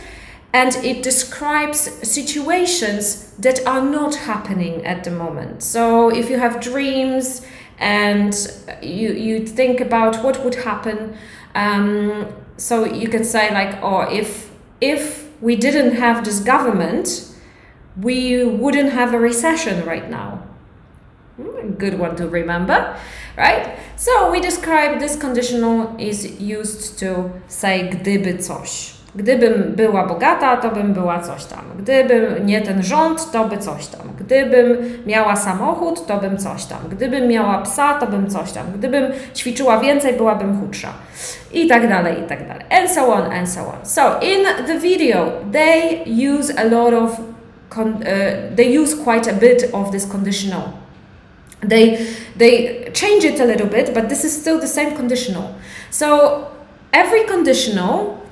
and 0.53 0.75
it 0.85 1.05
describes 1.05 1.79
situations 2.09 3.33
that 3.39 3.65
are 3.67 3.83
not 3.83 4.17
happening 4.17 4.85
at 4.85 5.05
the 5.05 5.11
moment. 5.11 5.63
So 5.63 6.09
if 6.11 6.29
you 6.29 6.39
have 6.39 6.61
dreams 6.61 7.47
and 7.79 8.35
you 8.83 9.13
you 9.13 9.47
think 9.47 9.81
about 9.81 10.23
what 10.25 10.45
would 10.45 10.55
happen. 10.57 11.17
Um, 11.55 12.27
so 12.57 12.85
you 12.85 13.09
can 13.09 13.25
say 13.25 13.53
like, 13.53 13.79
oh, 13.83 14.03
if 14.03 14.51
if 14.81 15.31
we 15.41 15.57
didn't 15.57 15.97
have 15.97 16.25
this 16.25 16.41
government, 16.41 17.35
we 18.01 18.45
wouldn't 18.45 18.93
have 18.93 19.15
a 19.15 19.19
recession 19.19 19.85
right 19.85 20.09
now. 20.11 20.43
Hmm, 21.37 21.73
good 21.73 21.99
one 21.99 22.17
to 22.17 22.29
remember, 22.29 22.97
right? 23.37 23.77
So 23.97 24.31
we 24.31 24.41
describe 24.41 25.01
this 25.01 25.17
conditional 25.17 25.95
is 25.99 26.41
used 26.41 26.99
to 27.01 27.31
say 27.49 27.91
gdyby 27.91 28.41
coś. 28.43 28.94
Gdybym 29.17 29.73
była 29.77 30.07
bogata, 30.07 30.57
to 30.57 30.71
bym 30.71 30.93
była 30.93 31.21
coś 31.21 31.45
tam. 31.45 31.61
Gdybym 31.79 32.47
nie 32.47 32.61
ten 32.61 32.83
rząd, 32.83 33.31
to 33.31 33.45
by 33.45 33.59
coś 33.59 33.87
tam. 33.87 34.01
Gdybym 34.19 34.77
miała 35.07 35.37
samochód, 35.37 36.07
to 36.07 36.19
bym 36.19 36.39
coś 36.39 36.65
tam. 36.65 36.79
Gdybym 36.91 37.29
miała 37.29 37.59
psa, 37.59 37.95
to 37.95 38.07
bym 38.07 38.31
coś 38.31 38.53
tam. 38.53 38.67
Gdybym 38.75 39.13
ćwiczyła 39.35 39.81
więcej, 39.81 40.13
byłabym 40.13 40.61
chudsza. 40.61 40.89
I 41.53 41.67
tak 41.69 41.89
dalej, 41.89 42.21
i 42.21 42.23
tak 42.23 42.49
dalej. 42.49 42.65
And 42.71 42.91
so 42.91 43.15
on, 43.15 43.33
and 43.33 43.49
so 43.51 43.61
on. 43.61 43.87
So 43.87 44.03
in 44.21 44.67
the 44.67 44.79
video, 44.79 45.33
they 45.53 46.05
use 46.35 46.55
a 46.59 46.65
lot 46.65 46.95
of, 46.95 47.21
uh, 47.77 47.95
they 48.57 48.79
use 48.81 48.97
quite 49.05 49.31
a 49.31 49.35
bit 49.35 49.69
of 49.73 49.91
this 49.91 50.07
conditional. 50.07 50.63
They, 51.69 51.99
they 52.37 52.85
change 52.93 53.25
it 53.25 53.41
a 53.41 53.45
little 53.45 53.67
bit, 53.67 53.95
but 53.95 54.09
this 54.09 54.25
is 54.25 54.41
still 54.41 54.61
the 54.61 54.67
same 54.67 54.97
conditional. 54.97 55.45
So 55.91 56.47
every 56.93 57.25
conditional 57.25 58.24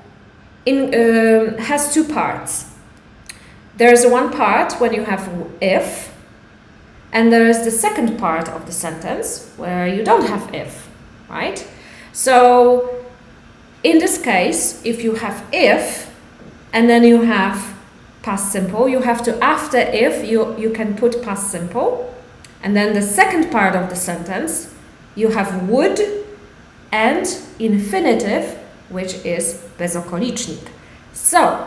in, 0.64 0.94
uh, 0.94 1.56
has 1.62 1.92
two 1.92 2.04
parts. 2.04 2.66
There's 3.76 4.06
one 4.06 4.30
part 4.30 4.74
when 4.74 4.92
you 4.92 5.04
have 5.04 5.28
if, 5.60 6.14
and 7.12 7.32
there 7.32 7.46
is 7.46 7.64
the 7.64 7.70
second 7.70 8.18
part 8.18 8.48
of 8.48 8.66
the 8.66 8.72
sentence 8.72 9.52
where 9.56 9.86
you 9.86 10.04
don't 10.04 10.26
have 10.26 10.54
if, 10.54 10.88
right? 11.28 11.66
So 12.12 13.04
in 13.82 13.98
this 13.98 14.20
case, 14.20 14.80
if 14.84 15.02
you 15.02 15.16
have 15.16 15.44
if, 15.52 16.14
and 16.72 16.88
then 16.88 17.04
you 17.04 17.22
have 17.22 17.74
past 18.22 18.52
simple, 18.52 18.88
you 18.88 19.00
have 19.00 19.22
to 19.24 19.42
after 19.42 19.78
if 19.78 20.24
you, 20.24 20.56
you 20.56 20.70
can 20.70 20.94
put 20.94 21.22
past 21.22 21.50
simple, 21.50 22.14
and 22.62 22.76
then 22.76 22.94
the 22.94 23.02
second 23.02 23.50
part 23.50 23.74
of 23.74 23.90
the 23.90 23.96
sentence, 23.96 24.72
you 25.14 25.30
have 25.30 25.68
would 25.68 26.00
and 26.92 27.26
infinitive 27.58 28.58
which 28.92 29.14
is 29.24 29.60
bezokolicznik. 29.78 30.70
So, 31.12 31.66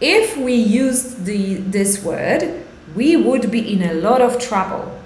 if 0.00 0.36
we 0.36 0.54
used 0.54 1.24
the, 1.24 1.54
this 1.54 2.02
word, 2.02 2.64
we 2.94 3.16
would 3.16 3.50
be 3.50 3.72
in 3.72 3.82
a 3.82 3.94
lot 3.94 4.20
of 4.20 4.38
trouble, 4.38 5.00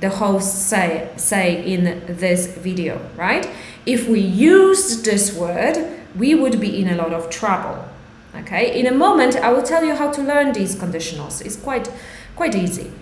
the 0.00 0.08
hosts 0.08 0.56
say, 0.56 1.10
say 1.16 1.62
in 1.64 2.02
this 2.06 2.46
video, 2.56 3.00
right? 3.16 3.48
If 3.86 4.08
we 4.08 4.20
used 4.20 5.04
this 5.04 5.34
word, 5.34 6.00
we 6.16 6.34
would 6.34 6.60
be 6.60 6.80
in 6.80 6.88
a 6.88 6.96
lot 6.96 7.12
of 7.12 7.30
trouble. 7.30 7.84
Okay, 8.34 8.78
in 8.78 8.86
a 8.86 8.92
moment 8.92 9.36
I 9.36 9.52
will 9.52 9.62
tell 9.62 9.84
you 9.84 9.94
how 9.94 10.10
to 10.12 10.22
learn 10.22 10.52
these 10.52 10.76
conditionals. 10.76 11.44
It's 11.44 11.56
quite, 11.56 11.90
quite 12.36 12.54
easy 12.54 12.92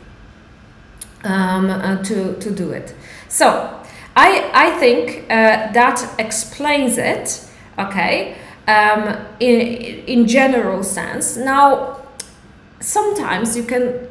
um, 1.22 1.68
uh, 1.68 2.02
to, 2.04 2.34
to 2.38 2.50
do 2.50 2.70
it. 2.72 2.94
So, 3.28 3.74
I, 4.16 4.50
I 4.52 4.70
think 4.78 5.24
uh, 5.30 5.70
that 5.72 6.14
explains 6.18 6.98
it 6.98 7.47
okay 7.78 8.36
um, 8.66 9.16
in 9.40 9.60
in 10.06 10.26
general 10.26 10.82
sense 10.82 11.36
now 11.36 11.96
sometimes 12.80 13.56
you 13.56 13.62
can 13.62 14.08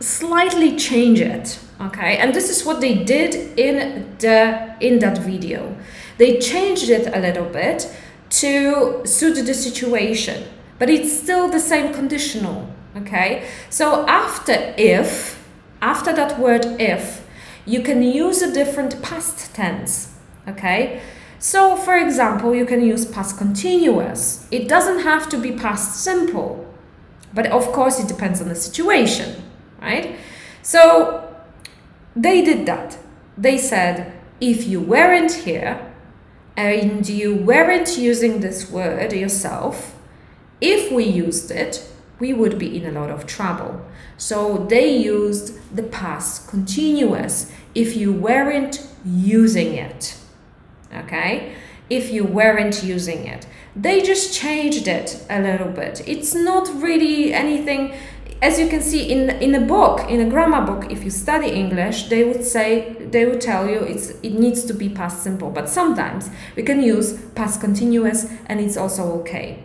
slightly 0.00 0.76
change 0.76 1.20
it 1.20 1.58
okay 1.80 2.16
and 2.16 2.34
this 2.34 2.48
is 2.50 2.64
what 2.64 2.80
they 2.80 2.94
did 2.94 3.34
in 3.58 4.16
the 4.18 4.74
in 4.80 4.98
that 4.98 5.18
video 5.18 5.76
they 6.20 6.38
changed 6.38 6.90
it 6.90 7.06
a 7.14 7.18
little 7.18 7.46
bit 7.46 7.90
to 8.30 9.06
suit 9.06 9.34
the 9.44 9.54
situation, 9.54 10.44
but 10.78 10.88
it's 10.88 11.12
still 11.12 11.48
the 11.48 11.60
same 11.60 11.92
conditional. 11.92 12.68
Okay, 12.96 13.48
so 13.68 14.06
after 14.06 14.74
if, 14.76 15.42
after 15.80 16.12
that 16.12 16.38
word 16.38 16.64
if, 16.80 17.26
you 17.64 17.82
can 17.82 18.02
use 18.02 18.42
a 18.42 18.52
different 18.52 19.00
past 19.02 19.54
tense. 19.54 20.14
Okay, 20.48 21.00
so 21.40 21.74
for 21.74 21.96
example, 21.96 22.54
you 22.54 22.66
can 22.66 22.84
use 22.84 23.06
past 23.06 23.38
continuous. 23.38 24.46
It 24.50 24.68
doesn't 24.68 25.00
have 25.00 25.26
to 25.30 25.38
be 25.38 25.52
past 25.52 26.04
simple, 26.04 26.70
but 27.32 27.46
of 27.46 27.72
course, 27.72 27.98
it 27.98 28.08
depends 28.08 28.42
on 28.42 28.48
the 28.48 28.54
situation, 28.54 29.42
right? 29.80 30.16
So 30.60 31.34
they 32.14 32.44
did 32.44 32.66
that. 32.66 32.98
They 33.38 33.56
said, 33.56 34.12
if 34.38 34.66
you 34.66 34.82
weren't 34.82 35.32
here 35.32 35.92
and 36.58 37.08
you 37.08 37.34
weren't 37.34 37.96
using 37.96 38.40
this 38.40 38.70
word 38.70 39.14
yourself, 39.14 39.96
if 40.60 40.92
we 40.92 41.04
used 41.04 41.50
it, 41.50 41.90
we 42.18 42.34
would 42.34 42.58
be 42.58 42.76
in 42.76 42.84
a 42.84 43.00
lot 43.00 43.08
of 43.08 43.26
trouble. 43.26 43.80
So 44.18 44.66
they 44.68 44.94
used 44.94 45.74
the 45.74 45.84
past 45.84 46.48
continuous 46.48 47.50
if 47.74 47.96
you 47.96 48.12
weren't 48.12 48.86
using 49.06 49.72
it. 49.74 50.18
Okay? 50.94 51.54
If 51.88 52.12
you 52.12 52.24
weren't 52.24 52.84
using 52.84 53.26
it. 53.26 53.46
They 53.74 54.02
just 54.02 54.34
changed 54.34 54.88
it 54.88 55.24
a 55.28 55.40
little 55.40 55.68
bit. 55.68 56.02
It's 56.06 56.34
not 56.34 56.68
really 56.82 57.32
anything 57.32 57.94
as 58.42 58.58
you 58.58 58.68
can 58.68 58.80
see 58.80 59.10
in 59.10 59.30
in 59.42 59.54
a 59.54 59.60
book 59.60 60.08
in 60.08 60.20
a 60.20 60.28
grammar 60.30 60.64
book 60.64 60.90
if 60.90 61.04
you 61.04 61.10
study 61.10 61.48
english 61.48 62.08
they 62.08 62.24
would 62.24 62.44
say 62.44 62.96
they 63.10 63.26
would 63.26 63.40
tell 63.40 63.68
you 63.68 63.80
it's 63.80 64.10
it 64.22 64.32
needs 64.32 64.64
to 64.64 64.72
be 64.72 64.88
past 64.88 65.22
simple 65.22 65.50
but 65.50 65.68
sometimes 65.68 66.30
we 66.56 66.62
can 66.62 66.82
use 66.82 67.20
past 67.34 67.60
continuous 67.60 68.26
and 68.46 68.60
it's 68.60 68.76
also 68.76 69.02
okay 69.20 69.62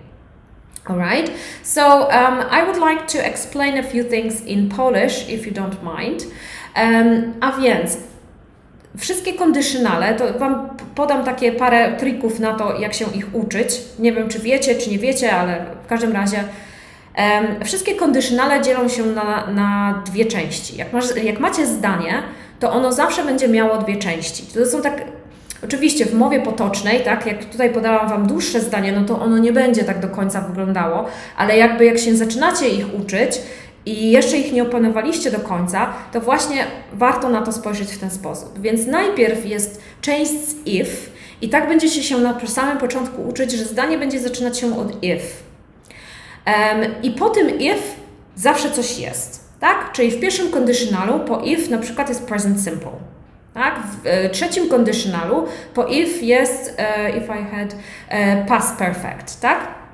all 0.88 0.98
right 0.98 1.32
so 1.64 2.04
um, 2.12 2.46
i 2.50 2.64
would 2.64 2.78
like 2.78 3.08
to 3.08 3.18
explain 3.26 3.78
a 3.78 3.84
few 3.84 4.04
things 4.04 4.42
in 4.42 4.68
polish 4.68 5.28
if 5.30 5.46
you 5.46 5.52
don't 5.52 5.82
mind 5.82 6.26
um, 6.76 7.36
a 7.42 7.52
więc 7.58 7.98
Wszystkie 8.98 9.34
kondyszynale, 9.34 10.16
to 10.16 10.40
Wam 10.40 10.70
podam 10.96 11.24
takie 11.24 11.52
parę 11.52 11.98
trików 11.98 12.40
na 12.40 12.54
to, 12.54 12.80
jak 12.80 12.94
się 12.94 13.06
ich 13.14 13.36
uczyć. 13.36 13.82
Nie 14.00 14.14
wiem, 14.14 14.30
czy 14.30 14.40
wiecie, 14.40 14.76
czy 14.76 14.90
nie 14.90 15.00
wiecie, 15.00 15.32
ale 15.32 15.66
w 15.86 15.88
każdym 15.88 16.12
razie 16.12 16.44
Wszystkie 17.66 17.96
kondyszynale 17.96 18.62
dzielą 18.62 18.90
się 18.90 19.06
na, 19.06 19.48
na 19.48 20.02
dwie 20.06 20.26
części. 20.26 20.78
Jak, 20.78 20.94
masz, 20.94 21.16
jak 21.24 21.40
macie 21.40 21.68
zdanie, 21.68 22.24
to 22.60 22.72
ono 22.72 22.92
zawsze 22.92 23.26
będzie 23.26 23.48
miało 23.48 23.78
dwie 23.78 23.98
części. 23.98 24.44
To 24.54 24.66
są 24.66 24.82
tak, 24.82 25.02
oczywiście 25.64 26.06
w 26.06 26.14
mowie 26.14 26.40
potocznej, 26.40 27.04
tak, 27.04 27.26
jak 27.26 27.46
tutaj 27.46 27.70
podałam 27.70 28.10
Wam 28.10 28.28
dłuższe 28.28 28.60
zdanie, 28.62 28.92
no 28.92 29.06
to 29.06 29.20
ono 29.20 29.38
nie 29.38 29.54
będzie 29.54 29.84
tak 29.84 30.00
do 30.00 30.08
końca 30.08 30.42
wyglądało, 30.42 31.06
ale 31.38 31.58
jakby 31.58 31.86
jak 31.86 31.98
się 31.98 32.16
zaczynacie 32.16 32.70
ich 32.70 33.00
uczyć, 33.00 33.32
i 33.86 34.12
jeszcze 34.12 34.38
ich 34.38 34.54
nie 34.54 34.64
opanowaliście 34.64 35.32
do 35.32 35.40
końca, 35.40 35.94
to 36.12 36.22
właśnie 36.22 36.66
warto 36.94 37.30
na 37.30 37.42
to 37.42 37.52
spojrzeć 37.52 37.92
w 37.92 38.00
ten 38.00 38.12
sposób. 38.12 38.62
Więc 38.62 38.86
najpierw 38.88 39.46
jest 39.46 39.82
część 40.02 40.32
z 40.32 40.68
if, 40.68 40.92
i 41.42 41.50
tak 41.50 41.68
będziecie 41.68 42.04
się 42.04 42.18
na 42.18 42.48
samym 42.48 42.78
początku 42.78 43.22
uczyć, 43.22 43.52
że 43.52 43.66
zdanie 43.66 43.98
będzie 43.98 44.20
zaczynać 44.20 44.60
się 44.60 44.80
od 44.80 45.04
if. 45.04 45.26
I 47.04 47.12
po 47.12 47.30
tym 47.30 47.60
if 47.60 47.80
zawsze 48.36 48.72
coś 48.72 49.00
jest. 49.00 49.46
Tak? 49.60 49.92
Czyli 49.92 50.12
w 50.12 50.20
pierwszym 50.20 50.52
conditionalu 50.52 51.20
po 51.20 51.42
if 51.42 51.72
na 51.72 51.78
przykład 51.78 52.10
jest 52.10 52.26
present 52.26 52.64
simple. 52.64 52.92
Tak? 53.54 53.80
W 53.80 54.08
e, 54.08 54.30
trzecim 54.30 54.70
conditionalu 54.70 55.48
po 55.74 55.88
if 55.88 56.26
jest 56.26 56.76
e, 56.78 57.10
if 57.10 57.26
I 57.26 57.56
had 57.56 57.76
e, 58.10 58.46
past 58.46 58.78
perfect. 58.78 59.42
Tak? 59.42 59.85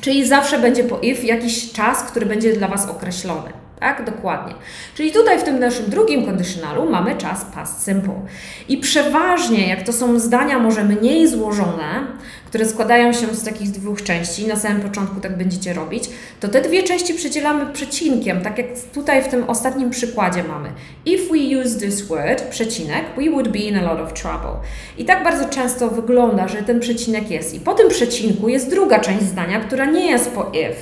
Czyli 0.00 0.28
zawsze 0.28 0.58
będzie 0.58 0.84
po 0.84 0.98
if 1.00 1.26
jakiś 1.26 1.72
czas, 1.72 2.02
który 2.02 2.26
będzie 2.26 2.52
dla 2.52 2.68
Was 2.68 2.88
określony. 2.88 3.67
Tak, 3.80 4.04
dokładnie. 4.04 4.54
Czyli 4.94 5.12
tutaj 5.12 5.38
w 5.38 5.42
tym 5.42 5.58
naszym 5.58 5.90
drugim 5.90 6.26
conditionalu 6.26 6.90
mamy 6.90 7.16
czas 7.16 7.44
past 7.54 7.84
simple. 7.84 8.20
I 8.68 8.76
przeważnie, 8.76 9.68
jak 9.68 9.82
to 9.82 9.92
są 9.92 10.18
zdania 10.18 10.58
może 10.58 10.84
mniej 10.84 11.28
złożone, 11.28 12.06
które 12.46 12.66
składają 12.66 13.12
się 13.12 13.26
z 13.26 13.44
takich 13.44 13.70
dwóch 13.70 14.02
części, 14.02 14.46
na 14.46 14.56
samym 14.56 14.80
początku 14.80 15.20
tak 15.20 15.36
będziecie 15.36 15.72
robić, 15.72 16.04
to 16.40 16.48
te 16.48 16.60
dwie 16.60 16.82
części 16.82 17.14
przydzielamy 17.14 17.72
przecinkiem, 17.72 18.40
tak 18.40 18.58
jak 18.58 18.66
tutaj 18.94 19.22
w 19.22 19.28
tym 19.28 19.44
ostatnim 19.44 19.90
przykładzie 19.90 20.44
mamy. 20.44 20.68
If 21.06 21.22
we 21.24 21.60
use 21.60 21.78
this 21.78 22.02
word, 22.02 22.42
przecinek, 22.42 23.04
we 23.16 23.30
would 23.30 23.48
be 23.48 23.58
in 23.58 23.76
a 23.76 23.82
lot 23.82 24.00
of 24.00 24.12
trouble. 24.22 24.56
I 24.98 25.04
tak 25.04 25.24
bardzo 25.24 25.48
często 25.48 25.88
wygląda, 25.88 26.48
że 26.48 26.62
ten 26.62 26.80
przecinek 26.80 27.30
jest. 27.30 27.54
I 27.54 27.60
po 27.60 27.74
tym 27.74 27.88
przecinku 27.88 28.48
jest 28.48 28.70
druga 28.70 29.00
część 29.00 29.22
zdania, 29.22 29.60
która 29.60 29.84
nie 29.84 30.10
jest 30.10 30.30
po 30.30 30.52
if. 30.54 30.74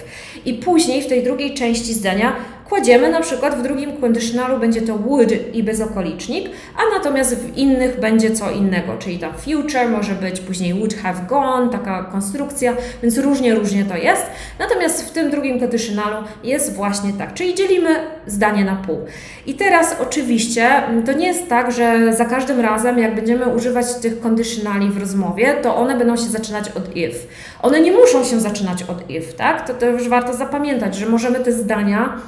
I 0.45 0.55
później 0.55 1.03
w 1.03 1.07
tej 1.07 1.23
drugiej 1.23 1.55
części 1.55 1.95
zdania 1.95 2.37
kładziemy 2.69 3.11
na 3.11 3.21
przykład 3.21 3.55
w 3.55 3.63
drugim 3.63 3.97
conditionalu 3.97 4.59
będzie 4.59 4.83
to 4.83 4.99
would 4.99 5.55
i 5.55 5.63
bezokolicznik, 5.63 6.51
a 6.77 6.99
natomiast 6.99 7.37
w 7.37 7.57
innych 7.57 8.01
będzie 8.01 8.31
co 8.31 8.51
innego, 8.51 8.97
czyli 8.99 9.19
tam 9.19 9.33
future 9.33 9.89
może 9.91 10.13
być 10.13 10.41
później 10.41 10.75
would 10.75 10.95
have 10.95 11.21
gone, 11.29 11.71
taka 11.71 12.05
konstrukcja, 12.05 12.77
więc 13.03 13.19
różnie, 13.19 13.55
różnie 13.55 13.85
to 13.85 13.97
jest. 13.97 14.23
Natomiast 14.59 15.09
w 15.09 15.11
tym 15.11 15.31
drugim 15.31 15.61
conditionalu 15.61 16.17
jest 16.45 16.75
właśnie 16.75 17.13
tak, 17.13 17.35
czyli 17.35 17.55
dzielimy 17.55 17.91
zdanie 18.27 18.65
na 18.65 18.77
pół. 18.77 18.99
I 19.47 19.55
teraz 19.55 19.97
oczywiście 20.01 20.69
mm, 20.69 21.03
to 21.03 21.13
nie 21.13 21.27
jest 21.27 21.49
tak, 21.49 21.73
że 21.73 22.15
za 22.15 22.25
każdym 22.25 22.61
razem 22.61 22.99
jak 22.99 23.15
będziemy 23.15 23.49
używać 23.49 23.95
tych 23.95 24.21
conditionali 24.21 24.91
w 24.91 24.99
rozmowie, 24.99 25.55
to 25.63 25.77
one 25.77 25.99
będą 25.99 26.17
się 26.17 26.23
zaczynać 26.23 26.69
od 26.69 26.97
if. 26.97 27.19
One 27.63 27.81
nie 27.81 27.93
muszą 27.93 28.25
się 28.25 28.41
zaczynać 28.41 28.83
od 28.83 29.11
if, 29.11 29.33
tak? 29.33 29.67
To 29.67 29.75
też 29.75 30.09
warto 30.09 30.35
zapamiętać, 30.35 30.95
że 30.95 31.07
możemy 31.07 31.41
te 31.41 31.53
zdania 31.53 32.19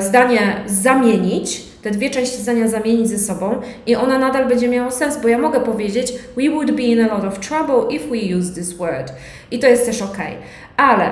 zdanie 0.00 0.56
zamienić, 0.66 1.62
te 1.82 1.90
dwie 1.90 2.10
części 2.10 2.36
zdania 2.36 2.68
zamienić 2.68 3.08
ze 3.08 3.18
sobą 3.18 3.60
i 3.86 3.96
ona 3.96 4.18
nadal 4.18 4.48
będzie 4.48 4.68
miała 4.68 4.90
sens, 4.90 5.16
bo 5.22 5.28
ja 5.28 5.38
mogę 5.38 5.60
powiedzieć 5.60 6.12
we 6.36 6.50
would 6.50 6.70
be 6.70 6.82
in 6.82 7.00
a 7.00 7.14
lot 7.14 7.24
of 7.24 7.40
trouble 7.48 7.96
if 7.96 8.08
we 8.08 8.36
use 8.38 8.54
this 8.54 8.72
word. 8.72 9.12
I 9.50 9.58
to 9.58 9.66
jest 9.66 9.86
też 9.86 10.02
ok. 10.02 10.18
Ale 10.76 11.10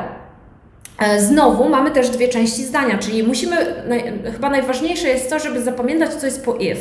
e, 0.99 1.21
Znowu 1.21 1.69
mamy 1.69 1.91
też 1.91 2.11
dwie 2.11 2.29
części 2.29 2.63
zdania, 2.63 2.99
czyli 2.99 3.23
musimy, 3.23 3.57
chyba 4.33 4.51
najważniejsze 4.51 5.09
jest 5.09 5.31
to, 5.31 5.39
żeby 5.39 5.63
zapamiętać, 5.63 6.15
co 6.15 6.27
jest 6.27 6.45
po 6.45 6.55
if. 6.55 6.81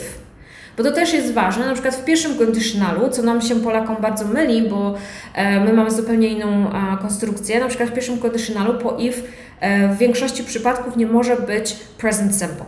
Bo 0.77 0.83
to 0.83 0.91
też 0.91 1.13
jest 1.13 1.33
ważne, 1.33 1.65
na 1.65 1.73
przykład 1.73 1.95
w 1.95 2.03
pierwszym 2.03 2.37
conditionalu, 2.37 3.09
co 3.09 3.21
nam 3.21 3.41
się 3.41 3.55
Polakom 3.55 3.95
bardzo 3.99 4.25
myli, 4.25 4.69
bo 4.69 4.95
e, 5.33 5.59
my 5.59 5.73
mamy 5.73 5.91
zupełnie 5.91 6.27
inną 6.27 6.71
konstrukcję, 7.01 7.59
na 7.59 7.67
przykład 7.67 7.89
w 7.89 7.93
pierwszym 7.93 8.19
conditionalu 8.19 8.73
po 8.73 8.97
if 8.97 9.21
e, 9.59 9.87
w 9.87 9.97
większości 9.97 10.43
przypadków 10.43 10.97
nie 10.97 11.05
może 11.07 11.35
być 11.35 11.73
present 11.73 12.31
simple. 12.35 12.65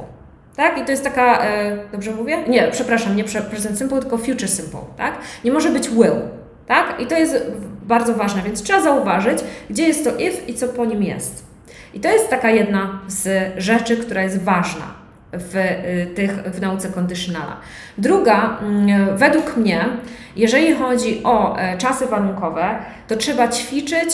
Tak? 0.56 0.78
I 0.78 0.86
to 0.86 0.92
jest 0.92 1.04
taka, 1.04 1.46
e, 1.46 1.78
dobrze 1.92 2.12
mówię? 2.12 2.38
Nie, 2.48 2.68
przepraszam, 2.72 3.16
nie 3.16 3.24
present 3.24 3.78
simple, 3.78 4.00
tylko 4.00 4.18
future 4.18 4.50
simple, 4.50 4.80
tak? 4.98 5.18
Nie 5.44 5.52
może 5.52 5.70
być 5.70 5.90
will, 5.90 6.22
tak? 6.68 7.00
I 7.00 7.06
to 7.06 7.18
jest 7.18 7.36
bardzo 7.84 8.14
ważne, 8.14 8.42
więc 8.42 8.64
trzeba 8.64 8.82
zauważyć, 8.82 9.40
gdzie 9.70 9.88
jest 9.88 10.04
to 10.04 10.10
if 10.10 10.46
i 10.48 10.54
co 10.54 10.68
po 10.68 10.86
nim 10.86 11.04
jest. 11.04 11.44
I 11.94 12.00
to 12.00 12.10
jest 12.10 12.30
taka 12.30 12.50
jedna 12.50 13.00
z 13.08 13.54
rzeczy, 13.58 13.98
która 13.98 14.24
jest 14.24 14.44
ważna 14.44 15.03
w, 15.34 15.56
y, 15.56 16.16
tych, 16.16 16.32
w 16.32 16.62
nauce 16.62 16.90
kondyszynala. 16.90 17.58
Druga, 17.98 18.60
mm, 18.62 19.18
według 19.18 19.58
mnie, 19.58 19.86
jeżeli 20.36 20.76
chodzi 20.76 21.22
o 21.24 21.58
e, 21.58 21.78
czasy 21.78 22.06
warunkowe, 22.06 22.76
to 23.08 23.16
trzeba 23.16 23.48
ćwiczyć 23.48 24.10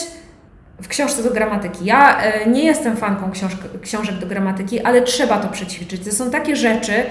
w 0.82 0.88
książce 0.88 1.22
do 1.22 1.30
gramatyki. 1.30 1.84
Ja 1.84 2.22
e, 2.22 2.50
nie 2.50 2.64
jestem 2.64 2.96
fanką 2.96 3.30
książ 3.30 3.52
książek 3.82 4.18
do 4.18 4.26
gramatyki, 4.26 4.80
ale 4.80 5.02
trzeba 5.02 5.38
to 5.38 5.48
przećwiczyć. 5.48 6.04
To 6.04 6.12
są 6.12 6.30
takie 6.30 6.56
rzeczy 6.56 6.92
e, 6.92 7.04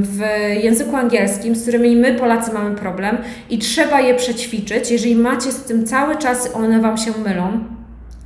w 0.00 0.20
języku 0.62 0.96
angielskim, 0.96 1.56
z 1.56 1.62
którymi 1.62 1.96
my 1.96 2.14
Polacy 2.14 2.52
mamy 2.52 2.76
problem 2.76 3.18
i 3.50 3.58
trzeba 3.58 4.00
je 4.00 4.14
przećwiczyć. 4.14 4.90
Jeżeli 4.90 5.16
macie 5.16 5.52
z 5.52 5.64
tym 5.64 5.86
cały 5.86 6.16
czas, 6.16 6.50
one 6.54 6.80
Wam 6.80 6.98
się 6.98 7.10
mylą, 7.24 7.64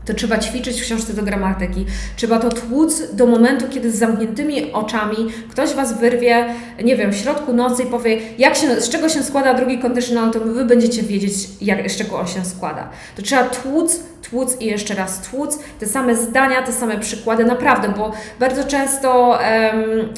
to 0.06 0.14
trzeba 0.14 0.38
ćwiczyć 0.38 0.80
w 0.80 0.84
książce 0.84 1.12
do 1.14 1.22
gramatyki. 1.22 1.86
Trzeba 2.16 2.38
to 2.38 2.48
tłuc 2.48 3.14
do 3.14 3.26
momentu, 3.26 3.64
kiedy 3.70 3.90
z 3.90 3.94
zamkniętymi 3.94 4.72
oczami 4.72 5.16
ktoś 5.50 5.74
Was 5.74 6.00
wyrwie, 6.00 6.44
nie 6.84 6.96
wiem, 6.96 7.12
w 7.12 7.16
środku 7.16 7.52
nocy 7.52 7.82
i 7.82 7.86
powie, 7.86 8.18
jak 8.38 8.56
się, 8.56 8.80
z 8.80 8.88
czego 8.88 9.08
się 9.08 9.22
składa 9.22 9.54
drugi 9.54 9.78
conditional, 9.78 10.30
to 10.30 10.40
Wy 10.40 10.64
będziecie 10.64 11.02
wiedzieć, 11.02 11.32
jak, 11.60 11.90
z 11.90 11.96
czego 11.96 12.18
on 12.18 12.26
się 12.26 12.44
składa. 12.44 12.88
To 13.16 13.22
trzeba 13.22 13.44
tłuc, 13.44 14.00
tłuc 14.30 14.60
i 14.60 14.66
jeszcze 14.66 14.94
raz 14.94 15.20
tłuc, 15.20 15.58
te 15.80 15.86
same 15.86 16.16
zdania, 16.16 16.62
te 16.62 16.72
same 16.72 16.98
przykłady, 16.98 17.44
naprawdę, 17.44 17.88
bo 17.88 18.12
bardzo 18.40 18.64
często 18.64 19.38
um, 19.72 20.08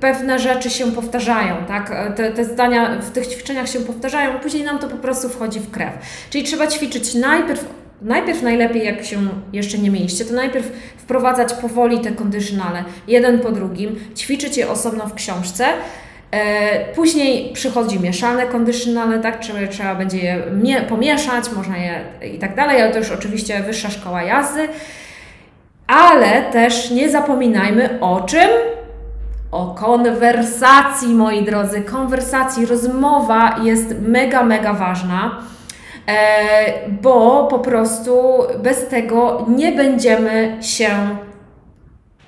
pewne 0.00 0.38
rzeczy 0.38 0.70
się 0.70 0.92
powtarzają, 0.92 1.56
tak? 1.68 2.14
Te, 2.16 2.32
te 2.32 2.44
zdania 2.44 3.00
w 3.00 3.10
tych 3.10 3.26
ćwiczeniach 3.26 3.68
się 3.68 3.80
powtarzają, 3.80 4.38
później 4.38 4.64
nam 4.64 4.78
to 4.78 4.88
po 4.88 4.96
prostu 4.96 5.28
wchodzi 5.28 5.60
w 5.60 5.70
krew. 5.70 5.92
Czyli 6.30 6.44
trzeba 6.44 6.66
ćwiczyć 6.66 7.14
najpierw 7.14 7.64
najpierw 8.04 8.42
najlepiej, 8.42 8.84
jak 8.84 9.04
się 9.04 9.18
jeszcze 9.52 9.78
nie 9.78 9.90
mieliście, 9.90 10.24
to 10.24 10.34
najpierw 10.34 10.66
wprowadzać 10.96 11.54
powoli 11.54 12.00
te 12.00 12.12
kondyszynale, 12.12 12.84
jeden 13.08 13.38
po 13.38 13.52
drugim, 13.52 13.96
ćwiczyć 14.16 14.56
je 14.56 14.70
osobno 14.70 15.06
w 15.06 15.14
książce 15.14 15.64
E, 16.34 16.94
później 16.94 17.52
przychodzi 17.52 18.00
mieszane 18.00 18.46
conditionale, 18.46 19.18
tak, 19.18 19.40
trzeba, 19.40 19.58
trzeba 19.70 19.94
będzie 19.94 20.18
je 20.62 20.80
pomieszać, 20.88 21.44
można 21.56 21.76
je 21.76 22.00
i 22.34 22.38
tak 22.38 22.56
dalej, 22.56 22.82
ale 22.82 22.92
to 22.92 22.98
już 22.98 23.10
oczywiście 23.10 23.62
wyższa 23.62 23.90
szkoła 23.90 24.22
jazdy. 24.22 24.68
Ale 25.86 26.42
też 26.52 26.90
nie 26.90 27.10
zapominajmy 27.10 27.98
o 28.00 28.20
czym? 28.20 28.48
O 29.50 29.74
konwersacji, 29.74 31.08
moi 31.08 31.44
drodzy. 31.44 31.80
Konwersacji, 31.80 32.66
rozmowa 32.66 33.56
jest 33.64 33.94
mega, 34.00 34.42
mega 34.42 34.72
ważna, 34.72 35.42
bo 37.02 37.46
po 37.50 37.58
prostu 37.58 38.18
bez 38.62 38.88
tego 38.88 39.46
nie 39.48 39.72
będziemy 39.72 40.56
się 40.60 40.88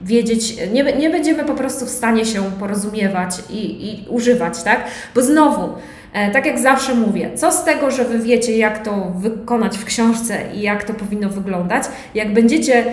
wiedzieć, 0.01 0.57
nie, 0.73 0.85
nie 0.85 1.11
będziemy 1.11 1.45
po 1.45 1.55
prostu 1.55 1.87
w 1.87 1.91
stanie 1.91 2.25
się 2.25 2.43
porozumiewać 2.43 3.31
i, 3.51 3.89
i 3.89 4.09
używać, 4.09 4.63
tak? 4.63 4.85
Bo 5.15 5.23
znowu, 5.23 5.69
e, 6.13 6.31
tak 6.31 6.47
jak 6.47 6.59
zawsze 6.59 6.95
mówię, 6.95 7.31
co 7.35 7.53
z 7.53 7.65
tego, 7.65 7.91
że 7.91 8.05
wy 8.05 8.19
wiecie, 8.19 8.57
jak 8.57 8.85
to 8.85 9.13
wykonać 9.17 9.79
w 9.79 9.85
książce 9.85 10.39
i 10.55 10.61
jak 10.61 10.85
to 10.85 10.95
powinno 10.95 11.29
wyglądać, 11.29 11.85
jak 12.15 12.33
będziecie, 12.33 12.85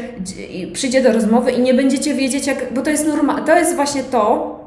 przyjdzie 0.74 1.02
do 1.02 1.14
rozmowy 1.14 1.52
i 1.52 1.62
nie 1.62 1.74
będziecie 1.74 2.14
wiedzieć, 2.14 2.48
jak, 2.48 2.74
bo 2.74 2.82
to 2.82 2.90
jest 2.90 3.08
normalne, 3.08 3.46
to 3.46 3.58
jest 3.58 3.76
właśnie 3.76 4.04
to, 4.04 4.60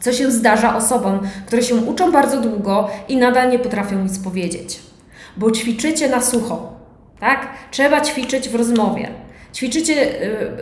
co 0.00 0.12
się 0.12 0.30
zdarza 0.30 0.76
osobom, 0.76 1.18
które 1.46 1.62
się 1.62 1.74
uczą 1.74 2.12
bardzo 2.12 2.40
długo 2.40 2.88
i 3.08 3.16
nadal 3.16 3.50
nie 3.50 3.58
potrafią 3.58 4.02
nic 4.02 4.18
powiedzieć. 4.18 4.93
Bo 5.36 5.50
ćwiczycie 5.50 6.08
na 6.08 6.22
sucho, 6.22 6.72
tak? 7.20 7.48
Trzeba 7.70 8.00
ćwiczyć 8.00 8.48
w 8.48 8.54
rozmowie 8.54 9.24
ćwiczycie, 9.54 9.94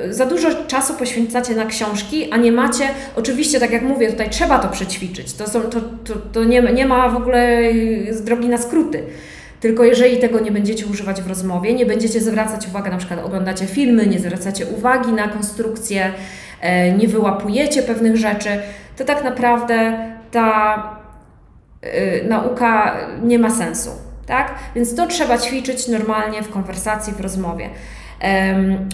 y, 0.09 0.15
za 0.15 0.27
dużo 0.27 0.49
czasu 0.67 0.95
poświęcacie 0.95 1.55
na 1.55 1.67
książki, 1.67 2.33
a 2.33 2.37
nie 2.37 2.53
macie, 2.53 2.89
oczywiście, 3.17 3.61
tak 3.61 3.71
jak 3.71 3.83
mówię, 3.83 4.11
tutaj 4.11 4.31
trzeba 4.31 4.59
to 4.59 4.69
przećwiczyć. 4.69 5.33
To, 5.33 5.49
są, 5.49 5.61
to, 5.61 5.81
to, 5.81 6.15
to 6.33 6.45
nie, 6.45 6.63
nie 6.63 6.87
ma 6.87 7.09
w 7.09 7.17
ogóle 7.17 7.63
drogi 8.25 8.49
na 8.49 8.59
skróty. 8.59 9.03
Tylko 9.61 9.85
jeżeli 9.85 10.17
tego 10.17 10.41
nie 10.41 10.51
będziecie 10.51 10.87
używać 10.87 11.23
w 11.23 11.27
rozmowie, 11.27 11.75
nie 11.75 11.87
będziecie 11.87 12.21
zwracać 12.21 12.69
uwagi, 12.69 12.91
na 12.91 12.97
przykład 12.97 13.25
oglądacie 13.25 13.67
filmy, 13.67 14.07
nie 14.07 14.19
zwracacie 14.19 14.67
uwagi 14.67 15.13
na 15.13 15.29
konstrukcję, 15.29 16.13
e, 16.61 16.93
nie 16.93 17.09
wyłapujecie 17.09 17.83
pewnych 17.83 18.17
rzeczy, 18.17 18.49
to 18.97 19.05
tak 19.05 19.25
naprawdę 19.25 20.09
ta 20.31 20.77
y, 21.85 22.25
nauka 22.29 22.97
nie 23.23 23.39
ma 23.39 23.51
sensu. 23.51 23.91
Tak? 24.27 24.55
Więc 24.75 24.95
to 24.95 25.07
trzeba 25.07 25.39
ćwiczyć 25.39 25.89
normalnie 25.89 26.43
w 26.43 26.51
konwersacji, 26.51 27.13
w 27.13 27.21
rozmowie. 27.21 27.71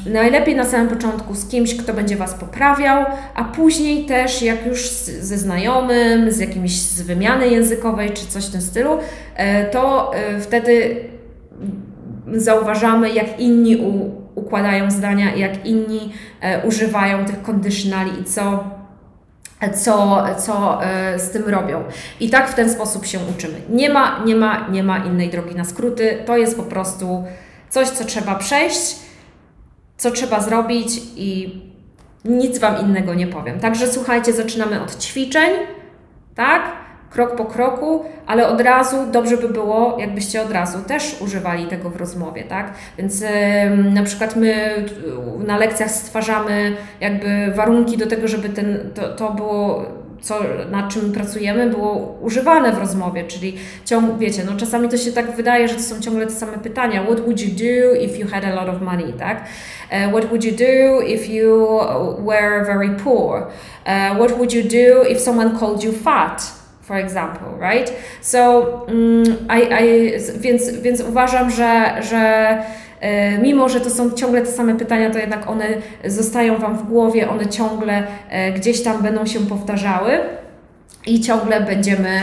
Najlepiej 0.06 0.56
na 0.56 0.64
samym 0.64 0.88
początku 0.88 1.34
z 1.34 1.48
kimś, 1.48 1.76
kto 1.76 1.94
będzie 1.94 2.16
Was 2.16 2.34
poprawiał, 2.34 3.04
a 3.34 3.44
później 3.44 4.04
też 4.04 4.42
jak 4.42 4.66
już 4.66 4.90
ze 5.20 5.38
znajomym, 5.38 6.32
z 6.32 6.38
jakimś 6.38 6.72
z 6.72 7.02
wymiany 7.02 7.48
językowej 7.48 8.10
czy 8.10 8.26
coś 8.26 8.46
w 8.46 8.52
tym 8.52 8.60
stylu, 8.60 8.98
e, 9.36 9.64
to 9.64 10.14
e, 10.14 10.40
wtedy 10.40 10.96
zauważamy, 12.32 13.10
jak 13.10 13.40
inni 13.40 13.76
u, 13.76 14.10
układają 14.34 14.90
zdania, 14.90 15.34
jak 15.36 15.66
inni 15.66 16.12
e, 16.40 16.66
używają 16.66 17.24
tych 17.24 17.42
conditionali 17.42 18.20
i 18.20 18.24
co, 18.24 18.64
co, 19.74 20.24
co 20.38 20.80
z 21.16 21.30
tym 21.30 21.48
robią. 21.48 21.84
I 22.20 22.30
tak 22.30 22.50
w 22.50 22.54
ten 22.54 22.70
sposób 22.70 23.06
się 23.06 23.18
uczymy. 23.36 23.60
Nie 23.68 23.90
ma, 23.90 24.22
nie 24.24 24.36
ma, 24.36 24.68
nie 24.68 24.82
ma 24.82 24.98
innej 24.98 25.30
drogi 25.30 25.54
na 25.54 25.64
skróty. 25.64 26.22
To 26.26 26.36
jest 26.36 26.56
po 26.56 26.62
prostu 26.62 27.24
coś, 27.70 27.88
co 27.88 28.04
trzeba 28.04 28.34
przejść 28.34 28.96
co 29.98 30.10
trzeba 30.10 30.40
zrobić 30.40 30.88
i 31.16 31.60
nic 32.24 32.58
Wam 32.58 32.80
innego 32.80 33.14
nie 33.14 33.26
powiem. 33.26 33.60
Także 33.60 33.86
słuchajcie, 33.86 34.32
zaczynamy 34.32 34.82
od 34.82 34.96
ćwiczeń, 34.98 35.50
tak? 36.34 36.62
Krok 37.10 37.36
po 37.36 37.44
kroku, 37.44 38.04
ale 38.26 38.48
od 38.48 38.60
razu 38.60 38.96
dobrze 39.12 39.36
by 39.36 39.48
było, 39.48 39.96
jakbyście 40.00 40.42
od 40.42 40.52
razu 40.52 40.78
też 40.86 41.16
używali 41.20 41.66
tego 41.66 41.90
w 41.90 41.96
rozmowie, 41.96 42.44
tak? 42.44 42.72
Więc 42.98 43.24
na 43.94 44.02
przykład 44.02 44.36
my 44.36 44.74
na 45.46 45.56
lekcjach 45.56 45.90
stwarzamy 45.90 46.76
jakby 47.00 47.52
warunki 47.54 47.96
do 47.96 48.06
tego, 48.06 48.28
żeby 48.28 48.48
ten, 48.48 48.90
to, 48.94 49.08
to 49.08 49.30
było 49.30 49.84
co, 50.20 50.40
nad 50.70 50.88
czym 50.88 51.12
pracujemy, 51.12 51.70
było 51.70 52.18
używane 52.20 52.72
w 52.72 52.78
rozmowie, 52.78 53.24
czyli 53.24 53.56
ciąg, 53.84 54.18
wiecie, 54.18 54.42
no 54.46 54.56
czasami 54.56 54.88
to 54.88 54.96
się 54.96 55.12
tak 55.12 55.36
wydaje, 55.36 55.68
że 55.68 55.74
to 55.74 55.80
są 55.80 56.00
ciągle 56.00 56.26
te 56.26 56.32
same 56.32 56.58
pytania. 56.58 57.02
What 57.02 57.20
would 57.20 57.40
you 57.40 57.48
do 57.48 58.00
if 58.00 58.18
you 58.18 58.28
had 58.28 58.44
a 58.44 58.54
lot 58.54 58.68
of 58.68 58.82
money, 58.82 59.12
tak? 59.12 59.44
Uh, 59.92 60.10
what 60.10 60.24
would 60.24 60.44
you 60.44 60.52
do 60.52 61.00
if 61.00 61.32
you 61.32 61.66
were 62.18 62.64
very 62.64 62.90
poor? 63.04 63.46
Uh, 63.86 64.16
what 64.16 64.32
would 64.32 64.52
you 64.52 64.62
do 64.62 65.02
if 65.10 65.20
someone 65.20 65.58
called 65.58 65.84
you 65.84 65.92
fat? 65.92 66.57
For 66.88 66.96
example, 66.96 67.48
right? 67.60 67.92
So, 68.22 68.60
um, 68.88 69.24
I, 69.58 69.84
I, 69.84 70.12
więc, 70.40 70.70
więc 70.70 71.00
uważam, 71.00 71.50
że, 71.50 72.02
że 72.02 72.62
E, 73.00 73.38
mimo 73.38 73.68
że 73.68 73.80
to 73.80 73.90
są 73.90 74.10
ciągle 74.10 74.42
te 74.42 74.52
same 74.52 74.74
pytania, 74.74 75.10
to 75.10 75.18
jednak 75.18 75.50
one 75.50 75.66
zostają 76.04 76.58
Wam 76.58 76.78
w 76.78 76.82
głowie, 76.82 77.30
one 77.30 77.46
ciągle 77.46 78.06
e, 78.28 78.52
gdzieś 78.52 78.82
tam 78.82 79.02
będą 79.02 79.26
się 79.26 79.40
powtarzały 79.40 80.20
i 81.06 81.20
ciągle 81.20 81.60
będziemy 81.60 82.22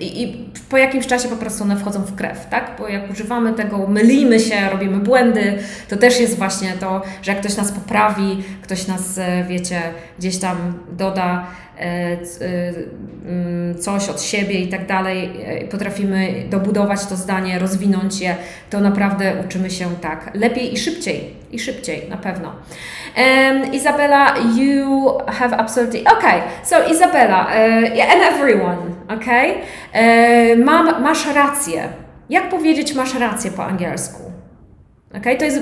i, 0.00 0.46
po 0.68 0.76
jakimś 0.76 1.06
czasie 1.06 1.28
po 1.28 1.36
prostu 1.36 1.64
one 1.64 1.76
wchodzą 1.76 2.02
w 2.02 2.14
krew, 2.14 2.46
tak? 2.50 2.70
Bo 2.78 2.88
jak 2.88 3.10
używamy 3.10 3.52
tego, 3.52 3.86
mylimy 3.86 4.40
się, 4.40 4.68
robimy 4.72 4.96
błędy, 4.96 5.58
to 5.88 5.96
też 5.96 6.20
jest 6.20 6.38
właśnie 6.38 6.72
to, 6.80 7.02
że 7.22 7.32
jak 7.32 7.40
ktoś 7.40 7.56
nas 7.56 7.72
poprawi, 7.72 8.44
ktoś 8.62 8.86
nas, 8.86 9.18
e, 9.18 9.44
wiecie, 9.48 9.80
gdzieś 10.18 10.38
tam 10.38 10.56
doda 10.92 11.24
mm, 11.32 11.46
coś 13.80 14.08
od 14.08 14.22
siebie 14.22 14.60
i 14.60 14.68
tak 14.68 14.86
dalej, 14.86 15.30
e, 15.44 15.64
potrafimy 15.64 16.34
dobudować 16.50 17.06
to 17.06 17.16
zdanie, 17.16 17.58
rozwinąć 17.58 18.20
je, 18.20 18.36
to 18.70 18.80
naprawdę 18.80 19.32
uczymy 19.46 19.70
się 19.70 19.86
tak 20.00 20.30
lepiej 20.34 20.74
i 20.74 20.76
szybciej. 20.76 21.36
I 21.52 21.58
szybciej, 21.58 22.08
na 22.10 22.16
pewno. 22.16 22.52
Um, 23.16 23.72
Isabella, 23.72 24.34
you 24.56 25.18
have 25.26 25.56
absolutely. 25.56 26.04
Okay, 26.18 26.42
so 26.64 26.76
Isabella 26.90 27.46
uh, 27.46 28.12
and 28.12 28.22
everyone, 28.34 28.76
okay? 29.08 29.54
Uh, 29.54 30.64
mam, 30.64 31.02
masz 31.02 31.34
rację. 31.34 31.88
Jak 32.30 32.48
powiedzieć 32.48 32.94
masz 32.94 33.14
rację 33.14 33.50
po 33.50 33.64
angielsku? 33.64 34.22
Okay? 35.16 35.36
To 35.36 35.44
jest 35.44 35.60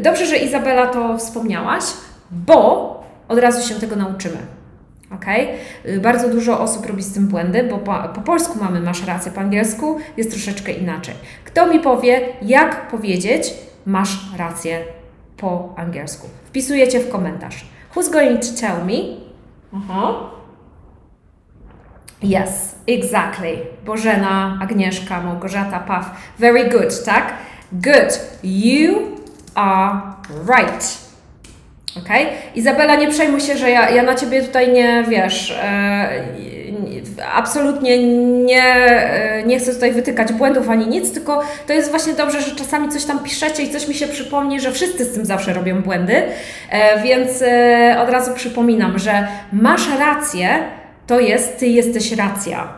dobrze, 0.00 0.26
że 0.26 0.36
Izabela 0.36 0.86
to 0.86 1.18
wspomniałaś, 1.18 1.84
bo 2.30 3.04
od 3.28 3.38
razu 3.38 3.68
się 3.68 3.80
tego 3.80 3.96
nauczymy. 3.96 4.55
Ok? 5.14 5.24
Bardzo 6.02 6.28
dużo 6.28 6.60
osób 6.60 6.86
robi 6.86 7.02
z 7.02 7.12
tym 7.12 7.26
błędy, 7.26 7.62
bo 7.70 7.78
po, 7.78 7.94
po, 8.14 8.20
polsku 8.20 8.58
mamy 8.58 8.80
masz 8.80 9.06
rację, 9.06 9.32
po 9.32 9.40
angielsku 9.40 9.98
jest 10.16 10.30
troszeczkę 10.30 10.72
inaczej. 10.72 11.14
Kto 11.44 11.66
mi 11.66 11.80
powie, 11.80 12.20
jak 12.42 12.88
powiedzieć 12.88 13.54
masz 13.86 14.36
rację 14.36 14.84
po 15.36 15.74
angielsku? 15.76 16.28
Wpisujecie 16.44 17.00
w 17.00 17.10
komentarz. 17.10 17.66
Who's 17.94 18.12
going 18.12 18.40
to 18.40 18.60
tell 18.60 18.86
me? 18.86 19.26
Aha. 19.74 20.30
Yes, 22.22 22.74
exactly. 22.86 23.58
Bożena, 23.84 24.58
Agnieszka, 24.62 25.20
Małgorzata, 25.20 25.80
Paw. 25.80 26.10
Very 26.38 26.70
good, 26.70 27.04
tak? 27.04 27.34
Good. 27.72 28.20
You 28.42 29.16
are 29.54 30.00
right. 30.48 31.05
Ok? 31.98 32.08
Izabela, 32.54 32.96
nie 32.96 33.08
przejmuj 33.08 33.40
się, 33.40 33.56
że 33.56 33.70
ja, 33.70 33.90
ja 33.90 34.02
na 34.02 34.14
ciebie 34.14 34.42
tutaj 34.42 34.72
nie 34.72 35.04
wiesz. 35.08 35.58
E, 35.62 36.08
absolutnie 37.34 37.98
nie, 38.44 38.64
e, 38.64 39.42
nie 39.42 39.58
chcę 39.58 39.74
tutaj 39.74 39.92
wytykać 39.92 40.32
błędów 40.32 40.70
ani 40.70 40.86
nic, 40.86 41.12
tylko 41.12 41.42
to 41.66 41.72
jest 41.72 41.90
właśnie 41.90 42.12
dobrze, 42.12 42.42
że 42.42 42.56
czasami 42.56 42.88
coś 42.88 43.04
tam 43.04 43.18
piszecie 43.18 43.62
i 43.62 43.70
coś 43.70 43.88
mi 43.88 43.94
się 43.94 44.06
przypomni, 44.06 44.60
że 44.60 44.72
wszyscy 44.72 45.04
z 45.04 45.14
tym 45.14 45.26
zawsze 45.26 45.52
robią 45.52 45.82
błędy. 45.82 46.22
E, 46.70 47.02
więc 47.02 47.42
e, 47.42 47.96
od 48.02 48.10
razu 48.10 48.34
przypominam, 48.34 48.98
że 48.98 49.28
masz 49.52 49.98
rację, 49.98 50.48
to 51.06 51.20
jest 51.20 51.58
ty 51.58 51.66
jesteś 51.66 52.12
racja. 52.12 52.68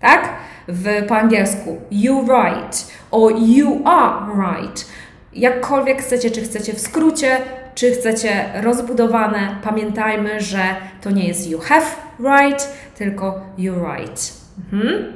Tak? 0.00 0.28
W, 0.68 1.06
po 1.06 1.16
angielsku. 1.16 1.76
You 1.90 2.20
right. 2.22 2.86
or 3.10 3.32
you 3.38 3.82
are 3.84 4.16
right. 4.34 4.86
Jakkolwiek 5.32 6.02
chcecie, 6.02 6.30
czy 6.30 6.40
chcecie 6.40 6.72
w 6.72 6.80
skrócie, 6.80 7.36
czy 7.78 7.92
chcecie 7.92 8.52
rozbudowane, 8.54 9.56
pamiętajmy, 9.62 10.40
że 10.40 10.76
to 11.00 11.10
nie 11.10 11.28
jest 11.28 11.50
you 11.50 11.58
have 11.58 11.86
right, 12.20 12.68
tylko 12.94 13.40
you 13.58 13.74
right. 13.74 14.32
Mhm. 14.72 15.12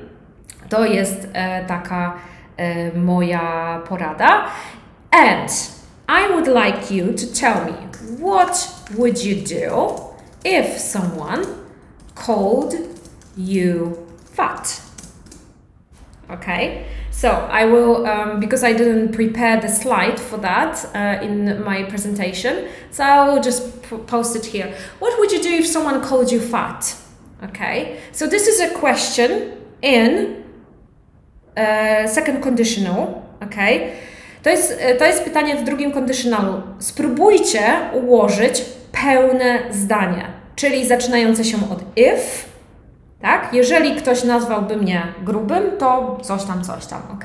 To 0.69 0.85
jest 0.85 1.29
e, 1.33 1.65
taka 1.67 2.15
e, 2.57 2.93
moja 2.99 3.81
porada. 3.89 4.45
And 5.11 5.51
I 6.09 6.33
would 6.33 6.47
like 6.47 6.95
you 6.95 7.07
to 7.13 7.41
tell 7.41 7.65
me 7.65 7.89
what 8.19 8.83
would 8.97 9.25
you 9.25 9.37
do 9.37 10.01
if 10.45 10.79
someone 10.79 11.43
called 12.27 12.75
you 13.37 13.93
fat? 14.35 14.81
Okay. 16.29 16.85
So 17.13 17.29
I 17.29 17.67
will, 17.67 18.07
um, 18.07 18.41
because 18.41 18.65
I 18.65 18.73
didn't 18.73 19.13
prepare 19.13 19.61
the 19.61 19.69
slide 19.69 20.19
for 20.19 20.39
that 20.39 20.85
uh, 20.95 21.25
in 21.25 21.63
my 21.63 21.85
presentation, 21.85 22.67
so 22.91 23.05
I 23.05 23.29
will 23.29 23.41
just 23.41 23.63
post 24.07 24.35
it 24.35 24.47
here. 24.47 24.75
What 24.99 25.19
would 25.19 25.31
you 25.31 25.41
do 25.41 25.51
if 25.51 25.67
someone 25.67 26.01
called 26.01 26.33
you 26.33 26.41
fat? 26.41 26.97
Okay, 27.45 28.01
so 28.13 28.27
this 28.27 28.49
is 28.49 28.61
a 28.61 28.71
question 28.71 29.53
in 29.83 30.43
uh, 31.57 32.07
second 32.07 32.43
conditional. 32.43 33.23
Okay, 33.43 33.93
to 34.43 34.51
jest, 34.51 34.79
to 34.99 35.05
jest 35.05 35.25
pytanie 35.25 35.57
w 35.57 35.65
drugim 35.65 35.93
conditionalu. 35.93 36.63
Spróbujcie 36.79 37.63
ułożyć 37.93 38.65
pełne 38.93 39.59
zdanie, 39.71 40.27
czyli 40.57 40.87
zaczynające 40.87 41.45
się 41.45 41.57
od 41.57 41.83
if. 41.97 42.52
Tak? 43.23 43.55
Jeżeli 43.55 43.95
ktoś 43.95 44.25
nazwałby 44.25 44.77
mnie 44.77 45.03
grubym, 45.25 45.63
to 45.79 46.19
coś 46.23 46.45
tam, 46.45 46.65
coś 46.65 46.87
tam, 46.87 47.03
ok? 47.13 47.25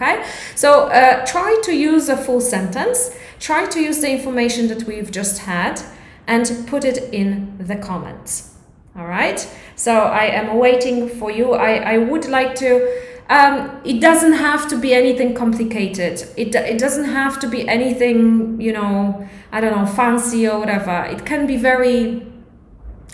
So 0.56 0.86
uh, 0.86 0.92
try 1.26 1.52
to 1.66 1.96
use 1.96 2.14
a 2.14 2.18
full 2.18 2.42
sentence. 2.42 3.12
Try 3.40 3.68
to 3.74 3.90
use 3.90 4.02
the 4.02 4.08
information 4.08 4.68
that 4.68 4.84
we've 4.88 5.12
just 5.12 5.40
had 5.40 5.82
and 6.28 6.52
put 6.70 6.86
it 6.86 7.14
in 7.14 7.48
the 7.68 7.76
comments. 7.76 8.56
All 8.96 9.08
right? 9.08 9.48
So 9.76 9.92
I 9.92 10.26
am 10.26 10.60
waiting 10.60 11.10
for 11.20 11.32
you. 11.32 11.54
I, 11.54 11.96
I 11.96 11.98
would 11.98 12.26
like 12.30 12.56
to 12.56 12.88
um, 13.30 13.82
it 13.84 14.00
doesn't 14.00 14.34
have 14.34 14.70
to 14.70 14.78
be 14.78 14.94
anything 14.94 15.34
complicated. 15.34 16.26
It, 16.38 16.56
it 16.56 16.80
doesn't 16.80 17.06
have 17.06 17.40
to 17.40 17.48
be 17.48 17.68
anything, 17.68 18.60
you 18.62 18.72
know, 18.72 19.28
I 19.52 19.60
don't 19.60 19.76
know, 19.76 19.86
fancy 19.86 20.48
or 20.48 20.60
whatever. 20.60 21.06
It 21.12 21.26
can 21.26 21.46
be 21.46 21.58
very, 21.58 22.26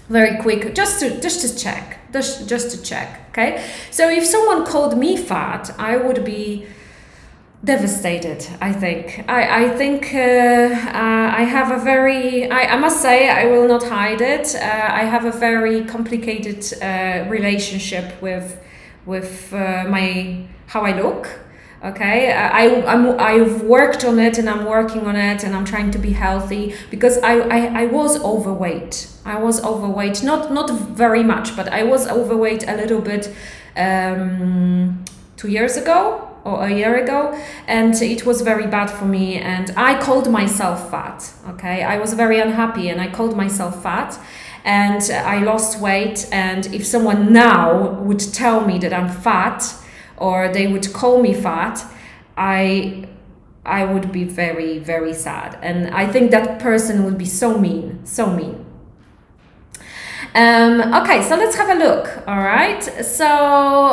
very 0.09 0.41
quick, 0.41 0.75
just 0.75 0.99
to 0.99 1.19
just 1.21 1.41
to 1.41 1.57
check, 1.57 1.99
just 2.11 2.47
just 2.47 2.71
to 2.71 2.81
check. 2.81 3.27
Okay. 3.29 3.63
So 3.91 4.09
if 4.09 4.25
someone 4.25 4.65
called 4.65 4.97
me 4.97 5.17
fat, 5.17 5.73
I 5.77 5.97
would 5.97 6.23
be 6.23 6.65
devastated 7.65 8.45
i 8.59 8.73
think 8.73 9.23
i, 9.29 9.63
I 9.63 9.69
think 9.69 10.13
uh, 10.13 10.17
uh, 10.17 11.31
i 11.41 11.43
have 11.43 11.71
a 11.71 11.81
very 11.81 12.51
I, 12.51 12.73
I, 12.73 12.77
must 12.77 13.01
say 13.01 13.29
i 13.29 13.45
will 13.45 13.69
not 13.69 13.83
hide 13.83 14.19
it 14.19 14.53
uh, 14.53 14.59
i 14.59 15.05
have 15.05 15.23
a 15.23 15.31
very 15.31 15.85
complicated 15.85 16.61
uh, 16.81 17.23
relationship 17.29 18.21
with 18.21 18.59
with 19.05 19.53
uh, 19.53 19.85
my 19.87 20.45
how 20.67 20.81
I 20.81 20.99
look. 20.99 21.39
Okay, 21.83 22.31
I, 22.31 22.81
I'm, 22.85 23.19
I've 23.19 23.63
worked 23.63 24.05
on 24.05 24.17
it 24.17 24.37
and 24.37 24.49
I'm 24.49 24.63
working 24.63 25.05
on 25.05 25.17
it 25.17 25.43
and 25.43 25.53
I'm 25.53 25.65
trying 25.65 25.91
to 25.91 25.99
be 25.99 26.13
healthy 26.13 26.73
because 26.89 27.17
I, 27.17 27.39
I, 27.39 27.81
I 27.81 27.85
was 27.87 28.23
overweight. 28.23 29.09
I 29.25 29.37
was 29.41 29.63
overweight, 29.63 30.23
not 30.23 30.51
not 30.51 30.69
very 30.69 31.23
much, 31.23 31.55
but 31.55 31.67
I 31.69 31.83
was 31.83 32.07
overweight 32.07 32.67
a 32.67 32.75
little 32.75 33.01
bit 33.01 33.33
um, 33.75 35.03
two 35.37 35.49
years 35.49 35.77
ago 35.77 36.29
or 36.45 36.67
a 36.67 36.69
year 36.69 37.01
ago 37.01 37.33
and 37.67 37.95
it 38.01 38.25
was 38.25 38.41
very 38.41 38.67
bad 38.67 38.87
for 38.87 39.05
me 39.05 39.37
and 39.37 39.71
i 39.77 39.97
called 39.97 40.29
myself 40.29 40.91
fat 40.91 41.31
okay 41.47 41.83
i 41.83 41.97
was 41.97 42.13
very 42.15 42.37
unhappy 42.37 42.89
and 42.89 42.99
i 42.99 43.07
called 43.07 43.37
myself 43.37 43.81
fat 43.81 44.19
and 44.63 45.01
I 45.11 45.39
lost 45.39 45.79
weight. 45.79 46.27
And 46.31 46.65
if 46.67 46.85
someone 46.85 47.33
now 47.33 47.99
would 48.01 48.19
tell 48.19 48.65
me 48.65 48.77
that 48.79 48.93
I'm 48.93 49.09
fat 49.09 49.75
or 50.17 50.49
they 50.49 50.67
would 50.67 50.93
call 50.93 51.21
me 51.21 51.33
fat, 51.33 51.83
I 52.37 53.07
I 53.65 53.85
would 53.85 54.11
be 54.11 54.23
very 54.23 54.79
very 54.79 55.13
sad. 55.13 55.57
And 55.61 55.93
I 55.93 56.07
think 56.07 56.31
that 56.31 56.59
person 56.59 57.03
would 57.05 57.17
be 57.17 57.25
so 57.25 57.57
mean, 57.57 58.05
so 58.05 58.27
mean. 58.27 58.62
Um, 60.35 60.93
okay, 60.93 61.21
so 61.21 61.35
let's 61.35 61.55
have 61.55 61.69
a 61.69 61.75
look. 61.75 62.27
All 62.27 62.39
right. 62.39 62.83
So 62.83 63.25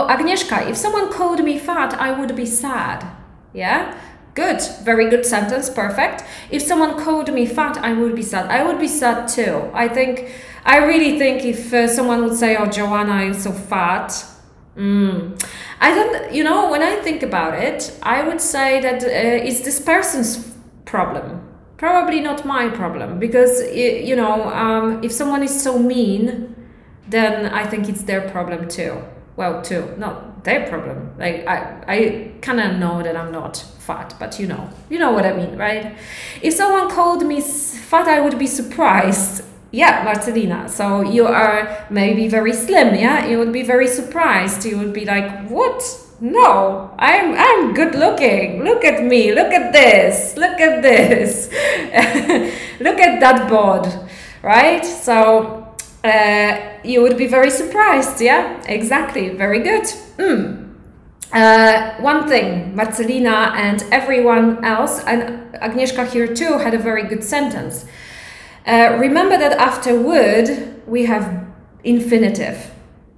Agnieszka, 0.08 0.68
if 0.70 0.76
someone 0.76 1.12
called 1.12 1.44
me 1.44 1.58
fat, 1.58 1.94
I 1.94 2.12
would 2.18 2.34
be 2.34 2.46
sad. 2.46 3.06
Yeah. 3.52 3.94
Good, 4.34 4.62
very 4.84 5.10
good 5.10 5.26
sentence, 5.26 5.68
perfect. 5.68 6.22
If 6.50 6.62
someone 6.62 6.96
called 6.98 7.32
me 7.34 7.46
fat, 7.46 7.76
I 7.78 7.92
would 7.92 8.14
be 8.14 8.22
sad. 8.22 8.46
I 8.46 8.64
would 8.64 8.78
be 8.78 8.86
sad 8.88 9.28
too. 9.28 9.70
I 9.74 9.88
think 9.88 10.32
I 10.64 10.78
really 10.78 11.18
think 11.18 11.44
if 11.44 11.74
uh, 11.74 11.88
someone 11.88 12.22
would 12.24 12.36
say, 12.36 12.56
"Oh, 12.56 12.66
Joanna, 12.66 13.24
you're 13.24 13.34
so 13.34 13.50
fat," 13.50 14.24
mm, 14.76 15.34
I 15.80 15.94
don't. 15.94 16.32
You 16.32 16.44
know, 16.44 16.70
when 16.70 16.80
I 16.80 16.96
think 17.02 17.24
about 17.24 17.54
it, 17.54 17.92
I 18.02 18.22
would 18.22 18.40
say 18.40 18.80
that 18.80 19.02
uh, 19.02 19.46
it's 19.48 19.60
this 19.62 19.80
person's 19.80 20.54
problem. 20.84 21.49
Probably 21.80 22.20
not 22.20 22.44
my 22.44 22.68
problem 22.68 23.18
because 23.18 23.62
you 23.74 24.14
know, 24.14 24.50
um, 24.50 25.02
if 25.02 25.10
someone 25.10 25.42
is 25.42 25.62
so 25.62 25.78
mean, 25.78 26.54
then 27.08 27.46
I 27.46 27.66
think 27.66 27.88
it's 27.88 28.02
their 28.02 28.28
problem 28.28 28.68
too. 28.68 29.02
Well, 29.36 29.62
too, 29.62 29.94
not 29.96 30.44
their 30.44 30.68
problem. 30.68 31.14
Like 31.16 31.48
I, 31.48 31.82
I 31.88 32.32
kind 32.42 32.60
of 32.60 32.78
know 32.78 33.02
that 33.02 33.16
I'm 33.16 33.32
not 33.32 33.56
fat, 33.78 34.14
but 34.18 34.38
you 34.38 34.46
know, 34.46 34.68
you 34.90 34.98
know 34.98 35.12
what 35.12 35.24
I 35.24 35.32
mean, 35.32 35.56
right? 35.56 35.96
If 36.42 36.52
someone 36.52 36.90
called 36.90 37.24
me 37.24 37.40
fat, 37.40 38.06
I 38.06 38.20
would 38.20 38.38
be 38.38 38.46
surprised 38.46 39.42
yeah, 39.72 40.04
Marcelina. 40.04 40.68
So 40.68 41.00
you 41.00 41.26
are 41.26 41.86
maybe 41.88 42.28
very 42.28 42.52
slim, 42.52 42.94
yeah? 42.94 43.26
You 43.26 43.38
would 43.38 43.54
be 43.54 43.62
very 43.62 43.86
surprised. 43.86 44.66
You 44.66 44.76
would 44.76 44.92
be 44.92 45.06
like, 45.06 45.48
what? 45.48 45.82
No, 46.20 46.94
I'm 46.98 47.34
I'm 47.34 47.72
good 47.72 47.94
looking. 47.94 48.62
Look 48.62 48.84
at 48.84 49.02
me. 49.02 49.32
Look 49.34 49.52
at 49.52 49.72
this. 49.72 50.36
Look 50.36 50.60
at 50.60 50.82
this. 50.82 51.48
look 52.80 52.98
at 53.00 53.20
that 53.20 53.48
bod, 53.48 54.10
right? 54.42 54.84
So 54.84 55.66
uh, 56.04 56.56
you 56.84 57.02
would 57.02 57.16
be 57.16 57.26
very 57.26 57.50
surprised, 57.50 58.20
yeah? 58.20 58.62
Exactly. 58.66 59.30
Very 59.30 59.60
good. 59.60 59.84
Mm. 60.18 60.74
Uh, 61.32 61.92
one 62.00 62.28
thing, 62.28 62.74
Marcelina 62.74 63.52
and 63.54 63.84
everyone 63.92 64.64
else, 64.64 65.00
and 65.04 65.54
Agnieszka 65.54 66.10
here 66.10 66.26
too, 66.26 66.58
had 66.58 66.74
a 66.74 66.78
very 66.78 67.04
good 67.04 67.22
sentence. 67.22 67.86
Uh, 68.66 68.96
remember 68.98 69.38
that 69.38 69.52
after 69.52 69.98
would 69.98 70.82
we 70.86 71.04
have 71.06 71.46
infinitive, 71.84 72.72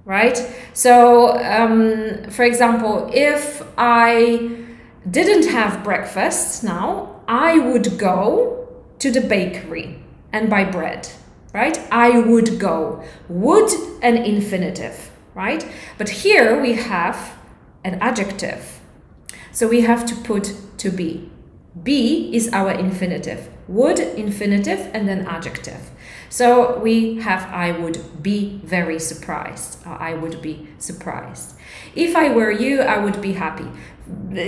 right? 0.05 0.37
So, 0.73 1.37
um, 1.37 2.29
for 2.29 2.43
example, 2.43 3.09
if 3.13 3.63
I 3.77 4.65
didn't 5.09 5.49
have 5.51 5.83
breakfast 5.83 6.63
now, 6.63 7.21
I 7.27 7.59
would 7.59 7.97
go 7.97 8.67
to 8.99 9.11
the 9.11 9.21
bakery 9.21 10.03
and 10.31 10.49
buy 10.49 10.65
bread, 10.65 11.09
right? 11.53 11.77
I 11.91 12.19
would 12.19 12.59
go. 12.59 13.03
Would 13.29 13.71
an 14.01 14.17
infinitive, 14.17 15.11
right? 15.33 15.65
But 15.97 16.09
here 16.09 16.61
we 16.61 16.73
have 16.73 17.37
an 17.83 17.95
adjective. 18.01 18.79
So 19.51 19.67
we 19.67 19.81
have 19.81 20.05
to 20.07 20.15
put 20.15 20.53
to 20.77 20.89
be. 20.89 21.29
Be 21.81 22.35
is 22.35 22.51
our 22.53 22.71
infinitive 22.71 23.49
would, 23.67 23.99
infinitive, 23.99 24.89
and 24.93 25.07
then 25.07 25.25
adjective. 25.25 25.91
So 26.33 26.79
we 26.79 27.17
have 27.21 27.43
I 27.53 27.73
would 27.73 28.23
be 28.23 28.59
very 28.63 28.97
surprised. 28.97 29.77
I 29.85 30.15
would 30.15 30.41
be 30.41 30.67
surprised. 30.79 31.53
If 31.93 32.15
I 32.15 32.33
were 32.33 32.49
you, 32.49 32.81
I 32.81 32.97
would 32.97 33.21
be 33.21 33.33
happy. 33.33 33.67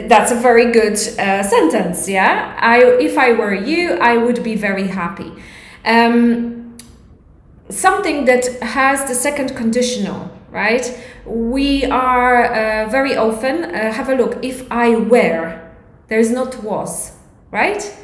That's 0.09 0.31
a 0.31 0.35
very 0.35 0.71
good 0.71 0.97
uh, 1.19 1.43
sentence, 1.43 2.09
yeah? 2.09 2.57
I, 2.59 2.83
if 2.99 3.19
I 3.19 3.33
were 3.33 3.53
you, 3.53 3.99
I 4.01 4.17
would 4.17 4.43
be 4.43 4.55
very 4.55 4.87
happy. 4.87 5.31
Um, 5.85 6.75
something 7.69 8.25
that 8.25 8.47
has 8.63 9.07
the 9.07 9.13
second 9.13 9.55
conditional, 9.55 10.31
right? 10.49 10.85
We 11.23 11.85
are 11.85 12.45
uh, 12.45 12.89
very 12.89 13.15
often, 13.15 13.63
uh, 13.63 13.93
have 13.93 14.09
a 14.09 14.15
look, 14.15 14.43
if 14.43 14.65
I 14.71 14.95
were, 14.95 15.61
there 16.07 16.19
is 16.19 16.31
not 16.31 16.63
was, 16.63 17.11
right? 17.51 17.95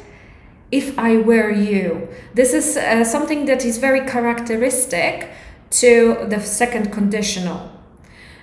If 0.72 0.98
I 0.98 1.18
were 1.18 1.50
you. 1.50 2.08
This 2.34 2.54
is 2.54 2.76
uh, 2.76 3.04
something 3.04 3.46
that 3.46 3.64
is 3.64 3.78
very 3.78 4.00
characteristic 4.00 5.28
to 5.70 6.16
the 6.28 6.40
second 6.40 6.94
conditional. 6.94 7.72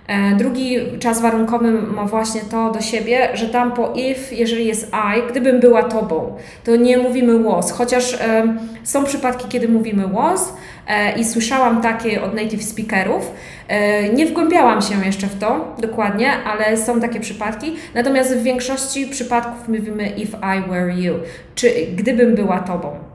E, 0.09 0.35
drugi 0.35 0.77
czas 0.99 1.21
warunkowy 1.21 1.71
ma 1.71 2.05
właśnie 2.05 2.41
to 2.41 2.71
do 2.71 2.81
siebie, 2.81 3.29
że 3.33 3.49
tam 3.49 3.71
po 3.71 3.93
if, 3.95 4.35
jeżeli 4.35 4.65
jest 4.65 4.91
I, 4.93 5.31
gdybym 5.31 5.59
była 5.59 5.83
tobą, 5.83 6.35
to 6.63 6.75
nie 6.75 6.97
mówimy 6.97 7.39
was. 7.43 7.71
Chociaż 7.71 8.13
e, 8.13 8.55
są 8.83 9.03
przypadki, 9.03 9.47
kiedy 9.47 9.67
mówimy 9.67 10.07
was 10.07 10.53
i 11.17 11.25
słyszałam 11.25 11.81
takie 11.81 12.21
od 12.21 12.33
native 12.33 12.63
speakerów. 12.63 13.31
E, 13.67 14.09
nie 14.09 14.25
wgłębiałam 14.25 14.81
się 14.81 15.05
jeszcze 15.05 15.27
w 15.27 15.39
to 15.39 15.75
dokładnie, 15.79 16.31
ale 16.31 16.77
są 16.77 17.01
takie 17.01 17.19
przypadki. 17.19 17.75
Natomiast 17.93 18.35
w 18.35 18.43
większości 18.43 19.07
przypadków 19.07 19.67
mówimy 19.67 20.07
if 20.07 20.37
I 20.57 20.69
were 20.69 20.95
you, 20.95 21.13
czy 21.55 21.71
gdybym 21.95 22.35
była 22.35 22.59
tobą 22.59 23.09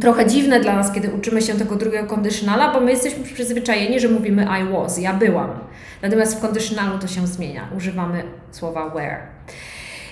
trochę 0.00 0.26
dziwne 0.26 0.60
dla 0.60 0.76
nas, 0.76 0.92
kiedy 0.92 1.10
uczymy 1.10 1.42
się 1.42 1.54
tego 1.54 1.76
drugiego 1.76 2.06
conditionala, 2.14 2.72
bo 2.72 2.80
my 2.80 2.90
jesteśmy 2.90 3.24
przyzwyczajeni, 3.24 4.00
że 4.00 4.08
mówimy 4.08 4.46
I 4.60 4.72
was, 4.72 4.98
ja 4.98 5.12
byłam. 5.14 5.50
Natomiast 6.02 6.38
w 6.38 6.40
conditionalu 6.40 6.98
to 6.98 7.06
się 7.06 7.26
zmienia. 7.26 7.68
Używamy 7.76 8.22
słowa 8.50 8.90
were. 8.90 9.18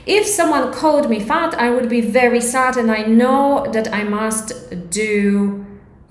If 0.07 0.25
someone 0.25 0.73
called 0.81 1.11
me 1.11 1.21
fat, 1.21 1.57
I 1.63 1.71
would 1.71 1.89
be 1.89 2.03
very 2.21 2.43
sad 2.43 2.79
and 2.79 2.89
I 2.99 3.05
know 3.05 3.73
that 3.73 3.89
I 4.03 4.11
must 4.11 4.69
do 4.71 5.64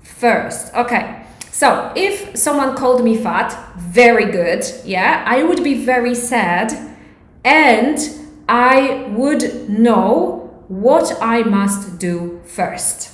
first. 0.04 0.74
Okay. 0.74 1.20
So, 1.50 1.92
if 1.94 2.36
someone 2.36 2.76
called 2.76 3.04
me 3.04 3.16
fat, 3.16 3.56
very 3.76 4.30
good. 4.32 4.64
Yeah, 4.84 5.24
I 5.26 5.42
would 5.42 5.62
be 5.62 5.84
very 5.84 6.14
sad 6.14 6.72
and 7.44 7.98
I 8.48 9.06
would 9.14 9.68
know 9.68 10.50
what 10.68 11.16
I 11.20 11.42
must 11.42 11.98
do 11.98 12.40
first. 12.44 13.10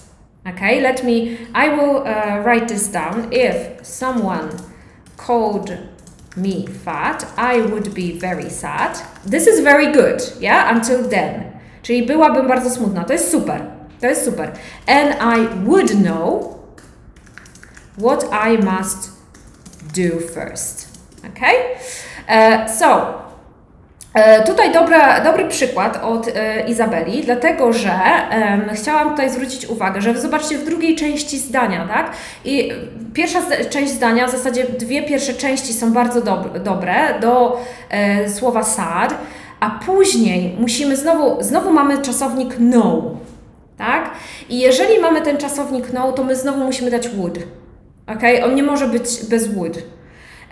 Okay, 0.46 0.80
let 0.80 1.04
me, 1.04 1.46
I 1.54 1.68
will 1.68 1.98
uh, 1.98 2.38
write 2.38 2.68
this 2.68 2.88
down. 2.88 3.28
If 3.30 3.84
someone 3.84 4.50
called 5.18 5.76
me 6.34 6.66
fat, 6.66 7.26
I 7.36 7.60
would 7.60 7.94
be 7.94 8.18
very 8.18 8.48
sad. 8.48 8.96
This 9.24 9.46
is 9.46 9.60
very 9.60 9.92
good, 9.92 10.22
yeah, 10.40 10.74
until 10.74 11.06
then. 11.08 11.60
Czyli 11.82 12.02
byłabym 12.06 12.48
bardzo 12.48 12.70
smutna. 12.70 13.04
To 13.04 13.12
jest 13.12 13.30
super. 13.30 13.60
To 14.00 14.06
jest 14.06 14.24
super. 14.24 14.52
And 14.86 15.14
I 15.20 15.64
would 15.64 15.90
know 15.90 16.59
what 17.98 18.24
I 18.32 18.58
must 18.58 19.10
do 19.94 20.20
first. 20.20 20.88
Okay? 21.24 21.54
Uh, 22.28 22.70
so, 22.70 23.20
E, 24.14 24.44
tutaj 24.44 24.72
dobra, 24.72 25.20
dobry 25.20 25.48
przykład 25.48 26.04
od 26.04 26.28
e, 26.28 26.60
Izabeli, 26.68 27.22
dlatego 27.24 27.72
że 27.72 27.92
e, 27.92 28.74
chciałam 28.74 29.10
tutaj 29.10 29.30
zwrócić 29.30 29.66
uwagę, 29.66 30.00
że 30.00 30.20
zobaczcie 30.20 30.58
w 30.58 30.64
drugiej 30.64 30.96
części 30.96 31.38
zdania, 31.38 31.88
tak? 31.88 32.12
I 32.44 32.72
pierwsza 33.14 33.42
część 33.70 33.92
zdania, 33.92 34.26
w 34.26 34.30
zasadzie 34.30 34.64
dwie 34.64 35.02
pierwsze 35.02 35.34
części 35.34 35.72
są 35.72 35.92
bardzo 35.92 36.20
dob 36.20 36.58
dobre 36.58 37.20
do 37.20 37.60
e, 37.90 38.28
słowa 38.28 38.62
sad, 38.62 39.14
a 39.60 39.70
później 39.70 40.56
musimy 40.58 40.96
znowu, 40.96 41.42
znowu 41.42 41.72
mamy 41.72 41.98
czasownik 41.98 42.54
no, 42.58 43.02
tak? 43.78 44.10
I 44.48 44.58
jeżeli 44.58 44.98
mamy 44.98 45.20
ten 45.20 45.36
czasownik 45.36 45.92
no, 45.92 46.12
to 46.12 46.24
my 46.24 46.36
znowu 46.36 46.64
musimy 46.64 46.90
dać 46.90 47.08
would, 47.08 47.38
ok? 48.12 48.44
On 48.44 48.54
nie 48.54 48.62
może 48.62 48.88
być 48.88 49.24
bez 49.30 49.54
would. 49.54 49.78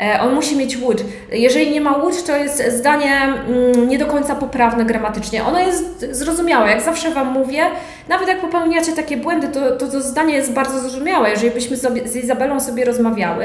E, 0.00 0.20
on 0.20 0.34
musi 0.34 0.56
mieć 0.56 0.76
would. 0.76 1.04
Jeżeli 1.32 1.70
nie 1.70 1.80
ma 1.80 1.98
would, 1.98 2.24
to 2.24 2.36
jest 2.36 2.62
zdanie 2.72 3.14
mm, 3.14 3.88
nie 3.88 3.98
do 3.98 4.06
końca 4.06 4.34
poprawne 4.34 4.84
gramatycznie. 4.84 5.44
Ono 5.44 5.60
jest 5.60 6.06
zrozumiałe. 6.10 6.70
Jak 6.70 6.80
zawsze 6.80 7.10
Wam 7.10 7.32
mówię, 7.32 7.64
nawet 8.08 8.28
jak 8.28 8.40
popełniacie 8.40 8.92
takie 8.92 9.16
błędy, 9.16 9.48
to 9.48 9.76
to, 9.76 9.86
to 9.88 10.00
zdanie 10.00 10.34
jest 10.34 10.52
bardzo 10.52 10.80
zrozumiałe. 10.80 11.30
Jeżeli 11.30 11.50
byśmy 11.50 11.76
z 11.76 12.16
Izabelą 12.16 12.60
sobie 12.60 12.84
rozmawiały, 12.84 13.44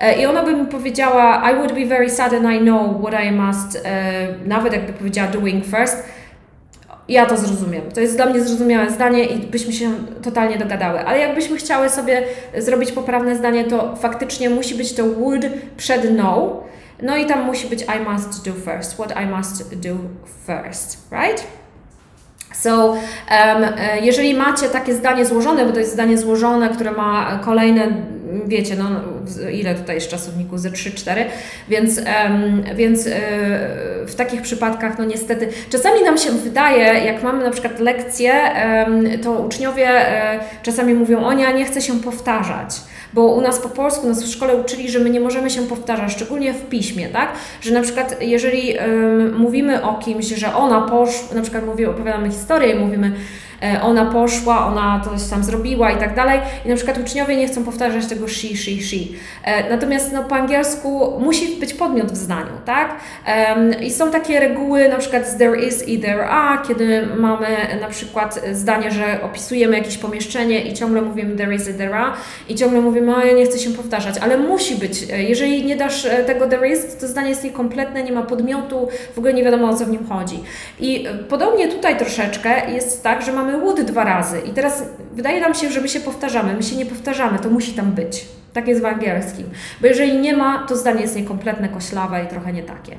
e, 0.00 0.22
i 0.22 0.26
ona 0.26 0.42
by 0.42 0.56
mi 0.56 0.66
powiedziała, 0.66 1.50
I 1.50 1.54
would 1.54 1.72
be 1.72 1.86
very 1.86 2.10
sad 2.10 2.32
and 2.32 2.46
I 2.54 2.58
know 2.58 3.00
what 3.02 3.24
I 3.24 3.32
must, 3.32 3.82
e, 3.84 4.26
nawet 4.46 4.72
jakby 4.72 4.92
powiedziała 4.92 5.28
doing 5.28 5.64
first, 5.64 6.04
ja 7.08 7.26
to 7.26 7.36
zrozumiem. 7.36 7.82
To 7.94 8.00
jest 8.00 8.16
dla 8.16 8.26
mnie 8.26 8.40
zrozumiałe 8.40 8.90
zdanie 8.90 9.24
i 9.24 9.38
byśmy 9.46 9.72
się 9.72 9.90
totalnie 10.22 10.58
dogadały. 10.58 11.00
Ale 11.00 11.18
jakbyśmy 11.18 11.56
chciały 11.56 11.88
sobie 11.90 12.22
zrobić 12.58 12.92
poprawne 12.92 13.36
zdanie, 13.36 13.64
to 13.64 13.96
faktycznie 13.96 14.50
musi 14.50 14.74
być 14.74 14.92
to 14.92 15.04
would 15.04 15.46
przed 15.76 16.16
no. 16.16 16.62
No 17.02 17.16
i 17.16 17.26
tam 17.26 17.44
musi 17.44 17.66
być 17.66 17.82
I 17.82 18.10
must 18.10 18.44
do 18.44 18.52
first. 18.52 18.94
What 18.94 19.14
I 19.22 19.26
must 19.26 19.74
do 19.74 19.96
first, 20.46 20.98
right? 21.10 21.46
So, 22.54 22.90
um, 22.90 22.98
jeżeli 24.02 24.34
macie 24.34 24.68
takie 24.68 24.94
zdanie 24.94 25.26
złożone, 25.26 25.66
bo 25.66 25.72
to 25.72 25.78
jest 25.78 25.92
zdanie 25.92 26.18
złożone, 26.18 26.68
które 26.68 26.92
ma 26.92 27.40
kolejne 27.44 27.88
wiecie, 28.46 28.76
no 28.76 28.88
ile 29.52 29.74
tutaj 29.74 29.94
jest 29.94 30.08
czasowników, 30.08 30.60
ze 30.60 30.70
3-4, 30.70 31.24
więc, 31.68 32.00
więc 32.76 33.06
yy, 33.06 33.12
w 34.06 34.14
takich 34.16 34.42
przypadkach, 34.42 34.98
no 34.98 35.04
niestety, 35.04 35.48
czasami 35.70 36.02
nam 36.02 36.18
się 36.18 36.30
wydaje, 36.30 37.04
jak 37.04 37.22
mamy 37.22 37.44
na 37.44 37.50
przykład 37.50 37.80
lekcje, 37.80 38.32
to 39.22 39.32
uczniowie 39.32 39.84
yy, 39.84 40.62
czasami 40.62 40.94
mówią, 40.94 41.24
o 41.24 41.32
nie, 41.32 41.64
chcę 41.64 41.82
się 41.82 42.00
powtarzać 42.00 42.80
bo 43.14 43.26
u 43.26 43.40
nas 43.40 43.58
po 43.58 43.68
polsku, 43.68 44.08
nas 44.08 44.22
w 44.22 44.32
szkole 44.32 44.56
uczyli, 44.56 44.90
że 44.90 44.98
my 44.98 45.10
nie 45.10 45.20
możemy 45.20 45.50
się 45.50 45.62
powtarzać, 45.62 46.12
szczególnie 46.12 46.54
w 46.54 46.68
piśmie, 46.68 47.08
tak? 47.08 47.32
Że 47.60 47.74
na 47.74 47.82
przykład 47.82 48.16
jeżeli 48.20 48.74
mówimy 49.38 49.82
o 49.82 49.94
kimś, 49.94 50.26
że 50.26 50.54
ona 50.54 50.80
poszła, 50.80 51.34
na 51.34 51.42
przykład 51.42 51.66
mówię, 51.66 51.90
opowiadamy 51.90 52.30
historię 52.30 52.72
i 52.72 52.78
mówimy, 52.78 53.12
E, 53.12 53.51
ona 53.82 54.04
poszła, 54.04 54.66
ona 54.66 55.00
coś 55.04 55.30
tam 55.30 55.44
zrobiła 55.44 55.90
i 55.90 55.96
tak 55.96 56.14
dalej. 56.14 56.40
I 56.64 56.68
na 56.68 56.76
przykład 56.76 56.98
uczniowie 56.98 57.36
nie 57.36 57.48
chcą 57.48 57.64
powtarzać 57.64 58.06
tego 58.06 58.28
she, 58.28 58.56
she, 58.56 58.82
she. 58.82 58.96
E, 59.44 59.70
natomiast 59.70 60.12
no, 60.12 60.24
po 60.24 60.34
angielsku 60.34 61.20
musi 61.20 61.56
być 61.56 61.74
podmiot 61.74 62.12
w 62.12 62.16
zdaniu, 62.16 62.52
tak? 62.64 62.96
I 63.80 63.90
są 63.90 64.10
takie 64.10 64.40
reguły, 64.40 64.88
na 64.88 64.96
przykład 64.96 65.38
there 65.38 65.60
is 65.60 65.88
i 65.88 65.98
there 65.98 66.28
are, 66.28 66.62
kiedy 66.68 67.06
mamy 67.16 67.46
na 67.80 67.88
przykład 67.88 68.40
zdanie, 68.52 68.90
że 68.90 69.22
opisujemy 69.22 69.78
jakieś 69.78 69.98
pomieszczenie 69.98 70.62
i 70.62 70.74
ciągle 70.74 71.02
mówimy 71.02 71.36
there 71.36 71.54
is 71.54 71.68
i 71.68 71.74
there 71.74 71.94
are 71.94 72.12
i 72.48 72.54
ciągle 72.54 72.80
mówimy, 72.80 73.16
o 73.16 73.20
ja 73.20 73.32
nie 73.32 73.46
chcę 73.46 73.58
się 73.58 73.70
powtarzać, 73.70 74.18
ale 74.18 74.38
musi 74.38 74.74
być. 74.74 75.10
E, 75.12 75.22
jeżeli 75.22 75.64
nie 75.64 75.76
dasz 75.76 76.06
tego 76.26 76.48
there 76.48 76.68
is, 76.68 76.96
to 76.96 77.06
zdanie 77.06 77.28
jest 77.28 77.44
niekompletne, 77.44 78.02
nie 78.02 78.12
ma 78.12 78.22
podmiotu, 78.22 78.88
w 79.14 79.18
ogóle 79.18 79.34
nie 79.34 79.44
wiadomo 79.44 79.68
o 79.68 79.74
co 79.74 79.84
w 79.84 79.90
nim 79.90 80.06
chodzi. 80.06 80.40
I 80.80 81.06
podobnie 81.28 81.68
tutaj 81.68 81.98
troszeczkę 81.98 82.70
jest 82.70 83.02
tak, 83.02 83.22
że 83.22 83.32
mamy 83.32 83.51
would 83.58 83.82
dwa 83.82 84.04
razy 84.04 84.40
i 84.40 84.50
teraz 84.50 84.84
wydaje 85.12 85.40
nam 85.40 85.54
się, 85.54 85.70
że 85.70 85.80
my 85.80 85.88
się 85.88 86.00
powtarzamy. 86.00 86.54
My 86.54 86.62
się 86.62 86.76
nie 86.76 86.86
powtarzamy, 86.86 87.38
to 87.38 87.50
musi 87.50 87.72
tam 87.72 87.92
być. 87.92 88.24
Tak 88.52 88.68
jest 88.68 88.82
w 88.82 88.84
angielskim. 88.84 89.50
Bo 89.80 89.86
jeżeli 89.86 90.18
nie 90.18 90.36
ma, 90.36 90.66
to 90.68 90.76
zdanie 90.76 91.00
jest 91.00 91.16
niekompletne, 91.16 91.68
koślawe 91.68 92.24
i 92.24 92.26
trochę 92.26 92.52
nie 92.52 92.62
takie. 92.62 92.96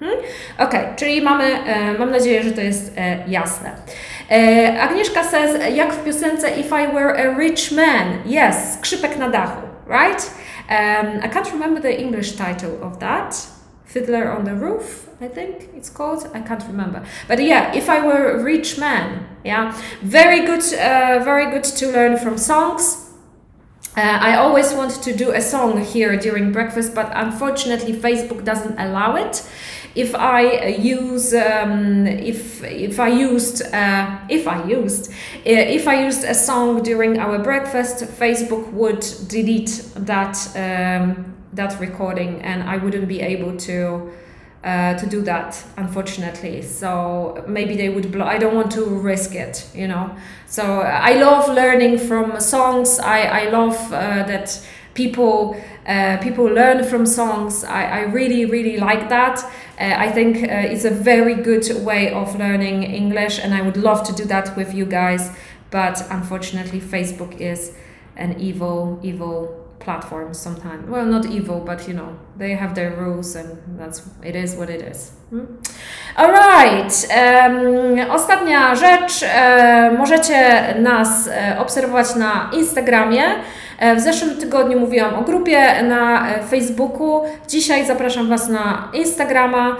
Hmm? 0.00 0.18
Ok, 0.58 0.74
czyli 0.96 1.22
mamy, 1.22 1.44
e, 1.44 1.98
mam 1.98 2.10
nadzieję, 2.10 2.42
że 2.42 2.50
to 2.50 2.60
jest 2.60 2.92
e, 2.96 3.18
jasne. 3.28 3.70
E, 4.30 4.80
Agnieszka 4.80 5.24
says, 5.24 5.74
jak 5.74 5.92
w 5.92 6.04
piosence 6.04 6.50
If 6.50 6.84
I 6.84 6.94
Were 6.94 7.14
a 7.14 7.38
Rich 7.38 7.72
Man. 7.72 8.18
Yes, 8.26 8.74
skrzypek 8.74 9.18
na 9.18 9.28
dachu, 9.28 9.62
right? 9.88 10.30
Um, 10.70 11.20
I 11.24 11.28
can't 11.28 11.52
remember 11.52 11.82
the 11.82 11.98
English 11.98 12.32
title 12.32 12.82
of 12.82 12.98
that. 12.98 13.53
Fiddler 13.94 14.28
on 14.28 14.44
the 14.44 14.56
Roof, 14.56 15.08
I 15.20 15.28
think 15.28 15.68
it's 15.76 15.88
called. 15.88 16.28
I 16.34 16.40
can't 16.40 16.64
remember. 16.64 17.06
But 17.28 17.40
yeah, 17.40 17.72
if 17.72 17.88
I 17.88 18.04
were 18.04 18.32
a 18.32 18.42
rich 18.42 18.76
man, 18.76 19.24
yeah, 19.44 19.70
very 20.02 20.40
good, 20.44 20.64
uh, 20.74 21.22
very 21.22 21.48
good 21.52 21.62
to 21.62 21.92
learn 21.92 22.18
from 22.18 22.36
songs. 22.36 23.12
Uh, 23.96 24.00
I 24.00 24.34
always 24.34 24.74
want 24.74 25.00
to 25.04 25.16
do 25.16 25.30
a 25.30 25.40
song 25.40 25.80
here 25.84 26.16
during 26.16 26.50
breakfast, 26.50 26.92
but 26.92 27.12
unfortunately, 27.14 27.92
Facebook 27.92 28.44
doesn't 28.44 28.76
allow 28.80 29.14
it. 29.14 29.48
If 29.94 30.12
I 30.16 30.66
use, 30.70 31.32
um, 31.32 32.08
if 32.08 32.64
if 32.64 32.98
I 32.98 33.10
used, 33.10 33.62
uh, 33.72 34.18
if 34.28 34.48
I 34.48 34.64
used, 34.64 35.12
uh, 35.12 35.76
if 35.78 35.86
I 35.86 36.04
used 36.04 36.24
a 36.24 36.34
song 36.34 36.82
during 36.82 37.20
our 37.20 37.38
breakfast, 37.38 38.02
Facebook 38.18 38.72
would 38.72 39.04
delete 39.28 39.88
that 39.94 40.36
um, 40.56 41.33
that 41.54 41.80
recording, 41.80 42.42
and 42.42 42.62
I 42.62 42.76
wouldn't 42.76 43.08
be 43.08 43.20
able 43.20 43.56
to 43.56 44.10
uh, 44.64 44.94
to 44.94 45.06
do 45.06 45.20
that, 45.22 45.62
unfortunately. 45.76 46.62
So 46.62 47.44
maybe 47.46 47.76
they 47.76 47.90
would 47.90 48.10
blow. 48.10 48.24
I 48.24 48.38
don't 48.38 48.54
want 48.54 48.72
to 48.72 48.84
risk 48.84 49.34
it, 49.34 49.68
you 49.74 49.86
know. 49.86 50.16
So 50.46 50.80
I 50.80 51.14
love 51.14 51.48
learning 51.48 51.98
from 51.98 52.40
songs. 52.40 52.98
I 52.98 53.20
I 53.22 53.50
love 53.50 53.76
uh, 53.92 54.24
that 54.24 54.66
people 54.94 55.56
uh, 55.86 56.16
people 56.18 56.44
learn 56.44 56.84
from 56.84 57.04
songs. 57.06 57.64
I, 57.64 57.84
I 57.84 58.00
really 58.04 58.46
really 58.46 58.78
like 58.78 59.08
that. 59.10 59.44
Uh, 59.78 59.94
I 59.98 60.10
think 60.10 60.36
uh, 60.36 60.72
it's 60.72 60.84
a 60.84 60.90
very 60.90 61.34
good 61.34 61.84
way 61.84 62.12
of 62.12 62.38
learning 62.38 62.84
English, 62.84 63.38
and 63.38 63.52
I 63.52 63.60
would 63.60 63.76
love 63.76 64.02
to 64.04 64.12
do 64.14 64.24
that 64.24 64.56
with 64.56 64.72
you 64.72 64.86
guys. 64.86 65.30
But 65.70 66.06
unfortunately, 66.10 66.80
Facebook 66.80 67.40
is 67.40 67.72
an 68.16 68.40
evil 68.40 68.98
evil 69.02 69.63
platforms 69.84 70.38
sometimes. 70.38 70.88
Well, 70.88 71.06
not 71.06 71.26
evil, 71.26 71.60
but 71.60 71.88
you 71.88 71.94
know, 71.94 72.08
they 72.38 72.54
have 72.54 72.74
their 72.74 72.96
rules 72.96 73.36
and 73.36 73.48
that's 73.78 74.02
it 74.22 74.36
is 74.36 74.56
what 74.56 74.70
it 74.70 74.82
is. 74.92 75.12
Hmm? 75.30 75.46
Alright, 76.16 77.08
um, 77.10 78.10
ostatnia 78.10 78.74
rzecz. 78.74 79.24
Możecie 79.98 80.64
nas 80.78 81.28
e, 81.28 81.58
obserwować 81.58 82.14
na 82.14 82.50
Instagramie. 82.52 83.22
E, 83.78 83.96
w 83.96 84.00
zeszłym 84.00 84.36
tygodniu 84.36 84.80
mówiłam 84.80 85.14
o 85.14 85.22
grupie 85.22 85.82
na 85.82 86.28
e, 86.28 86.42
Facebooku. 86.42 87.22
Dzisiaj 87.48 87.86
zapraszam 87.86 88.28
Was 88.28 88.48
na 88.48 88.88
Instagrama, 88.92 89.76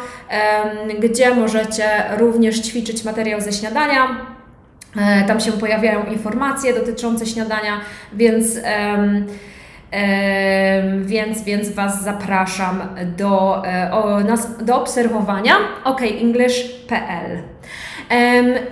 gdzie 1.00 1.34
możecie 1.34 1.84
również 2.18 2.60
ćwiczyć 2.60 3.04
materiał 3.04 3.40
ze 3.40 3.52
śniadania. 3.52 4.08
Tam 5.26 5.40
się 5.40 5.52
pojawiają 5.52 6.04
informacje 6.04 6.74
dotyczące 6.74 7.26
śniadania, 7.26 7.80
więc 8.12 8.46
więc, 11.00 11.42
więc 11.42 11.70
Was 11.70 12.02
zapraszam 12.02 12.82
do, 13.16 13.62
e, 13.66 14.24
do 14.60 14.80
obserwowania 14.80 15.54
okenglish.pl. 15.84 17.42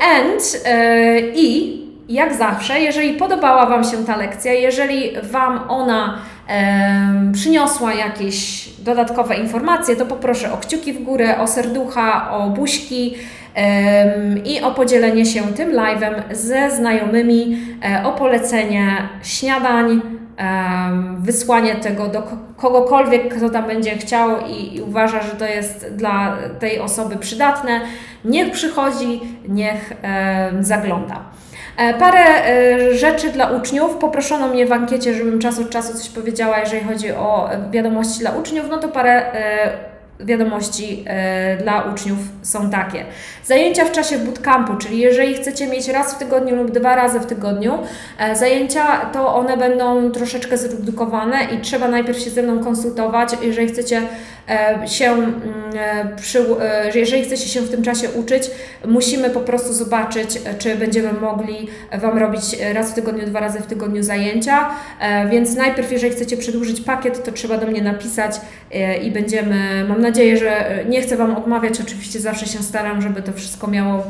And 0.01 0.63
e, 0.65 1.21
i 1.21 1.83
jak 2.09 2.35
zawsze, 2.35 2.81
jeżeli 2.81 3.15
podobała 3.15 3.67
Wam 3.67 3.85
się 3.85 4.05
ta 4.05 4.17
lekcja, 4.17 4.53
jeżeli 4.53 5.11
Wam 5.23 5.61
ona 5.69 6.19
przyniosła 7.33 7.95
jakieś 7.95 8.69
dodatkowe 8.79 9.35
informacje, 9.35 9.97
to 9.97 10.07
poproszę 10.07 10.53
o 10.53 10.57
kciuki 10.57 10.93
w 10.93 11.03
górę, 11.03 11.39
o 11.41 11.47
serducha, 11.47 12.31
o 12.31 12.51
buźki 12.51 13.15
i 14.45 14.63
o 14.63 14.71
podzielenie 14.71 15.27
się 15.27 15.43
tym 15.43 15.73
live'em 15.73 16.15
ze 16.31 16.71
znajomymi, 16.71 17.59
e, 17.85 18.07
o 18.07 18.13
polecenie 18.13 18.87
śniadań, 19.23 20.01
wysłanie 21.19 21.75
tego 21.75 22.09
do 22.09 22.23
kogokolwiek, 22.57 23.37
kto 23.37 23.51
tam 23.51 23.67
będzie 23.67 23.91
chciał 23.91 24.31
i, 24.47 24.81
uważa, 24.81 25.23
że 25.23 25.31
to 25.31 25.47
jest 25.47 25.95
dla 25.95 26.37
tej 26.59 26.81
osoby 26.81 27.17
przydatne. 27.17 27.81
Niech 28.25 28.51
przychodzi, 28.51 29.21
niech 29.49 29.93
zagląda. 30.61 31.21
E, 31.77 31.95
parę 31.95 32.21
e, 32.21 32.95
rzeczy 32.95 33.31
dla 33.31 33.51
uczniów. 33.51 33.95
Poproszono 33.97 34.49
mnie 34.49 34.67
w 34.67 34.73
ankiecie, 34.73 35.15
żebym 35.15 35.39
czas 35.39 35.59
od 35.59 35.71
czasu 35.71 35.99
coś 35.99 36.09
powiedziała, 36.09 36.59
jeżeli 36.59 36.85
chodzi 36.85 37.13
o 37.13 37.51
wiadomości 37.71 38.21
dla 38.21 38.31
uczniów. 38.31 38.67
No 38.71 38.79
to 38.79 38.89
parę 38.89 39.23
e, 40.21 40.25
wiadomości 40.25 41.05
dla 41.63 41.83
uczniów 41.83 42.19
są 42.43 42.71
takie. 42.71 43.05
Zajęcia 43.45 43.85
w 43.85 43.93
czasie 43.93 44.19
bootcampu, 44.19 44.77
czyli 44.77 44.99
jeżeli 44.99 45.35
chcecie 45.35 45.67
mieć 45.67 45.89
raz 45.89 46.15
w 46.15 46.19
tygodniu 46.19 46.57
lub 46.57 46.71
dwa 46.71 46.97
razy 46.97 47.21
w 47.21 47.27
tygodniu 47.27 47.79
zajęcia, 48.35 49.07
to 49.13 49.35
one 49.35 49.57
będą 49.57 50.11
troszeczkę 50.11 50.59
zredukowane 50.59 51.45
i 51.45 51.61
trzeba 51.61 51.89
najpierw 51.89 52.19
się 52.19 52.31
ze 52.31 52.43
mną 52.43 52.65
konsultować, 52.65 53.31
jeżeli 53.43 53.69
chcecie 53.69 54.03
E, 54.42 54.42
się, 54.87 55.05
mm, 55.05 55.35
e, 55.75 56.17
przy, 56.17 56.39
e, 56.61 56.99
jeżeli 56.99 57.25
chcecie 57.25 57.49
się 57.49 57.61
w 57.61 57.71
tym 57.71 57.83
czasie 57.83 58.11
uczyć, 58.11 58.51
musimy 58.87 59.31
po 59.31 59.41
prostu 59.41 59.73
zobaczyć, 59.73 60.39
czy 60.59 60.77
będziemy 60.77 61.13
mogli 61.13 61.69
Wam 62.01 62.19
robić 62.19 62.43
raz 62.73 62.91
w 62.91 62.95
tygodniu, 62.95 63.27
dwa 63.27 63.41
razy 63.41 63.61
w 63.61 63.67
tygodniu 63.67 64.03
zajęcia. 64.03 64.71
Więc 65.31 65.57
najpierw, 65.57 65.93
jeżeli 65.93 66.13
chcecie 66.13 66.37
przedłużyć 66.37 66.81
pakiet, 66.81 67.25
to 67.25 67.33
trzeba 67.33 67.59
do 67.59 67.67
mnie 67.67 67.83
napisać 67.83 68.41
i 69.03 69.11
będziemy, 69.11 69.85
mam 69.89 70.01
nadzieję, 70.01 70.37
że 70.37 70.79
nie 70.89 71.03
chcę 71.03 71.17
Wam 71.17 71.37
odmawiać, 71.37 71.81
oczywiście 71.81 72.21
zawsze 72.21 72.47
się 72.47 72.59
staram, 72.59 73.03
żeby 73.03 73.23
to 73.23 73.33
wszystko 73.33 73.67
miało 73.67 74.05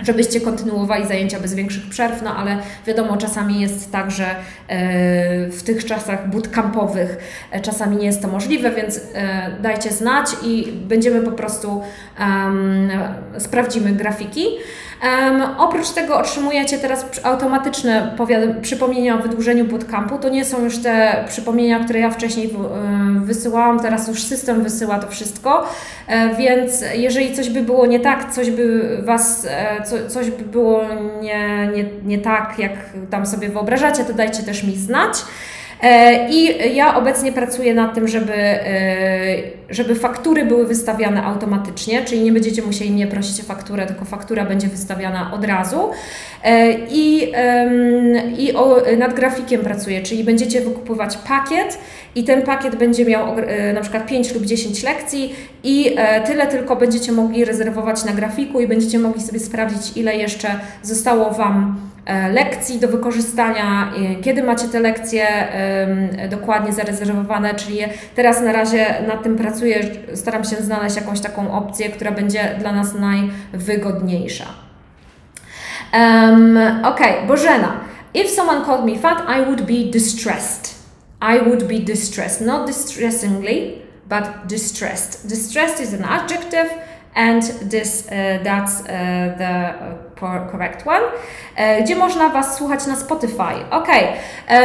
żebyście 0.00 0.40
kontynuowali 0.40 1.06
zajęcia 1.06 1.40
bez 1.40 1.54
większych 1.54 1.88
przerw, 1.88 2.22
no 2.22 2.36
ale 2.36 2.58
wiadomo, 2.86 3.16
czasami 3.16 3.60
jest 3.60 3.92
tak, 3.92 4.10
że 4.10 4.26
e, 4.26 5.50
w 5.50 5.62
tych 5.62 5.84
czasach 5.84 6.30
bootcampowych 6.30 7.16
e, 7.50 7.60
czasami 7.60 7.96
nie 7.96 8.06
jest 8.06 8.22
to 8.22 8.28
możliwe, 8.28 8.70
więc 8.70 9.00
e, 9.14 9.50
dajcie 9.62 9.92
znać 9.92 10.26
i 10.42 10.72
będziemy 10.72 11.22
po 11.22 11.32
prostu 11.32 11.82
um, 12.20 12.90
sprawdzimy 13.38 13.92
grafiki. 13.92 14.46
Um, 15.02 15.42
oprócz 15.58 15.90
tego 15.90 16.18
otrzymujecie 16.18 16.78
teraz 16.78 17.06
automatyczne 17.22 18.16
przypomnienia 18.62 19.14
o 19.14 19.18
wydłużeniu 19.18 19.64
bootcampu. 19.64 20.18
To 20.18 20.28
nie 20.28 20.44
są 20.44 20.64
już 20.64 20.78
te 20.78 21.24
przypomnienia, 21.28 21.84
które 21.84 21.98
ja 21.98 22.10
wcześniej 22.10 22.50
wysyłałam, 23.20 23.80
teraz 23.80 24.08
już 24.08 24.22
system 24.22 24.62
wysyła 24.62 24.98
to 24.98 25.08
wszystko, 25.08 25.68
e, 26.06 26.34
więc 26.34 26.84
jeżeli 26.94 27.34
coś 27.34 27.50
by 27.50 27.62
było 27.62 27.86
nie 27.86 28.00
tak, 28.00 28.32
coś 28.32 28.50
by 28.50 28.98
Was, 29.02 29.46
e, 29.50 29.82
co, 29.82 30.08
coś 30.08 30.30
by 30.30 30.44
było 30.44 30.82
nie, 31.20 31.70
nie, 31.74 31.84
nie 32.04 32.18
tak, 32.18 32.58
jak 32.58 32.72
tam 33.10 33.26
sobie 33.26 33.48
wyobrażacie, 33.48 34.04
to 34.04 34.12
dajcie 34.12 34.42
też 34.42 34.62
mi 34.62 34.76
znać. 34.76 35.14
E, 35.86 36.28
I 36.30 36.74
ja 36.76 36.96
obecnie 36.96 37.32
pracuję 37.32 37.74
nad 37.74 37.94
tym, 37.94 38.08
żeby, 38.08 38.34
e, 38.34 39.36
żeby 39.70 39.94
faktury 39.94 40.44
były 40.44 40.66
wystawiane 40.66 41.24
automatycznie, 41.24 42.04
czyli 42.04 42.20
nie 42.20 42.32
będziecie 42.32 42.62
musieli 42.62 42.90
mnie 42.90 43.06
prosić 43.06 43.40
o 43.40 43.44
fakturę, 43.44 43.86
tylko 43.86 44.04
faktura 44.04 44.44
będzie 44.44 44.68
wystawiana 44.68 45.32
od 45.34 45.44
razu. 45.44 45.90
E, 46.44 46.72
I, 46.90 47.32
i 48.38 48.54
nad 48.98 49.14
grafikiem 49.14 49.60
pracuję, 49.60 50.02
czyli 50.02 50.24
będziecie 50.24 50.60
wykupywać 50.60 51.16
pakiet 51.16 51.78
i 52.14 52.24
ten 52.24 52.42
pakiet 52.42 52.76
będzie 52.76 53.04
miał 53.04 53.36
na 53.74 53.80
przykład 53.80 54.06
5 54.06 54.34
lub 54.34 54.46
10 54.46 54.82
lekcji 54.82 55.34
i 55.64 55.96
tyle 56.26 56.46
tylko 56.46 56.76
będziecie 56.76 57.12
mogli 57.12 57.44
rezerwować 57.44 58.04
na 58.04 58.12
grafiku 58.12 58.60
i 58.60 58.68
będziecie 58.68 58.98
mogli 58.98 59.22
sobie 59.22 59.40
sprawdzić, 59.40 59.96
ile 59.96 60.16
jeszcze 60.16 60.48
zostało 60.82 61.30
Wam 61.30 61.76
lekcji 62.32 62.80
do 62.80 62.88
wykorzystania, 62.88 63.92
kiedy 64.22 64.42
macie 64.42 64.68
te 64.68 64.80
lekcje 64.80 65.26
dokładnie 66.30 66.72
zarezerwowane, 66.72 67.54
czyli 67.54 67.78
teraz 68.14 68.40
na 68.40 68.52
razie 68.52 68.86
nad 69.08 69.22
tym 69.22 69.36
pracuję, 69.36 69.80
staram 70.14 70.44
się 70.44 70.56
znaleźć 70.56 70.96
jakąś 70.96 71.20
taką 71.20 71.52
opcję, 71.52 71.88
która 71.88 72.10
będzie 72.10 72.54
dla 72.58 72.72
nas 72.72 72.94
najwygodniejsza. 72.94 74.44
Um, 75.94 76.58
ok, 76.84 77.00
Bożena. 77.28 77.80
If 78.14 78.28
someone 78.28 78.64
called 78.64 78.84
me 78.84 78.98
fat, 78.98 79.22
I 79.40 79.44
would 79.44 79.62
be 79.62 79.90
distressed. 79.92 80.74
I 81.22 81.48
would 81.48 81.64
be 81.64 81.78
distressed, 81.78 82.40
not 82.40 82.66
distressingly, 82.66 83.72
but 84.08 84.24
distressed. 84.48 85.28
Distressed 85.28 85.80
is 85.80 85.94
an 85.94 86.04
adjective 86.04 86.70
and 87.16 87.42
this, 87.70 88.06
uh, 88.06 88.44
that's 88.44 88.80
uh, 88.80 88.86
the 89.38 89.74
correct 90.50 90.86
one. 90.86 91.02
Uh, 91.02 91.84
gdzie 91.84 91.96
można 91.96 92.28
Was 92.28 92.56
słuchać 92.56 92.86
na 92.86 92.96
Spotify? 92.96 93.54
Ok, 93.70 93.88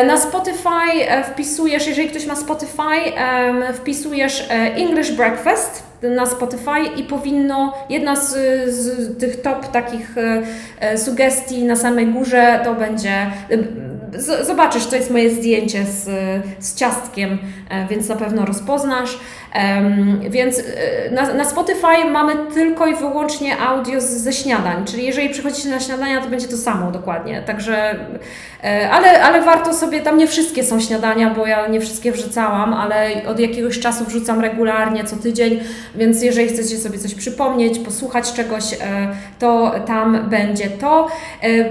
na 0.08 0.18
Spotify 0.18 1.08
wpisujesz, 1.24 1.88
jeżeli 1.88 2.10
ktoś 2.10 2.26
ma 2.26 2.36
Spotify, 2.36 3.14
wpisujesz 3.74 4.48
English 4.76 5.12
Breakfast 5.12 5.84
na 6.16 6.26
Spotify 6.26 6.80
i 6.98 7.04
powinno, 7.04 7.74
jedna 7.90 8.16
z, 8.16 8.30
z 8.70 9.18
tych 9.20 9.42
top 9.42 9.72
takich 9.72 10.16
sugestii 10.96 11.64
na 11.64 11.76
samej 11.76 12.08
górze 12.08 12.60
to 12.64 12.74
będzie 12.74 13.32
zobaczysz, 14.42 14.86
to 14.86 14.96
jest 14.96 15.12
moje 15.12 15.30
zdjęcie 15.30 15.86
z, 15.86 16.06
z 16.60 16.76
ciastkiem, 16.76 17.38
więc 17.90 18.10
na 18.10 18.16
pewno 18.16 18.46
rozpoznasz. 18.46 19.20
Więc 20.30 20.60
e, 20.60 21.12
na, 21.12 21.34
na 21.34 21.46
Spotify 21.46 22.06
mamy 22.12 22.34
tylko 22.54 22.88
i 22.88 22.96
wyłącznie 22.96 23.58
audio 23.58 24.02
ze 24.02 24.34
śniadań, 24.34 24.86
czyli 24.86 25.06
jeżeli 25.06 25.30
przychodzicie 25.30 25.70
na 25.70 25.80
śniadania, 25.80 26.22
to 26.22 26.30
będzie 26.30 26.48
to 26.48 26.58
samo 26.58 26.92
dokładnie. 26.92 27.42
Także, 27.46 27.96
e, 28.64 28.90
ale, 28.90 29.24
ale 29.24 29.42
warto 29.42 29.74
sobie, 29.74 30.02
tam 30.02 30.18
nie 30.18 30.28
wszystkie 30.28 30.64
są 30.64 30.80
śniadania, 30.80 31.30
bo 31.30 31.48
ja 31.48 31.68
nie 31.68 31.82
wszystkie 31.82 32.12
wrzucałam, 32.12 32.74
ale 32.74 33.10
od 33.28 33.40
jakiegoś 33.40 33.80
czasu 33.80 34.06
wrzucam 34.06 34.42
regularnie, 34.42 35.04
co 35.04 35.16
tydzień, 35.16 35.60
więc 35.96 36.24
jeżeli 36.24 36.48
chcecie 36.48 36.78
sobie 36.78 37.00
coś 37.00 37.16
przypomnieć, 37.16 37.80
posłuchać 37.80 38.34
czegoś, 38.34 38.74
e, 38.74 38.78
to 39.40 39.72
tam 39.86 40.30
będzie 40.30 40.70
to. 40.70 41.08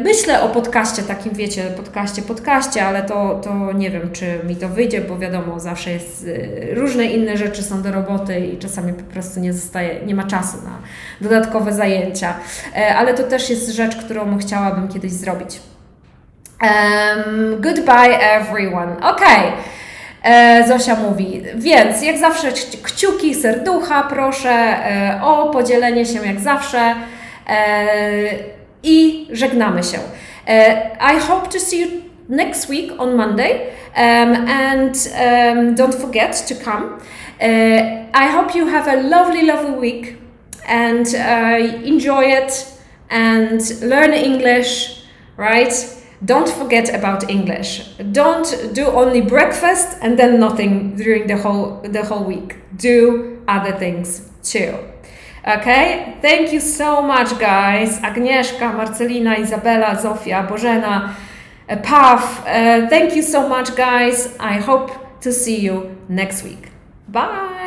Myślę 0.05 0.43
o 0.43 0.49
podcaście 0.49 1.03
takim, 1.03 1.33
wiecie, 1.33 1.63
podcaście, 1.77 2.23
podcaście, 2.23 2.85
ale 2.85 3.03
to, 3.03 3.41
to 3.45 3.73
nie 3.73 3.91
wiem, 3.91 4.11
czy 4.13 4.25
mi 4.49 4.57
to 4.57 4.69
wyjdzie, 4.69 5.01
bo 5.01 5.19
wiadomo, 5.19 5.61
zawsze 5.61 5.91
jest 5.91 6.27
różne 6.73 7.05
inne 7.05 7.37
rzeczy 7.37 7.63
są 7.71 7.83
do 7.83 7.93
roboty 7.93 8.41
i 8.41 8.59
czasami 8.59 8.93
po 8.93 9.03
prostu 9.03 9.41
nie 9.41 9.53
zostaje, 9.53 10.07
nie 10.07 10.15
ma 10.15 10.25
czasu 10.25 10.57
na 10.65 10.79
dodatkowe 11.21 11.73
zajęcia. 11.73 12.35
E, 12.77 12.97
ale 12.97 13.15
to 13.15 13.23
też 13.23 13.51
jest 13.51 13.71
rzecz, 13.71 13.97
którą 13.97 14.39
chciałabym 14.39 14.89
kiedyś 14.89 15.13
zrobić. 15.13 15.61
Um, 16.63 17.61
goodbye 17.61 18.21
everyone. 18.21 18.97
Ok. 19.03 19.23
E, 20.23 20.69
Zosia 20.69 20.97
mówi, 20.97 21.43
więc 21.55 22.03
jak 22.03 22.19
zawsze 22.19 22.53
kciuki, 22.83 23.35
serducha, 23.35 24.03
proszę 24.03 24.51
e, 24.51 25.21
o 25.23 25.51
podzielenie 25.51 26.07
się 26.07 26.27
jak 26.27 26.41
zawsze 26.41 26.95
i 28.83 29.29
żegnamy 29.33 29.83
się. 29.83 29.99
I 31.17 31.21
hope 31.21 31.49
to 31.49 31.61
see 31.61 31.81
you 31.81 31.89
next 32.29 32.69
week 32.69 32.93
on 32.99 33.17
Monday 33.17 33.53
um, 33.97 34.49
and 34.49 34.97
um, 35.15 35.75
don't 35.75 35.95
forget 35.95 36.49
to 36.49 36.55
come. 36.55 36.99
Uh, 37.41 38.07
I 38.13 38.27
hope 38.27 38.55
you 38.55 38.67
have 38.67 38.87
a 38.87 39.03
lovely, 39.03 39.47
lovely 39.47 39.73
week 39.73 40.19
and 40.67 41.07
uh, 41.15 41.57
enjoy 41.85 42.25
it 42.25 42.73
and 43.09 43.61
learn 43.81 44.13
English, 44.13 45.03
right? 45.37 45.73
Don't 46.25 46.49
forget 46.49 46.95
about 46.95 47.31
English. 47.31 47.89
Don't 48.13 48.75
do 48.75 48.87
only 48.89 49.23
breakfast 49.23 49.97
and 50.03 50.19
then 50.19 50.39
nothing 50.39 50.97
during 50.97 51.27
the 51.27 51.37
whole 51.39 51.81
the 51.83 52.05
whole 52.05 52.25
week. 52.25 52.57
Do 52.77 53.43
other 53.49 53.73
things 53.73 54.31
too. 54.43 54.75
Okay? 55.47 56.19
Thank 56.21 56.53
you 56.53 56.61
so 56.61 57.01
much, 57.01 57.39
guys. 57.39 57.99
Agnieszka, 58.03 58.73
Marcelina, 58.73 59.37
Izabela, 59.37 59.97
Zofia, 59.97 60.47
Bożena, 60.47 61.15
uh, 61.69 61.77
Pav. 61.77 62.45
Uh, 62.47 62.89
thank 62.89 63.17
you 63.17 63.23
so 63.23 63.49
much, 63.49 63.75
guys. 63.75 64.37
I 64.39 64.59
hope 64.59 64.91
to 65.23 65.33
see 65.33 65.59
you 65.61 65.97
next 66.09 66.45
week. 66.45 66.70
Bye. 67.13 67.60